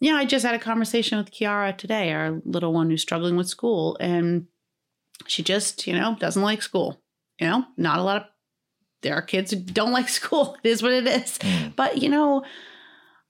yeah, 0.00 0.14
I 0.14 0.24
just 0.24 0.44
had 0.44 0.54
a 0.54 0.58
conversation 0.58 1.18
with 1.18 1.30
Kiara 1.30 1.76
today, 1.76 2.12
our 2.12 2.40
little 2.44 2.72
one 2.72 2.88
who's 2.90 3.02
struggling 3.02 3.36
with 3.36 3.48
school, 3.48 3.96
and 4.00 4.46
she 5.26 5.42
just, 5.42 5.86
you 5.86 5.92
know, 5.92 6.16
doesn't 6.18 6.42
like 6.42 6.62
school. 6.62 7.00
You 7.38 7.48
know, 7.48 7.64
not 7.76 7.98
a 7.98 8.02
lot 8.02 8.16
of 8.16 8.22
there 9.02 9.14
are 9.14 9.22
kids 9.22 9.50
who 9.50 9.58
don't 9.58 9.92
like 9.92 10.08
school. 10.20 10.56
It 10.64 10.68
is 10.70 10.82
what 10.82 10.92
it 10.92 11.06
is. 11.06 11.38
mm, 11.38 11.76
But 11.76 12.02
you 12.02 12.08
know, 12.08 12.44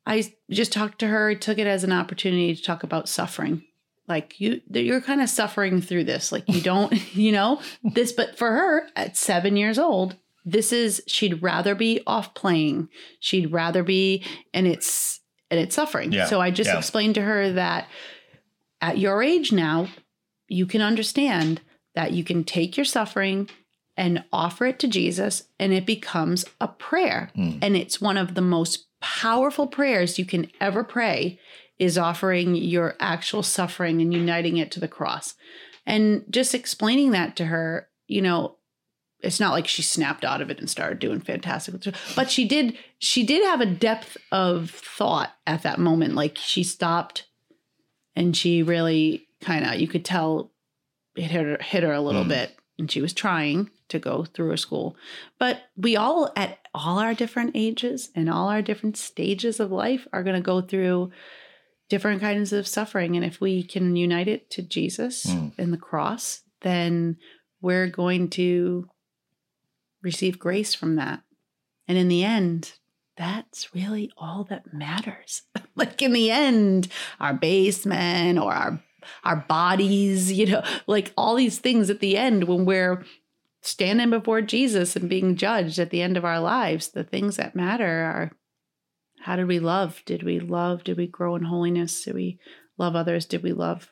I 0.06 0.32
just 0.50 0.72
talked 0.72 0.98
to 1.00 1.06
her, 1.06 1.34
took 1.34 1.58
it 1.58 1.66
as 1.66 1.84
an 1.84 1.92
opportunity 1.92 2.54
to 2.54 2.62
talk 2.62 2.82
about 2.82 3.08
suffering. 3.08 3.64
Like 4.06 4.38
you 4.38 4.60
you're 4.70 5.00
kind 5.00 5.22
of 5.22 5.30
suffering 5.30 5.80
through 5.80 6.04
this. 6.04 6.30
Like 6.30 6.44
you 6.48 6.60
don't, 6.60 6.92
you 7.16 7.32
know, 7.32 7.60
this 7.82 8.12
but 8.12 8.36
for 8.36 8.50
her 8.50 8.88
at 8.96 9.16
7 9.16 9.56
years 9.56 9.78
old, 9.78 10.16
this 10.44 10.72
is 10.72 11.02
she'd 11.06 11.42
rather 11.42 11.74
be 11.74 12.02
off 12.06 12.34
playing. 12.34 12.88
She'd 13.20 13.50
rather 13.50 13.82
be 13.82 14.22
and 14.52 14.66
it's 14.66 15.20
and 15.50 15.58
it's 15.58 15.74
suffering. 15.74 16.12
Yeah, 16.12 16.26
So 16.26 16.40
I 16.40 16.50
just 16.50 16.68
yeah. 16.68 16.78
explained 16.78 17.14
to 17.14 17.22
her 17.22 17.52
that 17.52 17.88
at 18.80 18.98
your 18.98 19.22
age 19.22 19.52
now, 19.52 19.88
you 20.48 20.66
can 20.66 20.82
understand 20.82 21.62
that 21.94 22.12
you 22.12 22.24
can 22.24 22.44
take 22.44 22.76
your 22.76 22.84
suffering 22.84 23.48
and 23.96 24.24
offer 24.32 24.66
it 24.66 24.78
to 24.80 24.88
Jesus 24.88 25.44
and 25.58 25.72
it 25.72 25.86
becomes 25.86 26.44
a 26.60 26.68
prayer. 26.68 27.30
Mm. 27.36 27.60
And 27.62 27.76
it's 27.76 28.00
one 28.00 28.16
of 28.16 28.34
the 28.34 28.40
most 28.42 28.86
powerful 29.04 29.66
prayers 29.66 30.18
you 30.18 30.24
can 30.24 30.50
ever 30.62 30.82
pray 30.82 31.38
is 31.78 31.98
offering 31.98 32.54
your 32.54 32.96
actual 33.00 33.42
suffering 33.42 34.00
and 34.00 34.14
uniting 34.14 34.56
it 34.56 34.70
to 34.70 34.80
the 34.80 34.88
cross. 34.88 35.34
And 35.84 36.24
just 36.30 36.54
explaining 36.54 37.10
that 37.10 37.36
to 37.36 37.44
her, 37.44 37.88
you 38.06 38.22
know, 38.22 38.56
it's 39.20 39.40
not 39.40 39.52
like 39.52 39.66
she 39.68 39.82
snapped 39.82 40.24
out 40.24 40.40
of 40.40 40.48
it 40.50 40.58
and 40.58 40.70
started 40.70 40.98
doing 41.00 41.20
fantastic 41.20 41.74
but 42.14 42.30
she 42.30 42.46
did 42.46 42.76
she 42.98 43.24
did 43.24 43.42
have 43.44 43.60
a 43.62 43.66
depth 43.66 44.16
of 44.30 44.70
thought 44.70 45.32
at 45.46 45.62
that 45.62 45.78
moment 45.78 46.14
like 46.14 46.36
she 46.36 46.62
stopped 46.62 47.26
and 48.14 48.36
she 48.36 48.62
really 48.62 49.26
kind 49.40 49.64
of 49.64 49.76
you 49.80 49.88
could 49.88 50.04
tell 50.04 50.50
it 51.16 51.22
hit 51.22 51.42
her, 51.42 51.56
hit 51.58 51.82
her 51.82 51.92
a 51.92 52.00
little 52.02 52.24
Mm. 52.24 52.28
bit 52.28 52.56
and 52.78 52.90
she 52.90 53.00
was 53.00 53.12
trying 53.12 53.70
to 53.88 53.98
go 53.98 54.24
through 54.24 54.48
her 54.48 54.56
school. 54.56 54.96
But 55.38 55.62
we 55.76 55.96
all 55.96 56.32
at 56.36 56.58
all 56.74 56.98
our 56.98 57.14
different 57.14 57.52
ages 57.54 58.10
and 58.14 58.28
all 58.28 58.48
our 58.48 58.62
different 58.62 58.96
stages 58.96 59.60
of 59.60 59.70
life 59.70 60.08
are 60.12 60.22
going 60.22 60.36
to 60.36 60.42
go 60.42 60.60
through 60.60 61.10
different 61.88 62.20
kinds 62.20 62.52
of 62.52 62.66
suffering. 62.66 63.14
And 63.14 63.24
if 63.24 63.40
we 63.40 63.62
can 63.62 63.94
unite 63.94 64.26
it 64.28 64.50
to 64.50 64.62
jesus 64.62 65.26
Mm. 65.26 65.52
and 65.58 65.72
the 65.72 65.76
cross 65.78 66.40
then 66.62 67.18
we're 67.60 67.88
going 67.88 68.28
to 68.30 68.88
receive 70.02 70.38
grace 70.38 70.74
from 70.74 70.96
that. 70.96 71.22
And 71.86 71.96
in 71.98 72.08
the 72.08 72.24
end 72.24 72.72
that's 73.16 73.72
really 73.74 74.10
all 74.16 74.44
that 74.50 74.72
matters. 74.72 75.42
Like 75.76 76.02
in 76.02 76.12
the 76.12 76.30
end 76.30 76.86
our 77.20 77.34
basement 77.34 78.38
or 78.38 78.52
our 78.52 78.80
our 79.24 79.36
bodies 79.36 80.32
you 80.32 80.46
know 80.46 80.62
like 80.86 81.12
all 81.16 81.34
these 81.34 81.58
things 81.58 81.90
at 81.90 82.00
the 82.00 82.16
end 82.16 82.44
when 82.44 82.64
we're 82.64 83.04
standing 83.60 84.10
before 84.10 84.42
jesus 84.42 84.94
and 84.94 85.08
being 85.08 85.36
judged 85.36 85.78
at 85.78 85.90
the 85.90 86.02
end 86.02 86.16
of 86.16 86.24
our 86.24 86.40
lives. 86.40 86.88
The 86.88 87.04
things 87.04 87.36
that 87.36 87.56
matter 87.56 87.86
are 87.86 88.32
how 89.22 89.36
did 89.36 89.46
we 89.46 89.58
love? 89.58 90.02
Did 90.04 90.22
we 90.22 90.38
love? 90.38 90.84
Did 90.84 90.98
we 90.98 91.06
grow 91.06 91.34
in 91.34 91.44
holiness? 91.44 92.04
Did 92.04 92.14
we 92.14 92.38
love 92.76 92.94
others? 92.94 93.24
Did 93.24 93.42
we 93.42 93.52
love 93.52 93.90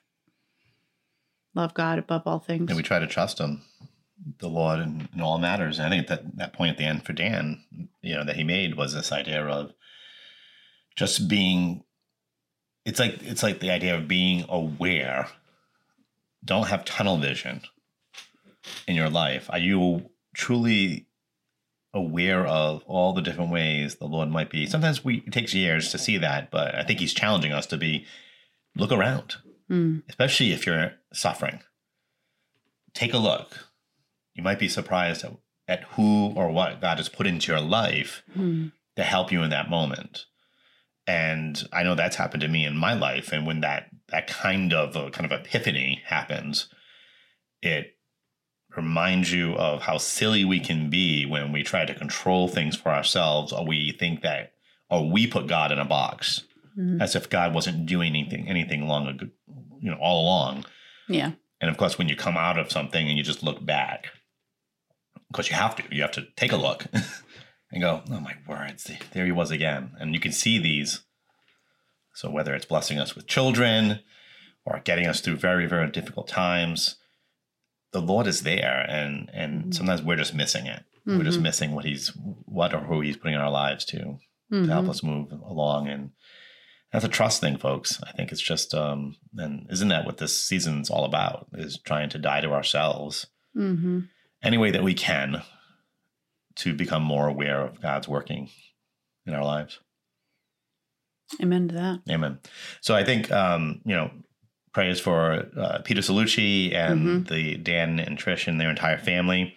love 1.55 1.73
god 1.73 1.99
above 1.99 2.23
all 2.27 2.39
things? 2.39 2.71
And 2.71 2.77
we 2.77 2.83
try 2.83 2.99
to 2.99 3.07
trust 3.07 3.41
him, 3.41 3.63
the 4.39 4.49
Lord, 4.49 4.81
in, 4.81 5.09
in 5.15 5.23
all 5.23 5.39
matters. 5.39 5.79
And 5.79 5.87
I 5.87 5.91
think 5.97 6.09
that 6.09 6.37
that 6.37 6.53
point 6.53 6.73
at 6.73 6.77
the 6.77 6.85
end 6.85 7.07
for 7.07 7.15
Dan, 7.15 7.65
you 8.03 8.15
know, 8.15 8.25
that 8.25 8.37
he 8.37 8.45
made 8.45 8.77
was 8.77 8.93
this 8.93 9.11
idea 9.11 9.43
of 9.47 9.73
just 10.97 11.29
being. 11.29 11.85
It's 12.85 12.99
like 12.99 13.23
it's 13.23 13.43
like 13.43 13.61
the 13.61 13.71
idea 13.71 13.97
of 13.97 14.09
being 14.09 14.45
aware. 14.49 15.29
Don't 16.45 16.69
have 16.69 16.85
tunnel 16.85 17.19
vision 17.19 17.63
in 18.89 18.97
your 18.97 19.11
life. 19.11 19.49
Are 19.51 19.59
you 19.59 20.11
truly 20.35 21.07
aware 21.95 22.47
of 22.47 22.83
all 22.87 23.13
the 23.13 23.23
different 23.23 23.53
ways 23.53 23.97
the 23.97 24.07
Lord 24.07 24.31
might 24.31 24.51
be? 24.51 24.67
Sometimes 24.67 25.05
we 25.05 25.19
it 25.27 25.33
takes 25.33 25.55
years 25.55 25.91
to 25.93 25.99
see 25.99 26.19
that, 26.19 26.51
but 26.51 26.75
I 26.75 26.83
think 26.83 26.99
He's 26.99 27.15
challenging 27.15 27.53
us 27.53 27.67
to 27.67 27.77
be 27.77 28.07
look 28.75 28.91
around 28.91 29.37
Mm, 29.73 30.03
especially 30.09 30.53
if 30.53 30.67
you're 30.67 30.93
suffering. 31.13 31.61
Take 32.93 33.15
a 33.15 33.19
look. 33.19 33.69
You 34.35 34.43
might 34.43 34.59
be 34.59 34.69
surprised 34.69 35.25
at, 35.25 35.33
at 35.67 35.85
who 35.95 36.33
or 36.35 36.51
what 36.51 36.81
God 36.81 36.99
has 36.99 37.09
put 37.09 37.27
into 37.27 37.53
your 37.53 37.61
life 37.61 38.23
mm, 38.37 38.71
to 38.97 39.03
help 39.03 39.33
you 39.33 39.43
in 39.43 39.51
that 39.51 39.71
moment. 39.71 40.27
And 41.13 41.69
I 41.75 41.83
know 41.83 41.95
that's 41.95 42.17
happened 42.17 42.41
to 42.41 42.49
me 42.49 42.65
in 42.65 42.75
my 42.75 42.95
life. 42.95 43.33
And 43.33 43.47
when 43.47 43.61
that 43.61 43.91
that 44.09 44.29
kind 44.29 44.73
of 44.73 44.97
a 44.97 45.11
kind 45.11 45.31
of 45.31 45.39
epiphany 45.39 46.01
happens, 46.07 46.69
it 47.61 47.99
reminds 48.75 49.31
you 49.31 49.53
of 49.57 49.83
how 49.83 49.99
silly 49.99 50.43
we 50.47 50.59
can 50.59 50.89
be 50.89 51.27
when 51.27 51.53
we 51.53 51.63
try 51.63 51.85
to 51.85 51.95
control 51.95 52.49
things 52.49 52.77
for 52.77 52.89
ourselves, 52.89 53.53
or 53.53 53.67
we 53.67 53.93
think 53.93 54.23
that, 54.23 54.55
or 54.89 55.11
we 55.11 55.27
put 55.27 55.47
God 55.47 55.71
in 55.71 55.79
a 55.79 55.85
box 55.85 56.45
mm. 56.79 56.99
as 56.99 57.15
if 57.15 57.29
God 57.29 57.53
wasn't 57.53 57.85
doing 57.85 58.17
anything 58.17 58.49
anything 58.49 58.89
long 58.89 59.07
ago, 59.07 59.27
you 59.81 59.91
know, 59.91 59.99
all 60.01 60.25
along. 60.25 60.65
yeah 61.09 61.33
And 61.61 61.69
of 61.69 61.77
course, 61.77 61.99
when 61.99 62.09
you 62.09 62.17
come 62.17 62.39
out 62.39 62.59
of 62.59 62.73
something 62.73 63.07
and 63.07 63.19
you 63.19 63.23
just 63.23 63.43
look 63.43 63.63
back, 63.63 64.07
because 65.31 65.51
you 65.51 65.57
have 65.57 65.77
to, 65.77 65.83
you 65.95 66.01
have 66.01 66.13
to 66.13 66.27
take 66.37 66.53
a 66.53 66.57
look 66.57 66.87
and 67.73 67.81
go, 67.83 68.03
"Oh 68.11 68.21
my 68.21 68.37
words, 68.47 68.91
there 69.13 69.25
he 69.25 69.33
was 69.33 69.51
again." 69.51 69.93
And 69.99 70.15
you 70.15 70.21
can 70.21 70.33
see 70.33 70.59
these. 70.59 71.01
So 72.15 72.31
whether 72.31 72.55
it's 72.55 72.67
blessing 72.67 72.99
us 72.99 73.15
with 73.17 73.27
children 73.27 74.01
or 74.65 74.81
getting 74.85 75.07
us 75.07 75.21
through 75.21 75.37
very 75.37 75.67
very 75.67 75.91
difficult 75.91 76.29
times, 76.29 76.97
the 77.93 78.03
Lord 78.03 78.27
is 78.27 78.43
there, 78.43 78.87
and 78.89 79.31
and 79.33 79.65
Mhm. 79.65 79.75
sometimes 79.75 80.03
we're 80.03 80.17
just 80.17 80.35
missing 80.35 80.67
it. 80.67 80.85
We're 81.05 81.25
just 81.25 81.41
Mhm. 81.41 81.43
missing 81.43 81.73
what 81.73 81.85
he's 81.85 82.09
what 82.47 82.73
or 82.75 82.81
who 82.81 83.01
he's 83.01 83.17
putting 83.17 83.35
in 83.35 83.41
our 83.41 83.51
lives 83.51 83.85
to 83.87 84.19
to 84.51 84.67
help 84.67 84.85
Mhm. 84.87 84.91
us 84.91 85.03
move 85.03 85.33
along 85.33 85.89
and 85.89 86.11
that's 86.93 87.07
a 87.07 87.09
trust 87.09 87.41
thing 87.41 87.57
folks 87.57 88.03
i 88.03 88.13
think 88.13 88.31
it's 88.31 88.41
just 88.43 88.75
um 88.75 89.17
and 89.39 89.67
isn't 89.71 89.89
that 89.89 90.05
what 90.05 90.19
this 90.19 90.37
season's 90.47 90.91
all 90.91 91.05
about 91.07 91.47
is 91.55 91.79
trying 91.79 92.11
to 92.11 92.19
die 92.19 92.43
to 92.43 92.53
ourselves 92.53 93.27
any 94.43 94.59
way 94.59 94.71
that 94.71 94.83
we 94.83 94.93
can 94.93 95.43
to 96.57 96.75
become 96.75 97.03
more 97.03 97.27
aware 97.29 97.61
of 97.63 97.81
god's 97.81 98.09
working 98.09 98.49
in 99.27 99.35
our 99.35 99.45
lives. 99.45 99.79
Amen 101.43 101.69
to 101.69 101.75
that. 101.75 102.01
Amen. 102.11 102.39
So 102.81 102.95
i 102.95 103.05
think 103.05 103.31
um 103.31 103.81
you 103.85 103.95
know 103.95 104.11
prayers 104.73 105.01
for 105.01 105.47
uh, 105.57 105.79
peter 105.85 106.01
Cellucci 106.01 106.75
and 106.75 107.27
the 107.27 107.57
dan 107.57 107.99
and 108.01 108.19
trish 108.19 108.47
and 108.49 108.61
their 108.61 108.71
entire 108.71 108.99
family. 108.99 109.55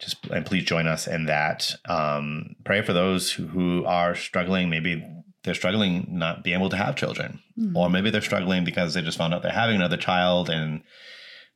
Just 0.00 0.26
and 0.26 0.44
please 0.44 0.64
join 0.64 0.86
us 0.86 1.06
in 1.06 1.26
that. 1.26 1.74
Um 1.88 2.56
pray 2.64 2.82
for 2.82 2.92
those 2.92 3.30
who, 3.32 3.46
who 3.46 3.84
are 3.84 4.14
struggling. 4.14 4.68
Maybe 4.70 5.04
they're 5.44 5.54
struggling 5.54 6.06
not 6.08 6.42
being 6.42 6.56
able 6.58 6.70
to 6.70 6.76
have 6.76 6.96
children. 6.96 7.40
Mhm. 7.58 7.76
or 7.76 7.88
maybe 7.88 8.10
they're 8.10 8.20
struggling 8.20 8.64
because 8.64 8.94
they 8.94 9.02
just 9.02 9.16
found 9.18 9.32
out 9.32 9.42
they're 9.42 9.52
having 9.52 9.76
another 9.76 9.96
child 9.96 10.50
and 10.50 10.82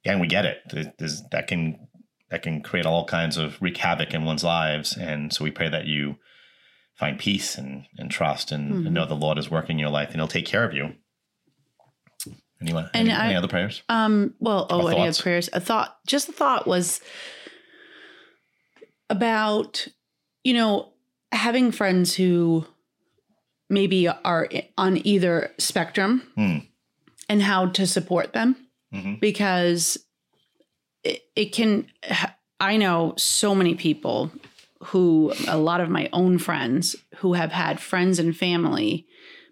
and 0.04 0.20
we 0.20 0.28
get 0.28 0.44
it. 0.44 0.58
There's, 0.98 1.22
that 1.32 1.48
can 1.48 1.88
that 2.30 2.42
can 2.42 2.60
create 2.62 2.86
all 2.86 3.04
kinds 3.06 3.36
of 3.36 3.60
wreak 3.62 3.76
havoc 3.78 4.12
in 4.14 4.24
one's 4.24 4.44
lives 4.44 4.96
and 4.96 5.32
so 5.32 5.44
we 5.44 5.50
pray 5.50 5.68
that 5.68 5.86
you 5.86 6.16
find 6.94 7.18
peace 7.18 7.56
and, 7.56 7.84
and 7.96 8.10
trust 8.10 8.50
and, 8.52 8.72
Mhm. 8.72 8.86
and 8.86 8.94
know 8.94 9.06
the 9.06 9.14
lord 9.14 9.38
is 9.38 9.50
working 9.50 9.76
in 9.76 9.80
your 9.80 9.90
life 9.90 10.08
and 10.10 10.16
he'll 10.16 10.28
take 10.28 10.46
care 10.46 10.64
of 10.64 10.74
you 10.74 10.94
anyone 12.60 12.90
And 12.92 13.08
any, 13.08 13.12
I- 13.16 13.26
any 13.26 13.34
other 13.36 13.48
prayers 13.48 13.82
Um, 13.88 14.34
well, 14.40 14.66
oh, 14.70 14.82
Or 14.82 14.90
any 14.90 15.06
other 15.08 15.22
prayers? 15.22 15.48
A 15.52 15.60
thought, 15.60 15.96
just 16.06 16.28
a 16.28 16.32
thought 16.32 16.66
was 16.66 17.00
about, 19.10 19.86
you 20.44 20.54
know, 20.54 20.92
having 21.32 21.70
friends 21.72 22.14
who 22.14 22.66
maybe 23.70 24.08
are 24.08 24.48
on 24.76 25.00
either 25.06 25.52
spectrum 25.58 26.30
Hmm. 26.34 26.58
and 27.28 27.42
how 27.42 27.66
to 27.66 27.86
support 27.86 28.32
them 28.32 28.56
Mhm. 28.92 29.20
because 29.20 29.98
it, 31.08 31.22
it 31.36 31.46
can 31.52 31.86
i 32.60 32.76
know 32.76 33.14
so 33.16 33.54
many 33.54 33.74
people 33.74 34.30
who 34.90 35.32
a 35.48 35.58
lot 35.58 35.80
of 35.80 35.88
my 35.88 36.08
own 36.12 36.38
friends 36.38 36.94
who 37.16 37.32
have 37.34 37.52
had 37.52 37.80
friends 37.80 38.18
and 38.18 38.36
family 38.36 39.06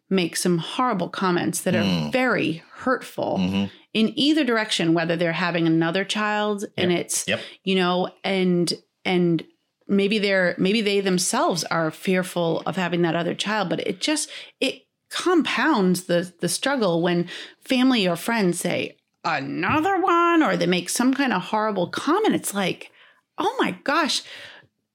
make 0.08 0.36
some 0.36 0.58
horrible 0.58 1.08
comments 1.08 1.62
that 1.62 1.74
are 1.74 1.82
Mm. 1.82 2.12
very 2.12 2.62
hurtful 2.84 3.38
Mhm. 3.40 3.70
in 3.92 4.12
either 4.16 4.44
direction 4.44 4.94
whether 4.94 5.16
they're 5.16 5.32
having 5.48 5.66
another 5.66 6.04
child 6.04 6.64
and 6.76 6.92
it's 6.92 7.26
Yep. 7.26 7.40
you 7.64 7.74
know 7.74 8.10
and 8.22 8.72
and 9.04 9.44
maybe 9.88 10.18
they're 10.18 10.54
maybe 10.58 10.80
they 10.80 11.00
themselves 11.00 11.64
are 11.64 11.90
fearful 11.90 12.62
of 12.66 12.76
having 12.76 13.02
that 13.02 13.16
other 13.16 13.34
child 13.34 13.68
but 13.68 13.80
it 13.80 14.00
just 14.00 14.28
it 14.60 14.82
compounds 15.10 16.04
the 16.04 16.32
the 16.40 16.48
struggle 16.48 17.02
when 17.02 17.28
family 17.64 18.06
or 18.06 18.16
friends 18.16 18.60
say 18.60 18.96
another 19.26 20.00
one 20.00 20.42
or 20.42 20.56
they 20.56 20.66
make 20.66 20.88
some 20.88 21.12
kind 21.12 21.32
of 21.32 21.42
horrible 21.42 21.88
comment. 21.88 22.34
It's 22.34 22.54
like 22.54 22.90
oh 23.38 23.54
my 23.58 23.72
gosh 23.84 24.22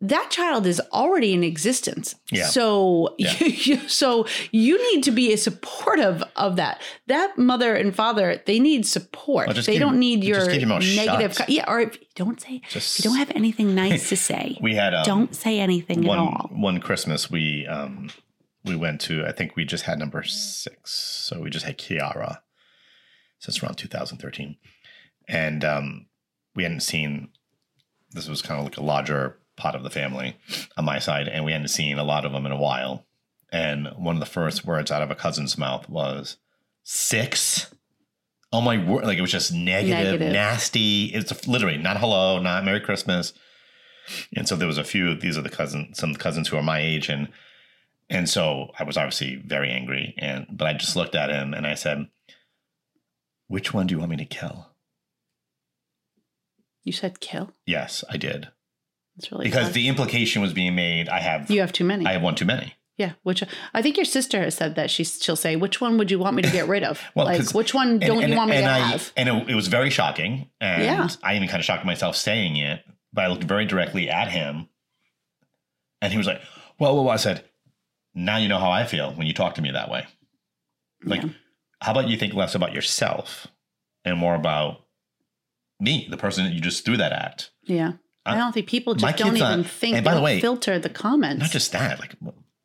that 0.03 0.31
child 0.31 0.65
is 0.65 0.81
already 0.91 1.31
in 1.31 1.43
existence. 1.43 2.15
Yeah. 2.31 2.47
so 2.47 3.13
Yeah. 3.19 3.33
you, 3.39 3.87
so 3.87 4.25
you 4.51 4.81
need 4.91 5.03
to 5.03 5.11
be 5.11 5.35
supportive 5.35 6.23
of 6.35 6.55
that. 6.55 6.81
That 7.05 7.37
mother 7.37 7.75
and 7.75 7.95
father 7.95 8.41
they 8.47 8.59
need 8.59 8.87
support. 8.87 9.55
They 9.55 9.77
don't 9.77 9.99
need 9.99 10.23
your 10.23 10.47
keep 10.49 10.61
your 10.61 10.69
mouth 10.69 10.83
negative 10.95 11.37
co- 11.37 11.45
yeah 11.47 11.65
or 11.67 11.81
if 11.81 11.97
don't 12.15 12.41
say 12.41 12.61
Just 12.69 12.99
if 12.99 13.05
you 13.05 13.11
don't 13.11 13.19
have 13.19 13.31
anything 13.35 13.75
nice 13.75 14.09
to 14.09 14.17
say 14.17 14.57
We 14.61 14.73
had 14.75 14.93
um, 14.95 15.03
don't 15.05 15.35
say 15.35 15.59
anything 15.59 16.03
one 16.03 16.17
at 16.17 16.21
all. 16.23 16.49
one 16.51 16.79
Christmas 16.79 17.29
we 17.29 17.67
um 17.67 18.09
we 18.65 18.75
went 18.75 19.01
to 19.01 19.25
I 19.25 19.31
think 19.31 19.55
we 19.55 19.65
just 19.65 19.83
had 19.83 19.99
number 19.99 20.23
six, 20.23 20.91
so 20.91 21.41
we 21.41 21.49
just 21.49 21.65
had 21.65 21.77
Kiara 21.77 22.39
since 23.41 23.61
around 23.61 23.75
2013, 23.75 24.55
and 25.27 25.65
um 25.65 26.05
we 26.55 26.63
hadn't 26.63 26.79
seen 26.81 27.27
this 28.11 28.27
was 28.29 28.41
kind 28.41 28.59
of 28.59 28.65
like 28.65 28.77
a 28.77 28.83
larger 28.83 29.37
part 29.57 29.75
of 29.75 29.83
the 29.83 29.89
family 29.89 30.37
on 30.77 30.85
my 30.85 30.99
side, 30.99 31.27
and 31.27 31.43
we 31.45 31.51
hadn't 31.51 31.67
seen 31.69 31.97
a 31.97 32.03
lot 32.03 32.25
of 32.25 32.31
them 32.31 32.45
in 32.45 32.51
a 32.51 32.57
while. 32.57 33.05
And 33.53 33.87
one 33.97 34.15
of 34.15 34.19
the 34.21 34.25
first 34.25 34.65
words 34.65 34.91
out 34.91 35.01
of 35.01 35.11
a 35.11 35.15
cousin's 35.15 35.57
mouth 35.57 35.89
was 35.89 36.37
six. 36.83 37.73
Oh 38.53 38.61
my 38.61 38.77
word! 38.83 39.05
Like 39.05 39.17
it 39.17 39.21
was 39.21 39.31
just 39.31 39.53
negative, 39.53 40.19
Negative. 40.19 40.33
nasty. 40.33 41.05
It's 41.05 41.47
literally 41.47 41.77
not 41.77 41.97
hello, 41.97 42.39
not 42.39 42.65
Merry 42.65 42.79
Christmas. 42.81 43.33
And 44.35 44.47
so 44.47 44.55
there 44.55 44.67
was 44.67 44.77
a 44.77 44.83
few. 44.83 45.15
These 45.15 45.37
are 45.37 45.41
the 45.41 45.49
cousins, 45.49 45.97
some 45.99 46.15
cousins 46.15 46.47
who 46.49 46.57
are 46.57 46.63
my 46.63 46.79
age, 46.79 47.07
and 47.09 47.29
and 48.09 48.29
so 48.29 48.71
I 48.77 48.83
was 48.83 48.97
obviously 48.97 49.35
very 49.45 49.69
angry. 49.69 50.13
And 50.17 50.47
but 50.49 50.67
I 50.67 50.73
just 50.73 50.95
looked 50.97 51.15
at 51.15 51.29
him 51.29 51.53
and 51.53 51.65
I 51.65 51.75
said, 51.75 52.07
"Which 53.51 53.73
one 53.73 53.85
do 53.87 53.93
you 53.93 53.99
want 53.99 54.11
me 54.11 54.17
to 54.17 54.25
kill?" 54.25 54.67
you 56.83 56.91
said 56.91 57.19
kill 57.19 57.51
Yes, 57.65 58.03
I 58.09 58.17
did 58.17 58.49
it's 59.17 59.31
really 59.31 59.43
because 59.45 59.65
tough. 59.65 59.73
the 59.73 59.87
implication 59.87 60.41
was 60.41 60.53
being 60.53 60.73
made. 60.73 61.09
I 61.09 61.19
have 61.19 61.51
you 61.51 61.59
have 61.61 61.73
too 61.73 61.83
many 61.83 62.05
I 62.05 62.13
have 62.13 62.21
one 62.21 62.35
too 62.35 62.45
many. 62.45 62.73
yeah 62.97 63.13
which 63.23 63.43
i 63.73 63.81
think 63.81 63.97
your 63.97 64.05
sister 64.05 64.41
has 64.41 64.55
said 64.55 64.75
that 64.75 64.89
she, 64.89 65.03
she'll 65.03 65.35
say 65.35 65.55
which 65.55 65.81
one 65.81 65.97
would 65.97 66.09
you 66.09 66.17
want 66.17 66.35
me 66.35 66.41
to 66.43 66.49
get 66.51 66.67
rid 66.67 66.83
of 66.83 67.01
Well, 67.15 67.25
like 67.25 67.51
which 67.51 67.73
one 67.73 67.99
don't 67.99 68.27
you 68.27 68.35
want 68.35 68.49
me 68.51 68.57
to 68.57 68.63
I, 68.65 68.79
have 68.79 69.11
And 69.17 69.27
it, 69.29 69.49
it 69.49 69.55
was 69.55 69.67
very 69.67 69.89
shocking. 69.89 70.49
And 70.59 70.83
Yeah. 70.83 71.07
I 71.23 71.35
even 71.35 71.47
kind 71.49 71.59
of 71.59 71.65
shocked 71.65 71.85
myself 71.85 72.15
saying 72.15 72.55
it, 72.55 72.83
but 73.13 73.25
I 73.25 73.27
looked 73.27 73.43
very 73.43 73.65
directly 73.65 74.09
at 74.09 74.29
him. 74.29 74.69
And 76.01 76.11
he 76.11 76.17
was 76.17 76.25
like, 76.27 76.41
well, 76.79 76.95
well, 76.95 77.03
well," 77.05 77.13
I 77.13 77.17
said, 77.17 77.43
now 78.15 78.37
you 78.37 78.47
know 78.47 78.57
how 78.59 78.71
I 78.71 78.85
feel 78.85 79.11
when 79.13 79.27
you 79.27 79.33
talk 79.33 79.55
to 79.55 79.61
me 79.61 79.71
that 79.71 79.89
way. 79.91 80.05
Like, 81.03 81.21
Yeah. 81.21 81.29
How 81.81 81.91
about 81.91 82.07
you 82.07 82.15
think 82.17 82.33
less 82.33 82.55
about 82.55 82.73
yourself 82.73 83.47
and 84.05 84.17
more 84.17 84.35
about 84.35 84.85
me, 85.79 86.07
the 86.09 86.17
person 86.17 86.45
that 86.45 86.53
you 86.53 86.61
just 86.61 86.85
threw 86.85 86.97
that 86.97 87.11
at? 87.11 87.49
yeah 87.63 87.93
i 88.25 88.33
I- 88.33 88.37
don't 88.37 88.53
think 88.53 88.67
people 88.67 88.93
just 88.95 89.17
don't 89.17 89.35
even 89.35 89.61
not- 89.61 89.65
think 89.65 89.95
and 89.95 90.05
by 90.05 90.13
the 90.15 90.21
way, 90.21 90.39
filter 90.39 90.77
the 90.79 90.89
comments 90.89 91.41
Not 91.41 91.51
just 91.51 91.71
that, 91.73 91.99
like, 91.99 92.15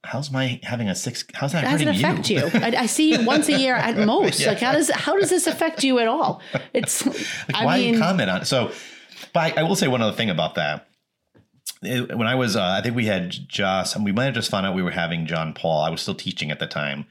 how's 0.04 0.30
my 0.30 0.60
having 0.62 0.88
a 0.88 0.94
six? 0.94 1.24
How's 1.34 1.52
that 1.52 1.64
how 1.64 1.72
does 1.72 1.80
it 1.80 1.88
affect 1.88 2.30
you, 2.30 2.42
I, 2.54 2.82
I 2.82 2.86
see 2.86 3.10
you 3.12 3.24
once 3.24 3.48
a 3.48 3.58
year 3.58 3.74
at 3.88 3.96
most 4.06 4.38
Yeah. 4.40 4.48
like 4.50 4.58
how 4.60 4.72
does 4.72 4.90
how 4.90 5.16
does 5.18 5.30
this 5.30 5.46
affect 5.46 5.82
you 5.82 5.98
at 5.98 6.06
all 6.08 6.40
it's 6.74 7.04
Like, 7.48 7.54
i 7.54 7.64
why 7.64 7.78
mean 7.78 7.94
you 7.94 8.00
comment 8.00 8.30
on 8.30 8.42
it? 8.42 8.44
So, 8.46 8.70
but 9.32 9.56
I, 9.56 9.60
I 9.60 9.62
will 9.64 9.76
say 9.76 9.88
one 9.88 10.02
other 10.02 10.16
thing 10.16 10.30
about 10.30 10.54
that. 10.56 10.86
It- 11.82 12.16
when 12.16 12.26
I 12.28 12.34
was, 12.34 12.54
uh, 12.56 12.62
I 12.62 12.80
think 12.82 12.94
we 12.96 13.06
had 13.06 13.30
just, 13.48 13.96
and 13.96 14.04
we 14.04 14.12
might 14.12 14.24
have 14.26 14.34
just 14.34 14.50
found 14.50 14.66
out 14.66 14.74
we 14.74 14.82
were 14.82 14.90
having 14.92 15.26
John 15.26 15.52
Paul. 15.54 15.82
I 15.82 15.90
was 15.90 16.00
still 16.02 16.14
teaching 16.14 16.50
at 16.50 16.58
the 16.58 16.66
time, 16.66 17.06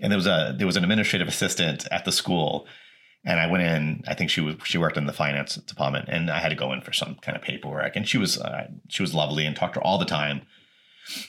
and 0.00 0.10
there 0.12 0.16
was 0.18 0.26
a 0.26 0.54
there 0.56 0.66
was 0.66 0.76
an 0.76 0.84
administrative 0.84 1.28
assistant 1.28 1.86
at 1.90 2.04
the 2.04 2.12
school, 2.12 2.66
and 3.24 3.38
I 3.40 3.46
went 3.46 3.62
in. 3.62 4.02
I 4.08 4.14
think 4.14 4.30
she 4.30 4.40
was 4.40 4.56
she 4.64 4.78
worked 4.78 4.96
in 4.96 5.06
the 5.06 5.12
finance 5.12 5.56
department, 5.56 6.08
and 6.08 6.30
I 6.30 6.38
had 6.40 6.48
to 6.50 6.54
go 6.54 6.72
in 6.72 6.80
for 6.80 6.92
some 6.92 7.16
kind 7.22 7.36
of 7.36 7.42
paperwork. 7.42 7.96
And 7.96 8.08
she 8.08 8.18
was 8.18 8.38
uh, 8.38 8.68
she 8.88 9.02
was 9.02 9.14
lovely 9.14 9.46
and 9.46 9.54
talked 9.56 9.74
to 9.74 9.80
her 9.80 9.84
all 9.86 9.98
the 9.98 10.04
time. 10.04 10.42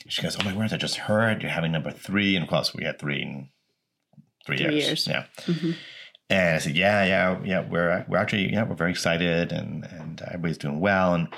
She 0.08 0.22
goes, 0.22 0.36
"Oh 0.40 0.44
my 0.44 0.54
word! 0.56 0.72
I 0.72 0.76
just 0.76 0.96
heard 0.96 1.42
you're 1.42 1.50
having 1.50 1.72
number 1.72 1.90
three, 1.90 2.36
and 2.36 2.42
of 2.44 2.48
course 2.50 2.74
we 2.74 2.84
had 2.84 2.98
three 2.98 3.22
in 3.22 3.48
three, 4.46 4.56
Three 4.58 4.66
years. 4.74 4.86
years. 4.86 5.06
Yeah. 5.08 5.24
Mhm. 5.46 5.76
And 6.30 6.54
I 6.56 6.58
said, 6.58 6.76
yeah, 6.76 7.04
yeah, 7.04 7.38
yeah. 7.44 7.68
We're 7.68 8.06
we're 8.08 8.16
actually 8.18 8.52
yeah, 8.52 8.62
we're 8.64 8.74
very 8.76 8.90
excited, 8.90 9.52
and 9.52 9.84
and 9.84 10.20
everybody's 10.22 10.58
doing 10.58 10.80
well, 10.80 11.14
and 11.14 11.28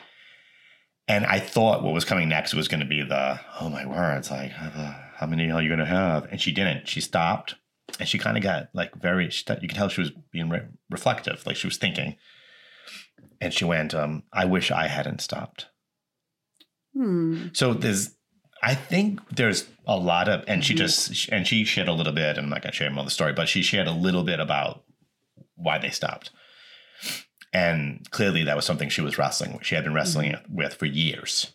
and 1.09 1.27
I 1.27 1.39
thought 1.41 1.83
what 1.83 1.93
was 1.93 2.05
coming 2.05 2.29
next 2.29 2.55
was 2.55 2.69
going 2.69 2.81
to 2.81 2.87
be 2.87 3.03
the 3.03 3.41
oh 3.61 3.69
my 3.69 3.87
word, 3.87 4.19
it's 4.19 4.31
like 4.31 4.53
uh, 4.61 4.95
how 5.17 5.27
many 5.27 5.51
are 5.51 5.63
you 5.63 5.69
going 5.69 5.79
to 5.79 5.87
have? 5.87 6.27
And 6.31 6.41
she 6.41 6.53
didn't. 6.53 6.89
She 6.89 7.01
stopped, 7.01 7.55
and 7.99 8.09
she 8.09 8.19
kind 8.19 8.37
of 8.37 8.43
got 8.43 8.69
like 8.73 8.95
very. 8.95 9.31
She, 9.31 9.45
you 9.61 9.69
could 9.69 9.77
tell 9.77 9.89
she 9.89 10.01
was 10.01 10.13
being 10.33 10.49
re- 10.49 10.67
reflective, 10.91 11.47
like 11.47 11.57
she 11.57 11.67
was 11.67 11.77
thinking. 11.77 12.17
And 13.41 13.53
she 13.53 13.65
went, 13.65 13.95
um, 13.95 14.25
"I 14.33 14.45
wish 14.45 14.71
I 14.71 14.87
hadn't 14.89 15.21
stopped." 15.21 15.67
Hmm. 16.95 17.49
So 17.53 17.75
there's, 17.75 18.15
I 18.63 18.75
think 18.75 19.21
there's 19.29 19.67
a 19.87 19.97
lot 19.97 20.29
of, 20.29 20.45
and 20.47 20.65
she 20.65 20.75
just, 20.75 21.29
and 21.31 21.47
she 21.47 21.65
shared 21.65 21.89
a 21.89 21.93
little 21.93 22.13
bit, 22.13 22.37
and 22.37 22.45
I'm 22.45 22.51
not 22.51 22.63
going 22.63 22.71
to 22.71 22.77
share 22.77 22.91
more 22.91 23.01
of 23.01 23.07
the 23.07 23.11
story, 23.11 23.33
but 23.33 23.49
she 23.49 23.63
shared 23.63 23.89
a 23.89 23.93
little 23.93 24.23
bit 24.23 24.41
about 24.41 24.85
why 25.57 25.79
they 25.79 25.91
stopped. 25.91 26.31
And 27.53 28.09
clearly 28.11 28.45
that 28.45 28.57
was 28.57 28.65
something 28.65 28.89
she 28.89 29.01
was 29.01 29.19
wrestling 29.19 29.53
with. 29.53 29.65
She 29.65 29.75
had 29.75 29.85
been 29.85 29.95
wrestling 29.95 30.37
with 30.49 30.75
for 30.75 30.87
years. 30.87 31.53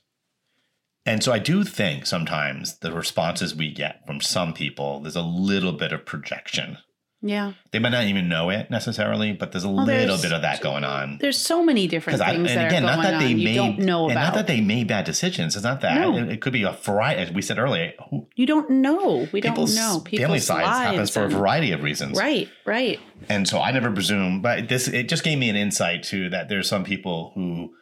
And 1.10 1.24
so 1.24 1.32
I 1.32 1.40
do 1.40 1.64
think 1.64 2.06
sometimes 2.06 2.80
the 2.80 2.92
responses 2.92 3.56
we 3.56 3.72
get 3.74 4.06
from 4.06 4.22
some 4.22 4.54
people, 4.54 5.00
there's 5.02 5.16
a 5.16 5.22
little 5.22 5.74
bit 5.74 5.92
of 5.92 6.06
projection. 6.06 6.78
yeah 7.22 7.54
They 7.72 7.80
might 7.80 7.90
not 7.90 8.06
even 8.06 8.30
know 8.30 8.50
it 8.50 8.70
necessarily, 8.72 9.34
but 9.34 9.52
there's 9.52 9.64
a 9.66 9.70
little 9.70 9.86
there's- 9.86 10.22
bit 10.22 10.32
of 10.32 10.42
that 10.44 10.62
going 10.62 10.84
on. 10.86 11.18
there's 11.20 11.38
so 11.38 11.64
many 11.64 11.88
different 11.88 12.20
Because 12.20 12.30
I, 12.30 12.36
things 12.36 12.52
and 12.52 12.60
that 12.60 12.68
again, 12.68 12.84
not 12.84 13.02
that 13.04 13.20
they 13.20 13.34
made, 13.34 13.56
don't 13.56 13.80
know 13.80 14.04
and 14.04 14.14
about 14.14 14.24
not 14.28 14.34
that 14.36 14.48
they 14.48 14.62
made 14.62 14.88
bad 14.88 15.04
decisions. 15.06 15.56
It's 15.56 15.66
not 15.66 15.82
that. 15.82 15.96
No. 16.00 16.16
It, 16.18 16.30
it 16.34 16.42
could 16.42 16.54
be 16.54 16.64
a 16.64 16.72
variety, 16.72 17.22
as 17.24 17.32
we 17.32 17.42
said 17.42 17.58
earlier. 17.60 17.92
Who, 18.10 18.28
you 18.36 18.46
don't 18.46 18.70
know 18.70 19.28
we 19.34 19.42
don't 19.42 19.52
people's 19.54 19.76
know 19.76 19.96
family 20.06 20.18
people's 20.18 20.46
size 20.46 20.66
happens 20.66 21.10
for 21.10 21.24
a 21.26 21.30
variety 21.30 21.72
of 21.74 21.82
reasons, 21.84 22.18
right 22.18 22.48
right 22.66 23.00
And 23.28 23.48
so 23.48 23.60
I 23.60 23.72
never 23.72 23.92
presume, 23.92 24.42
but 24.42 24.70
this 24.70 24.88
it 24.88 25.10
just 25.10 25.24
gave 25.24 25.38
me 25.40 25.50
an 25.50 25.56
insight 25.58 26.04
to 26.12 26.30
that. 26.30 26.48
There's 26.50 26.70
some 26.70 26.84
people 26.84 27.32
who 27.36 27.74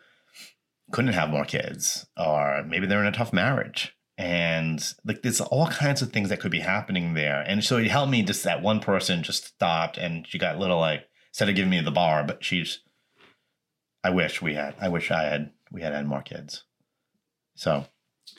couldn't 0.91 1.13
have 1.13 1.29
more 1.29 1.45
kids, 1.45 2.05
or 2.17 2.63
maybe 2.67 2.87
they're 2.87 3.01
in 3.01 3.07
a 3.07 3.11
tough 3.11 3.33
marriage, 3.33 3.95
and 4.17 4.93
like 5.05 5.21
there's 5.21 5.41
all 5.41 5.67
kinds 5.67 6.01
of 6.01 6.11
things 6.11 6.29
that 6.29 6.39
could 6.39 6.51
be 6.51 6.59
happening 6.59 7.13
there. 7.13 7.41
And 7.47 7.63
so 7.63 7.77
it 7.77 7.87
helped 7.87 8.11
me 8.11 8.23
just 8.23 8.43
that 8.43 8.61
one 8.61 8.79
person 8.79 9.23
just 9.23 9.45
stopped 9.45 9.97
and 9.97 10.25
she 10.27 10.37
got 10.37 10.55
a 10.55 10.59
little 10.59 10.79
like 10.79 11.03
instead 11.31 11.49
of 11.49 11.55
giving 11.55 11.69
me 11.71 11.81
the 11.81 11.91
bar, 11.91 12.23
but 12.23 12.43
she's. 12.43 12.79
I 14.03 14.09
wish 14.11 14.41
we 14.41 14.53
had. 14.53 14.75
I 14.79 14.87
wish 14.89 15.11
I 15.11 15.23
had. 15.23 15.51
We 15.71 15.81
had 15.81 15.93
had 15.93 16.07
more 16.07 16.21
kids. 16.21 16.63
So 17.55 17.85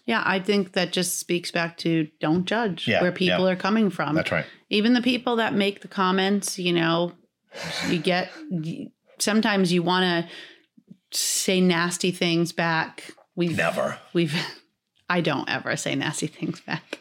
yeah 0.07 0.23
i 0.27 0.39
think 0.39 0.73
that 0.73 0.93
just 0.93 1.19
speaks 1.19 1.51
back 1.51 1.77
to 1.79 2.09
don't 2.21 2.45
judge 2.45 2.87
Yeah, 2.87 3.01
where 3.03 3.13
people 3.13 3.47
yeah. 3.47 3.53
are 3.53 3.57
coming 3.57 3.91
from 3.91 4.15
that's 4.15 4.31
right. 4.31 4.45
even 4.69 4.93
the 4.93 5.01
people 5.03 5.37
that 5.37 5.55
make 5.55 5.81
the 5.81 5.89
comments 5.89 6.59
you 6.59 6.73
know 6.73 7.13
you 7.89 7.99
get 7.99 8.31
sometimes 9.19 9.73
you 9.73 9.83
want 9.83 10.05
to 10.27 10.31
say 11.13 11.61
nasty 11.61 12.11
things 12.11 12.53
back 12.53 13.05
we've 13.37 13.57
Never. 13.57 13.99
we've 14.13 14.35
i 15.09 15.21
don't 15.21 15.49
ever 15.49 15.77
say 15.77 15.95
nasty 15.95 16.27
things 16.27 16.61
back 16.61 16.99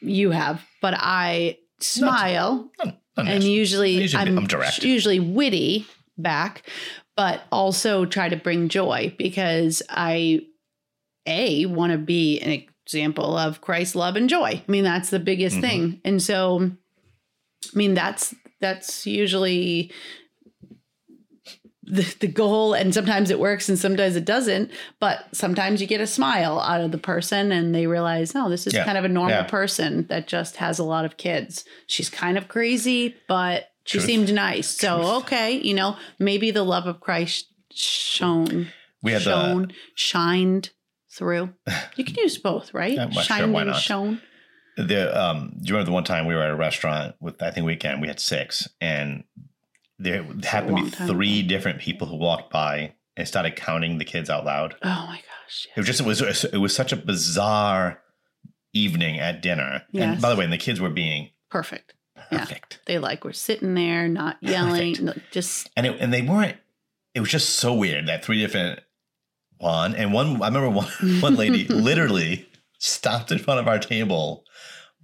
you 0.00 0.30
have 0.30 0.62
but 0.80 0.94
i 0.96 1.58
smile 1.80 2.70
Not- 2.78 2.98
not 3.16 3.26
and 3.26 3.28
nasty. 3.40 3.50
usually, 3.52 3.90
Usually 4.00 4.22
I'm, 4.22 4.38
I'm 4.38 4.46
direct. 4.46 4.82
usually 4.84 5.20
witty 5.20 5.86
back, 6.16 6.62
but 7.14 7.42
also 7.52 8.06
try 8.06 8.30
to 8.30 8.36
bring 8.36 8.70
joy 8.70 9.14
because 9.18 9.82
I 9.90 10.46
a 11.26 11.66
want 11.66 11.92
to 11.92 11.98
be 11.98 12.40
an 12.40 12.64
example 12.86 13.36
of 13.36 13.60
Christ's 13.60 13.96
love 13.96 14.16
and 14.16 14.30
joy. 14.30 14.62
I 14.66 14.70
mean, 14.70 14.82
that's 14.82 15.10
the 15.10 15.18
biggest 15.18 15.56
Mhm. 15.58 15.60
thing, 15.60 16.00
and 16.06 16.22
so 16.22 16.70
I 17.74 17.76
mean 17.76 17.92
that's 17.92 18.34
that's 18.62 19.06
usually 19.06 19.92
the, 21.84 22.02
the 22.20 22.28
goal 22.28 22.74
and 22.74 22.94
sometimes 22.94 23.30
it 23.30 23.40
works 23.40 23.68
and 23.68 23.76
sometimes 23.78 24.14
it 24.14 24.24
doesn't 24.24 24.70
but 25.00 25.24
sometimes 25.32 25.80
you 25.80 25.86
get 25.88 26.00
a 26.00 26.06
smile 26.06 26.60
out 26.60 26.80
of 26.80 26.92
the 26.92 26.98
person 26.98 27.50
and 27.50 27.74
they 27.74 27.86
realize 27.88 28.34
no 28.34 28.48
this 28.48 28.66
is 28.68 28.72
Yeah. 28.74 28.84
kind 28.84 28.96
of 28.96 29.04
a 29.04 29.08
normal 29.08 29.30
Yeah. 29.38 29.42
person 29.44 30.06
that 30.08 30.28
just 30.28 30.56
has 30.56 30.78
a 30.78 30.84
lot 30.84 31.04
of 31.04 31.16
kids 31.16 31.64
she's 31.88 32.08
kind 32.08 32.38
of 32.38 32.46
crazy 32.46 33.16
but 33.26 33.70
she 33.84 33.98
Truth. 33.98 34.06
seemed 34.06 34.32
nice 34.32 34.68
so 34.68 34.96
Truth. 34.98 35.24
okay 35.24 35.52
you 35.58 35.74
know 35.74 35.96
maybe 36.20 36.52
the 36.52 36.62
love 36.62 36.86
of 36.86 37.00
christ 37.00 37.46
shone 37.72 38.68
We 39.02 39.12
had 39.12 39.22
the 39.22 39.68
shined 39.96 40.70
through 41.10 41.52
you 41.96 42.04
can 42.04 42.14
use 42.16 42.38
both 42.38 42.72
right 42.72 42.96
well, 42.96 43.10
sure, 43.10 43.44
and 43.58 43.74
shone 43.76 44.20
the 44.76 45.20
um 45.20 45.50
do 45.60 45.68
you 45.68 45.74
remember 45.74 45.86
the 45.86 45.92
one 45.92 46.04
time 46.04 46.26
we 46.26 46.34
were 46.34 46.42
at 46.42 46.50
a 46.50 46.56
restaurant 46.56 47.16
with 47.20 47.42
I 47.42 47.50
think 47.50 47.66
weekend 47.66 48.00
we 48.00 48.08
had 48.08 48.20
six 48.20 48.68
and 48.80 49.24
there 50.02 50.24
happened 50.44 50.78
to 50.78 50.84
be 50.84 50.90
three 51.12 51.42
different 51.42 51.80
people 51.80 52.06
who 52.06 52.16
walked 52.16 52.52
by 52.52 52.94
and 53.16 53.26
started 53.28 53.56
counting 53.56 53.98
the 53.98 54.04
kids 54.04 54.28
out 54.30 54.44
loud. 54.44 54.74
oh 54.82 55.06
my 55.08 55.16
gosh 55.16 55.66
It 55.76 55.80
was 55.80 55.86
just 55.86 56.00
it 56.00 56.06
was 56.06 56.44
it 56.44 56.56
was 56.58 56.74
such 56.74 56.92
a 56.92 56.96
bizarre 56.96 58.00
evening 58.72 59.18
at 59.20 59.42
dinner. 59.42 59.82
And 59.94 60.20
by 60.20 60.30
the 60.30 60.36
way, 60.36 60.44
and 60.44 60.52
the 60.52 60.58
kids 60.58 60.80
were 60.80 60.88
being 60.90 61.30
perfect 61.50 61.94
Yeah. 62.30 62.38
perfect. 62.40 62.80
they 62.86 62.98
like 62.98 63.24
were 63.24 63.32
sitting 63.34 63.74
there 63.74 64.08
not 64.08 64.38
yelling 64.40 64.96
no, 65.00 65.12
just 65.30 65.68
And 65.76 65.86
it, 65.86 65.96
and 66.00 66.12
they 66.12 66.22
weren't 66.22 66.56
it 67.14 67.20
was 67.20 67.28
just 67.30 67.50
so 67.50 67.74
weird 67.74 68.06
that 68.08 68.24
three 68.24 68.40
different 68.40 68.80
one 69.58 69.94
and 69.94 70.12
one 70.14 70.40
I 70.42 70.46
remember 70.48 70.70
one 70.70 70.88
one 71.20 71.36
lady 71.36 71.64
literally 71.68 72.48
stopped 72.78 73.30
in 73.30 73.38
front 73.38 73.60
of 73.60 73.68
our 73.68 73.78
table 73.78 74.44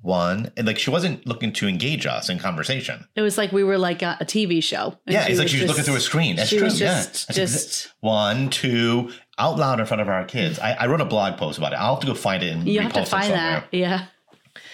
one 0.00 0.52
and 0.56 0.66
like 0.66 0.78
she 0.78 0.90
wasn't 0.90 1.26
looking 1.26 1.52
to 1.52 1.66
engage 1.68 2.06
us 2.06 2.28
in 2.28 2.38
conversation. 2.38 3.06
It 3.16 3.22
was 3.22 3.36
like 3.36 3.50
we 3.52 3.64
were 3.64 3.78
like 3.78 4.00
a, 4.02 4.16
a 4.20 4.24
TV 4.24 4.62
show. 4.62 4.96
Yeah, 5.06 5.26
it's 5.26 5.38
like 5.38 5.48
she 5.48 5.58
was 5.60 5.68
looking 5.68 5.84
through 5.84 5.96
a 5.96 6.00
screen. 6.00 6.36
That's 6.36 6.48
she 6.48 6.56
true. 6.58 6.66
was 6.66 6.80
yeah. 6.80 7.02
just, 7.02 7.26
That's 7.28 7.36
just 7.36 7.94
one, 8.00 8.48
two, 8.50 9.10
out 9.38 9.58
loud 9.58 9.80
in 9.80 9.86
front 9.86 10.00
of 10.00 10.08
our 10.08 10.24
kids. 10.24 10.58
I, 10.60 10.72
I 10.74 10.86
wrote 10.86 11.00
a 11.00 11.04
blog 11.04 11.36
post 11.36 11.58
about 11.58 11.72
it. 11.72 11.76
I'll 11.76 11.94
have 11.94 12.00
to 12.02 12.06
go 12.06 12.14
find 12.14 12.42
it 12.42 12.52
and 12.54 12.68
you 12.68 12.80
have 12.80 12.92
to 12.92 13.04
find 13.04 13.32
that. 13.32 13.66
Yeah, 13.72 14.06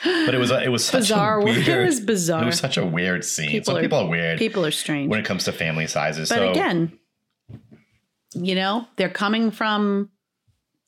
But 0.05 0.35
it 0.35 0.39
was 0.39 0.51
it 0.51 0.71
was 0.71 0.85
such 0.85 1.01
bizarre. 1.03 1.41
a 1.41 1.45
weird. 1.45 1.67
it 1.69 1.85
was 1.87 2.01
bizarre. 2.01 2.43
It 2.43 2.47
was 2.47 2.59
such 2.59 2.77
a 2.77 2.85
weird 2.85 3.25
scene. 3.25 3.49
People 3.49 3.65
Some 3.67 3.77
are- 3.77 3.81
people 3.81 3.99
are 4.01 4.09
weird 4.09 4.39
People 4.39 4.67
are 4.67 4.71
strange. 4.71 5.09
when 5.11 5.21
it 5.21 5.25
comes 5.27 5.45
to 5.45 5.53
family 5.53 5.87
sizes. 5.87 6.29
but 6.29 6.37
so 6.39 6.51
again, 6.51 6.99
you 8.35 8.55
know, 8.55 8.87
they're 8.97 9.09
coming 9.09 9.51
from 9.51 10.11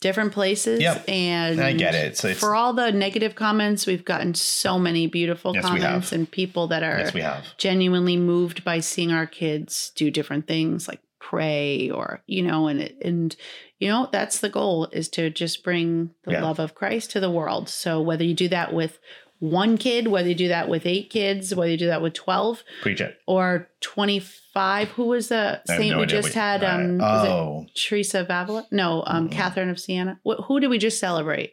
different 0.01 0.33
places. 0.33 0.81
Yep. 0.81 1.05
And 1.09 1.61
I 1.61 1.73
get 1.73 1.95
it. 1.95 2.17
So 2.17 2.35
for 2.35 2.55
all 2.55 2.73
the 2.73 2.93
negative 2.93 3.35
comments, 3.35 3.87
we've 3.87 4.05
gotten 4.05 4.35
so 4.35 4.79
many 4.79 5.07
beautiful 5.07 5.55
Yes, 5.55 5.65
comments 5.65 6.13
and 6.13 6.31
people 6.31 6.67
that 6.69 6.83
are 6.83 6.99
yes, 6.99 7.15
we 7.15 7.21
have. 7.23 7.45
genuinely 7.57 8.17
moved 8.17 8.65
by 8.65 8.81
seeing 8.81 9.13
our 9.13 9.27
kids 9.27 9.93
do 9.97 10.11
different 10.11 10.47
things 10.47 10.87
like 10.89 11.01
pray 11.19 11.91
or 11.91 12.23
you 12.27 12.41
know 12.41 12.69
and 12.69 12.81
it 12.81 12.97
and 13.05 13.35
you 13.81 13.89
know 13.89 14.09
that's 14.13 14.39
the 14.39 14.49
goal 14.49 14.87
is 14.93 15.09
to 15.09 15.29
just 15.29 15.65
bring 15.65 16.11
the 16.25 16.31
Yeah. 16.33 16.43
love 16.45 16.61
of 16.61 16.75
Christ 16.77 17.11
to 17.13 17.21
the 17.21 17.31
world 17.31 17.69
so 17.69 18.01
whether 18.01 18.23
you 18.23 18.33
do 18.35 18.47
that 18.49 18.73
with 18.73 19.01
one 19.39 19.77
kid 19.77 20.09
whether 20.09 20.29
you 20.29 20.35
do 20.35 20.49
that 20.49 20.69
with 20.69 20.87
8 20.87 21.11
kids 21.11 21.55
whether 21.55 21.71
you 21.71 21.77
do 21.77 21.87
that 21.89 22.01
with 22.01 22.15
12 22.15 22.63
Preach 22.83 23.01
it. 23.03 23.19
or 23.27 23.69
25 23.83 24.89
who 24.91 25.05
was 25.05 25.29
the 25.29 25.61
saint 25.67 25.91
no 25.91 25.99
we 25.99 26.05
idea 26.05 26.23
just 26.23 26.29
what- 26.29 26.35
had 26.35 26.65
um 26.65 27.01
uh, 27.01 27.25
oh, 27.29 27.67
Teresa 27.75 28.21
of 28.21 28.27
Avila 28.31 28.67
no 28.71 29.03
um 29.07 29.29
Mm-mm. 29.29 29.33
Catherine 29.33 29.69
of 29.69 29.79
Siena 29.79 30.19
Wh- 30.27 30.43
who 30.47 30.61
did 30.61 30.69
we 30.69 30.79
just 30.79 30.99
celebrate 30.99 31.53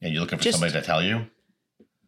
yeah, 0.00 0.08
you're 0.08 0.20
looking 0.20 0.38
for 0.38 0.44
just- 0.44 0.58
somebody 0.58 0.78
to 0.78 0.84
tell 0.86 1.02
you. 1.02 1.26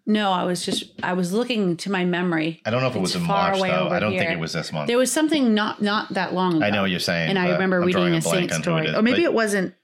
no 0.06 0.32
I 0.32 0.44
was 0.44 0.64
just 0.64 0.84
I 1.02 1.12
was 1.12 1.32
looking 1.34 1.76
to 1.78 1.90
my 1.90 2.04
memory 2.06 2.62
I 2.64 2.70
don't 2.70 2.80
know 2.80 2.88
if 2.88 2.96
it 2.96 3.00
was 3.00 3.10
It's 3.14 3.20
in 3.20 3.26
far 3.26 3.48
March 3.50 3.58
away 3.58 3.70
though. 3.70 3.88
I 3.88 3.98
don't 4.00 4.16
think 4.16 4.30
it 4.30 4.38
was 4.38 4.52
this 4.54 4.72
month. 4.72 4.86
there 4.88 4.96
was 4.98 5.12
something 5.12 5.52
not 5.54 5.82
not 5.82 6.14
that 6.14 6.32
long 6.32 6.56
ago 6.56 6.64
I 6.64 6.70
know 6.70 6.82
what 6.82 6.90
you're 6.90 7.00
saying. 7.00 7.28
and 7.30 7.38
I 7.38 7.50
remember 7.50 7.80
I'm 7.80 7.86
reading 7.86 8.14
a 8.16 8.20
blank 8.20 8.24
saint 8.24 8.52
on 8.52 8.56
who 8.56 8.60
it 8.60 8.62
story, 8.62 8.86
is, 8.88 8.94
or 8.94 9.02
maybe 9.02 9.22
it 9.24 9.34
wasn't. 9.34 9.74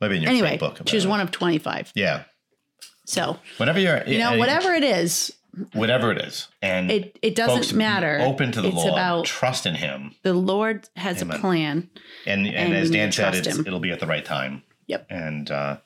maybe 0.00 0.16
in 0.16 0.22
your 0.22 0.30
Anyway, 0.30 0.58
book. 0.58 0.80
she 0.86 0.96
was 0.96 1.06
one 1.06 1.20
of 1.20 1.30
twenty-five. 1.30 1.92
Yeah. 1.94 2.24
So 3.12 3.36
Whatever 3.58 3.78
you're, 3.78 4.02
you 4.06 4.18
know, 4.18 4.38
whatever 4.38 4.72
it 4.72 4.82
is, 4.82 5.34
whatever 5.74 6.10
it 6.10 6.18
is, 6.18 6.48
and 6.62 6.90
it 6.90 7.18
it 7.20 7.34
doesn't 7.34 7.76
matter. 7.76 8.18
Open 8.22 8.50
to 8.52 8.62
the 8.62 8.68
it's 8.68 8.76
Lord, 8.76 8.92
about 8.92 9.26
trust 9.26 9.66
in 9.66 9.74
Him, 9.74 10.14
the 10.22 10.32
Lord 10.32 10.88
has 10.96 11.20
Amen. 11.20 11.36
a 11.36 11.40
plan. 11.40 11.90
and 12.26 12.46
and, 12.46 12.56
And 12.56 12.74
as 12.74 12.90
Dan 12.90 13.12
said, 13.12 13.34
it's, 13.34 13.58
it'll 13.58 13.80
be 13.80 13.90
at 13.90 14.00
the 14.00 14.06
right 14.06 14.24
time. 14.24 14.62
Yep. 14.86 15.06
And 15.10 15.50
uh, 15.50 15.76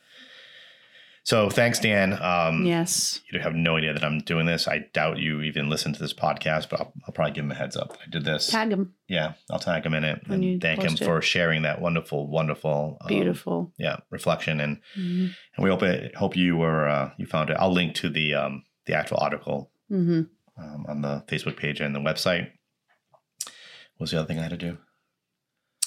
so, 1.26 1.50
thanks, 1.50 1.80
Dan. 1.80 2.12
Um, 2.22 2.64
Yes, 2.64 3.20
You 3.32 3.40
have 3.40 3.54
no 3.54 3.76
idea 3.76 3.92
that 3.92 4.04
I'm 4.04 4.20
doing 4.20 4.46
this. 4.46 4.68
I 4.68 4.86
doubt 4.92 5.18
you 5.18 5.42
even 5.42 5.68
listen 5.68 5.92
to 5.92 5.98
this 6.00 6.14
podcast, 6.14 6.68
but 6.70 6.80
I'll, 6.80 6.92
I'll 7.06 7.12
probably 7.12 7.32
give 7.32 7.44
him 7.44 7.50
a 7.50 7.54
heads 7.56 7.76
up. 7.76 7.98
I 8.00 8.08
did 8.08 8.24
this. 8.24 8.46
tag 8.48 8.70
him. 8.70 8.94
Yeah, 9.08 9.32
I'll 9.50 9.58
tag 9.58 9.84
him 9.84 9.92
in 9.94 10.04
it 10.04 10.22
When 10.28 10.42
and 10.42 10.62
thank 10.62 10.82
him 10.82 10.94
it. 10.94 11.00
for 11.04 11.20
sharing 11.20 11.62
that 11.62 11.80
wonderful, 11.80 12.28
wonderful, 12.28 12.98
um, 13.00 13.08
Beautiful. 13.08 13.72
yeah, 13.76 13.96
reflection. 14.10 14.60
And 14.60 14.80
hmm 14.94 15.26
and 15.56 15.64
we 15.64 15.70
hope 15.70 15.82
it, 15.82 16.14
hope 16.14 16.36
you 16.36 16.56
were 16.56 16.86
uh, 16.88 17.10
you 17.18 17.26
found 17.26 17.50
it. 17.50 17.56
I'll 17.58 17.72
link 17.72 17.94
to 17.96 18.08
the 18.08 18.34
um, 18.34 18.62
the 18.86 18.94
actual 18.94 19.18
article 19.20 19.70
hmm 19.88 20.22
um, 20.58 20.86
on 20.88 21.00
the 21.02 21.24
Facebook 21.28 21.56
page 21.56 21.80
and 21.80 21.94
the 21.94 22.00
website. 22.00 22.50
What 23.96 24.04
was 24.04 24.10
the 24.10 24.18
other 24.18 24.26
thing 24.28 24.38
I 24.38 24.42
had 24.42 24.50
to 24.50 24.56
do? 24.56 24.78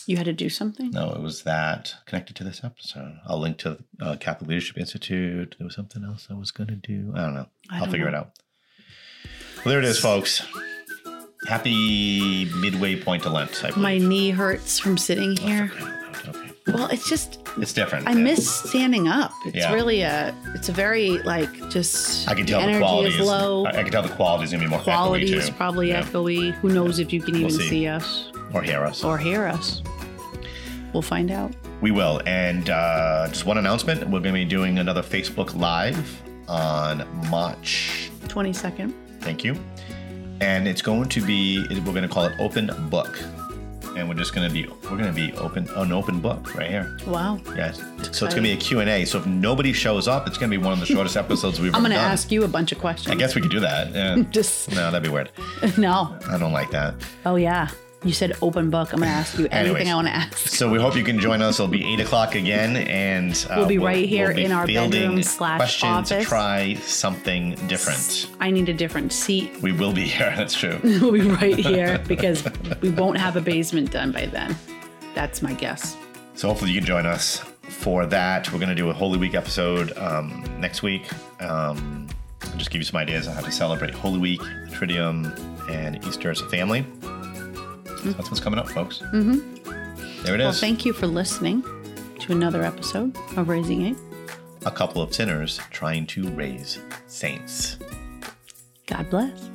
You 0.09 0.17
had 0.17 0.25
to 0.25 0.33
do 0.33 0.49
something. 0.49 0.89
No, 0.89 1.11
it 1.11 1.21
was 1.21 1.43
that 1.43 1.93
connected 2.07 2.35
to 2.37 2.43
this 2.43 2.63
episode. 2.63 3.19
I'll 3.27 3.39
link 3.39 3.59
to 3.59 3.77
uh, 4.01 4.15
Catholic 4.19 4.49
Leadership 4.49 4.75
Institute. 4.79 5.53
There 5.59 5.65
was 5.65 5.75
something 5.75 6.03
else 6.03 6.25
I 6.31 6.33
was 6.33 6.49
going 6.49 6.69
to 6.69 6.75
do. 6.75 7.13
I 7.15 7.21
don't 7.21 7.35
know. 7.35 7.45
I 7.69 7.75
I'll 7.75 7.81
don't 7.81 7.91
figure 7.91 8.09
know. 8.09 8.17
it 8.17 8.19
out. 8.21 8.31
Well, 9.57 9.65
there 9.65 9.77
it 9.77 9.85
is, 9.85 9.99
folks. 9.99 10.41
Happy 11.47 12.45
midway 12.55 12.99
point 12.99 13.21
to 13.21 13.29
Lent. 13.29 13.77
My 13.77 13.99
knee 13.99 14.31
hurts 14.31 14.79
from 14.79 14.97
sitting 14.97 15.37
here. 15.37 15.71
Okay. 16.27 16.49
Well, 16.73 16.87
it's 16.87 17.07
just 17.07 17.39
It's 17.57 17.71
different. 17.73 18.07
I 18.07 18.15
miss 18.15 18.49
standing 18.67 19.07
up. 19.07 19.31
It's 19.45 19.57
Yeah. 19.57 19.73
really 19.73 20.01
a. 20.01 20.33
It's 20.55 20.69
a 20.69 20.73
very 20.73 21.19
like 21.19 21.51
just. 21.69 22.27
I 22.27 22.33
can 22.33 22.47
tell 22.47 22.61
the, 22.61 22.65
energy 22.65 22.79
quality 22.79 23.09
is 23.15 23.19
low. 23.19 23.65
I, 23.67 23.69
I 23.69 23.83
can 23.83 23.91
tell 23.91 24.01
the 24.01 24.09
quality 24.09 24.45
is 24.45 24.51
gonna 24.51 24.63
be 24.63 24.69
more 24.71 24.79
quality 24.79 25.27
echoey, 25.29 25.35
is 25.37 25.49
too. 25.49 25.53
probably 25.55 25.89
Yeah. 25.89 26.01
echoey. 26.03 26.51
Who 26.55 26.69
knows 26.69 26.97
if 26.97 27.13
you 27.13 27.21
can 27.21 27.33
We'll 27.35 27.41
even 27.53 27.59
see. 27.59 27.69
see. 27.69 27.87
us 27.87 28.31
or 28.55 28.63
hear 28.63 28.83
us. 28.83 29.03
or 29.03 29.17
hear 29.19 29.45
us? 29.45 29.81
We'll 30.93 31.01
find 31.01 31.31
out. 31.31 31.53
We 31.81 31.91
will. 31.91 32.21
And 32.25 32.69
uh, 32.69 33.27
just 33.29 33.45
one 33.45 33.57
announcement: 33.57 34.01
we're 34.03 34.19
going 34.19 34.33
to 34.35 34.39
be 34.39 34.45
doing 34.45 34.79
another 34.79 35.01
Facebook 35.03 35.55
Live 35.55 36.21
on 36.47 37.05
March. 37.29 38.09
22nd. 38.27 38.93
Thank 39.21 39.43
you. 39.43 39.57
And 40.41 40.67
it's 40.67 40.81
going 40.81 41.09
to 41.09 41.21
be 41.25 41.65
we're 41.69 41.93
going 41.93 42.03
to 42.03 42.07
call 42.07 42.23
it 42.25 42.33
Open 42.39 42.69
Book, 42.89 43.19
and 43.97 44.07
we're 44.07 44.15
just 44.15 44.33
going 44.33 44.47
to 44.47 44.53
be 44.53 44.65
we're 44.89 44.97
going 44.97 45.03
to 45.03 45.11
be 45.13 45.33
open 45.33 45.67
an 45.75 45.91
open 45.91 46.21
book 46.21 46.55
right 46.55 46.69
here. 46.69 46.97
Wow. 47.05 47.39
Yes. 47.55 47.77
So 48.11 48.25
it's 48.25 48.33
going 48.33 48.35
to 48.35 48.41
be 48.41 48.51
a 48.53 48.57
Q 48.57 48.79
and 48.79 48.89
A. 48.89 49.03
So 49.05 49.19
if 49.19 49.25
nobody 49.25 49.73
shows 49.73 50.07
up, 50.07 50.27
it's 50.27 50.37
going 50.37 50.49
to 50.49 50.57
be 50.57 50.63
one 50.63 50.73
of 50.73 50.79
the 50.79 50.85
shortest 50.93 51.17
episodes 51.17 51.59
we've 51.59 51.69
ever 51.69 51.73
done. 51.73 51.85
I'm 51.85 51.91
going 51.91 51.97
to 51.99 52.01
done. 52.03 52.11
ask 52.11 52.31
you 52.31 52.43
a 52.45 52.47
bunch 52.47 52.71
of 52.71 52.79
questions. 52.79 53.13
I 53.13 53.15
guess 53.15 53.35
we 53.35 53.41
could 53.41 53.51
do 53.51 53.59
that. 53.59 53.93
Yeah. 53.93 54.23
Just, 54.31 54.69
no, 54.71 54.91
that'd 54.91 55.03
be 55.03 55.09
weird. 55.09 55.31
no. 55.77 56.17
I 56.29 56.37
don't 56.37 56.53
like 56.53 56.71
that. 56.71 56.95
Oh, 57.25 57.35
yeah. 57.35 57.67
You 58.03 58.13
said 58.13 58.37
open 58.41 58.69
book. 58.69 58.93
I'm 58.93 58.99
going 58.99 59.09
to 59.11 59.15
ask 59.17 59.37
you 59.37 59.47
anything 59.51 59.75
Anyways. 59.75 59.87
I 59.89 59.95
want 59.95 60.07
to 60.07 60.13
ask. 60.15 60.37
So 60.47 60.69
we 60.69 60.79
hope 60.79 60.95
you 60.95 61.03
can 61.03 61.19
join 61.19 61.41
us. 61.41 61.59
It'll 61.59 61.67
be 61.69 61.85
eight 61.93 61.99
o'clock 61.99 62.33
again, 62.33 62.77
and 62.77 63.33
uh, 63.49 63.55
We'll 63.57 63.67
be 63.67 63.77
right 63.77 64.07
here 64.07 64.33
be 64.33 64.45
in 64.45 64.53
our 64.53 64.65
bedroom 64.65 65.21
slash 65.21 65.57
questions 65.57 66.09
to 66.09 66.15
office. 66.15 66.27
try 66.29 66.73
something 66.75 67.55
different. 67.67 68.29
I 68.39 68.51
need 68.51 68.69
a 68.69 68.73
different 68.73 69.11
seat. 69.11 69.61
We 69.61 69.73
will 69.73 69.91
be 69.91 70.03
here. 70.07 70.33
That's 70.37 70.55
true. 70.55 70.79
we'll 70.83 71.11
be 71.11 71.21
right 71.29 71.57
here 71.59 72.01
because 72.07 72.47
we 72.81 72.89
won't 72.89 73.17
have 73.17 73.35
a 73.35 73.41
basement 73.41 73.91
done 73.91 74.13
by 74.13 74.27
then. 74.27 74.55
That's 75.13 75.41
my 75.41 75.51
guess. 75.53 75.97
So 76.35 76.47
hopefully 76.47 76.71
you 76.71 76.79
can 76.79 76.87
join 76.87 77.05
us 77.05 77.39
for 77.63 78.05
that. 78.05 78.49
We're 78.53 78.59
going 78.59 78.69
to 78.69 78.75
do 78.75 78.89
a 78.89 78.93
Holy 78.93 79.17
Week 79.17 79.35
episode 79.35 79.91
um, 79.97 80.45
next 80.57 80.83
week. 80.83 81.05
Um, 81.41 82.07
I'll 82.43 82.55
just 82.57 82.71
give 82.71 82.79
you 82.79 82.85
some 82.85 82.97
ideas 82.97 83.27
on 83.27 83.35
how 83.35 83.41
to 83.41 83.51
celebrate 83.51 83.93
Holy 83.93 84.19
Week, 84.19 84.39
the 84.39 84.69
Triduum, 84.71 85.37
and 85.69 86.01
Easter 86.05 86.31
as 86.31 86.39
a 86.39 86.47
family. 86.47 86.85
So 88.03 88.11
that's 88.11 88.29
what's 88.29 88.39
coming 88.39 88.59
up, 88.59 88.69
folks. 88.69 88.99
Mm-hmm. 89.13 90.23
There 90.23 90.35
it 90.35 90.41
is. 90.41 90.45
Well, 90.45 90.53
thank 90.53 90.85
you 90.85 90.93
for 90.93 91.07
listening 91.07 91.63
to 92.19 92.31
another 92.31 92.63
episode 92.63 93.15
of 93.37 93.49
Raising 93.49 93.85
Eight. 93.87 93.97
a 94.65 94.71
couple 94.71 95.01
of 95.01 95.13
sinners 95.13 95.59
trying 95.71 96.05
to 96.07 96.27
raise 96.29 96.79
saints. 97.07 97.77
God 98.87 99.09
bless. 99.09 99.49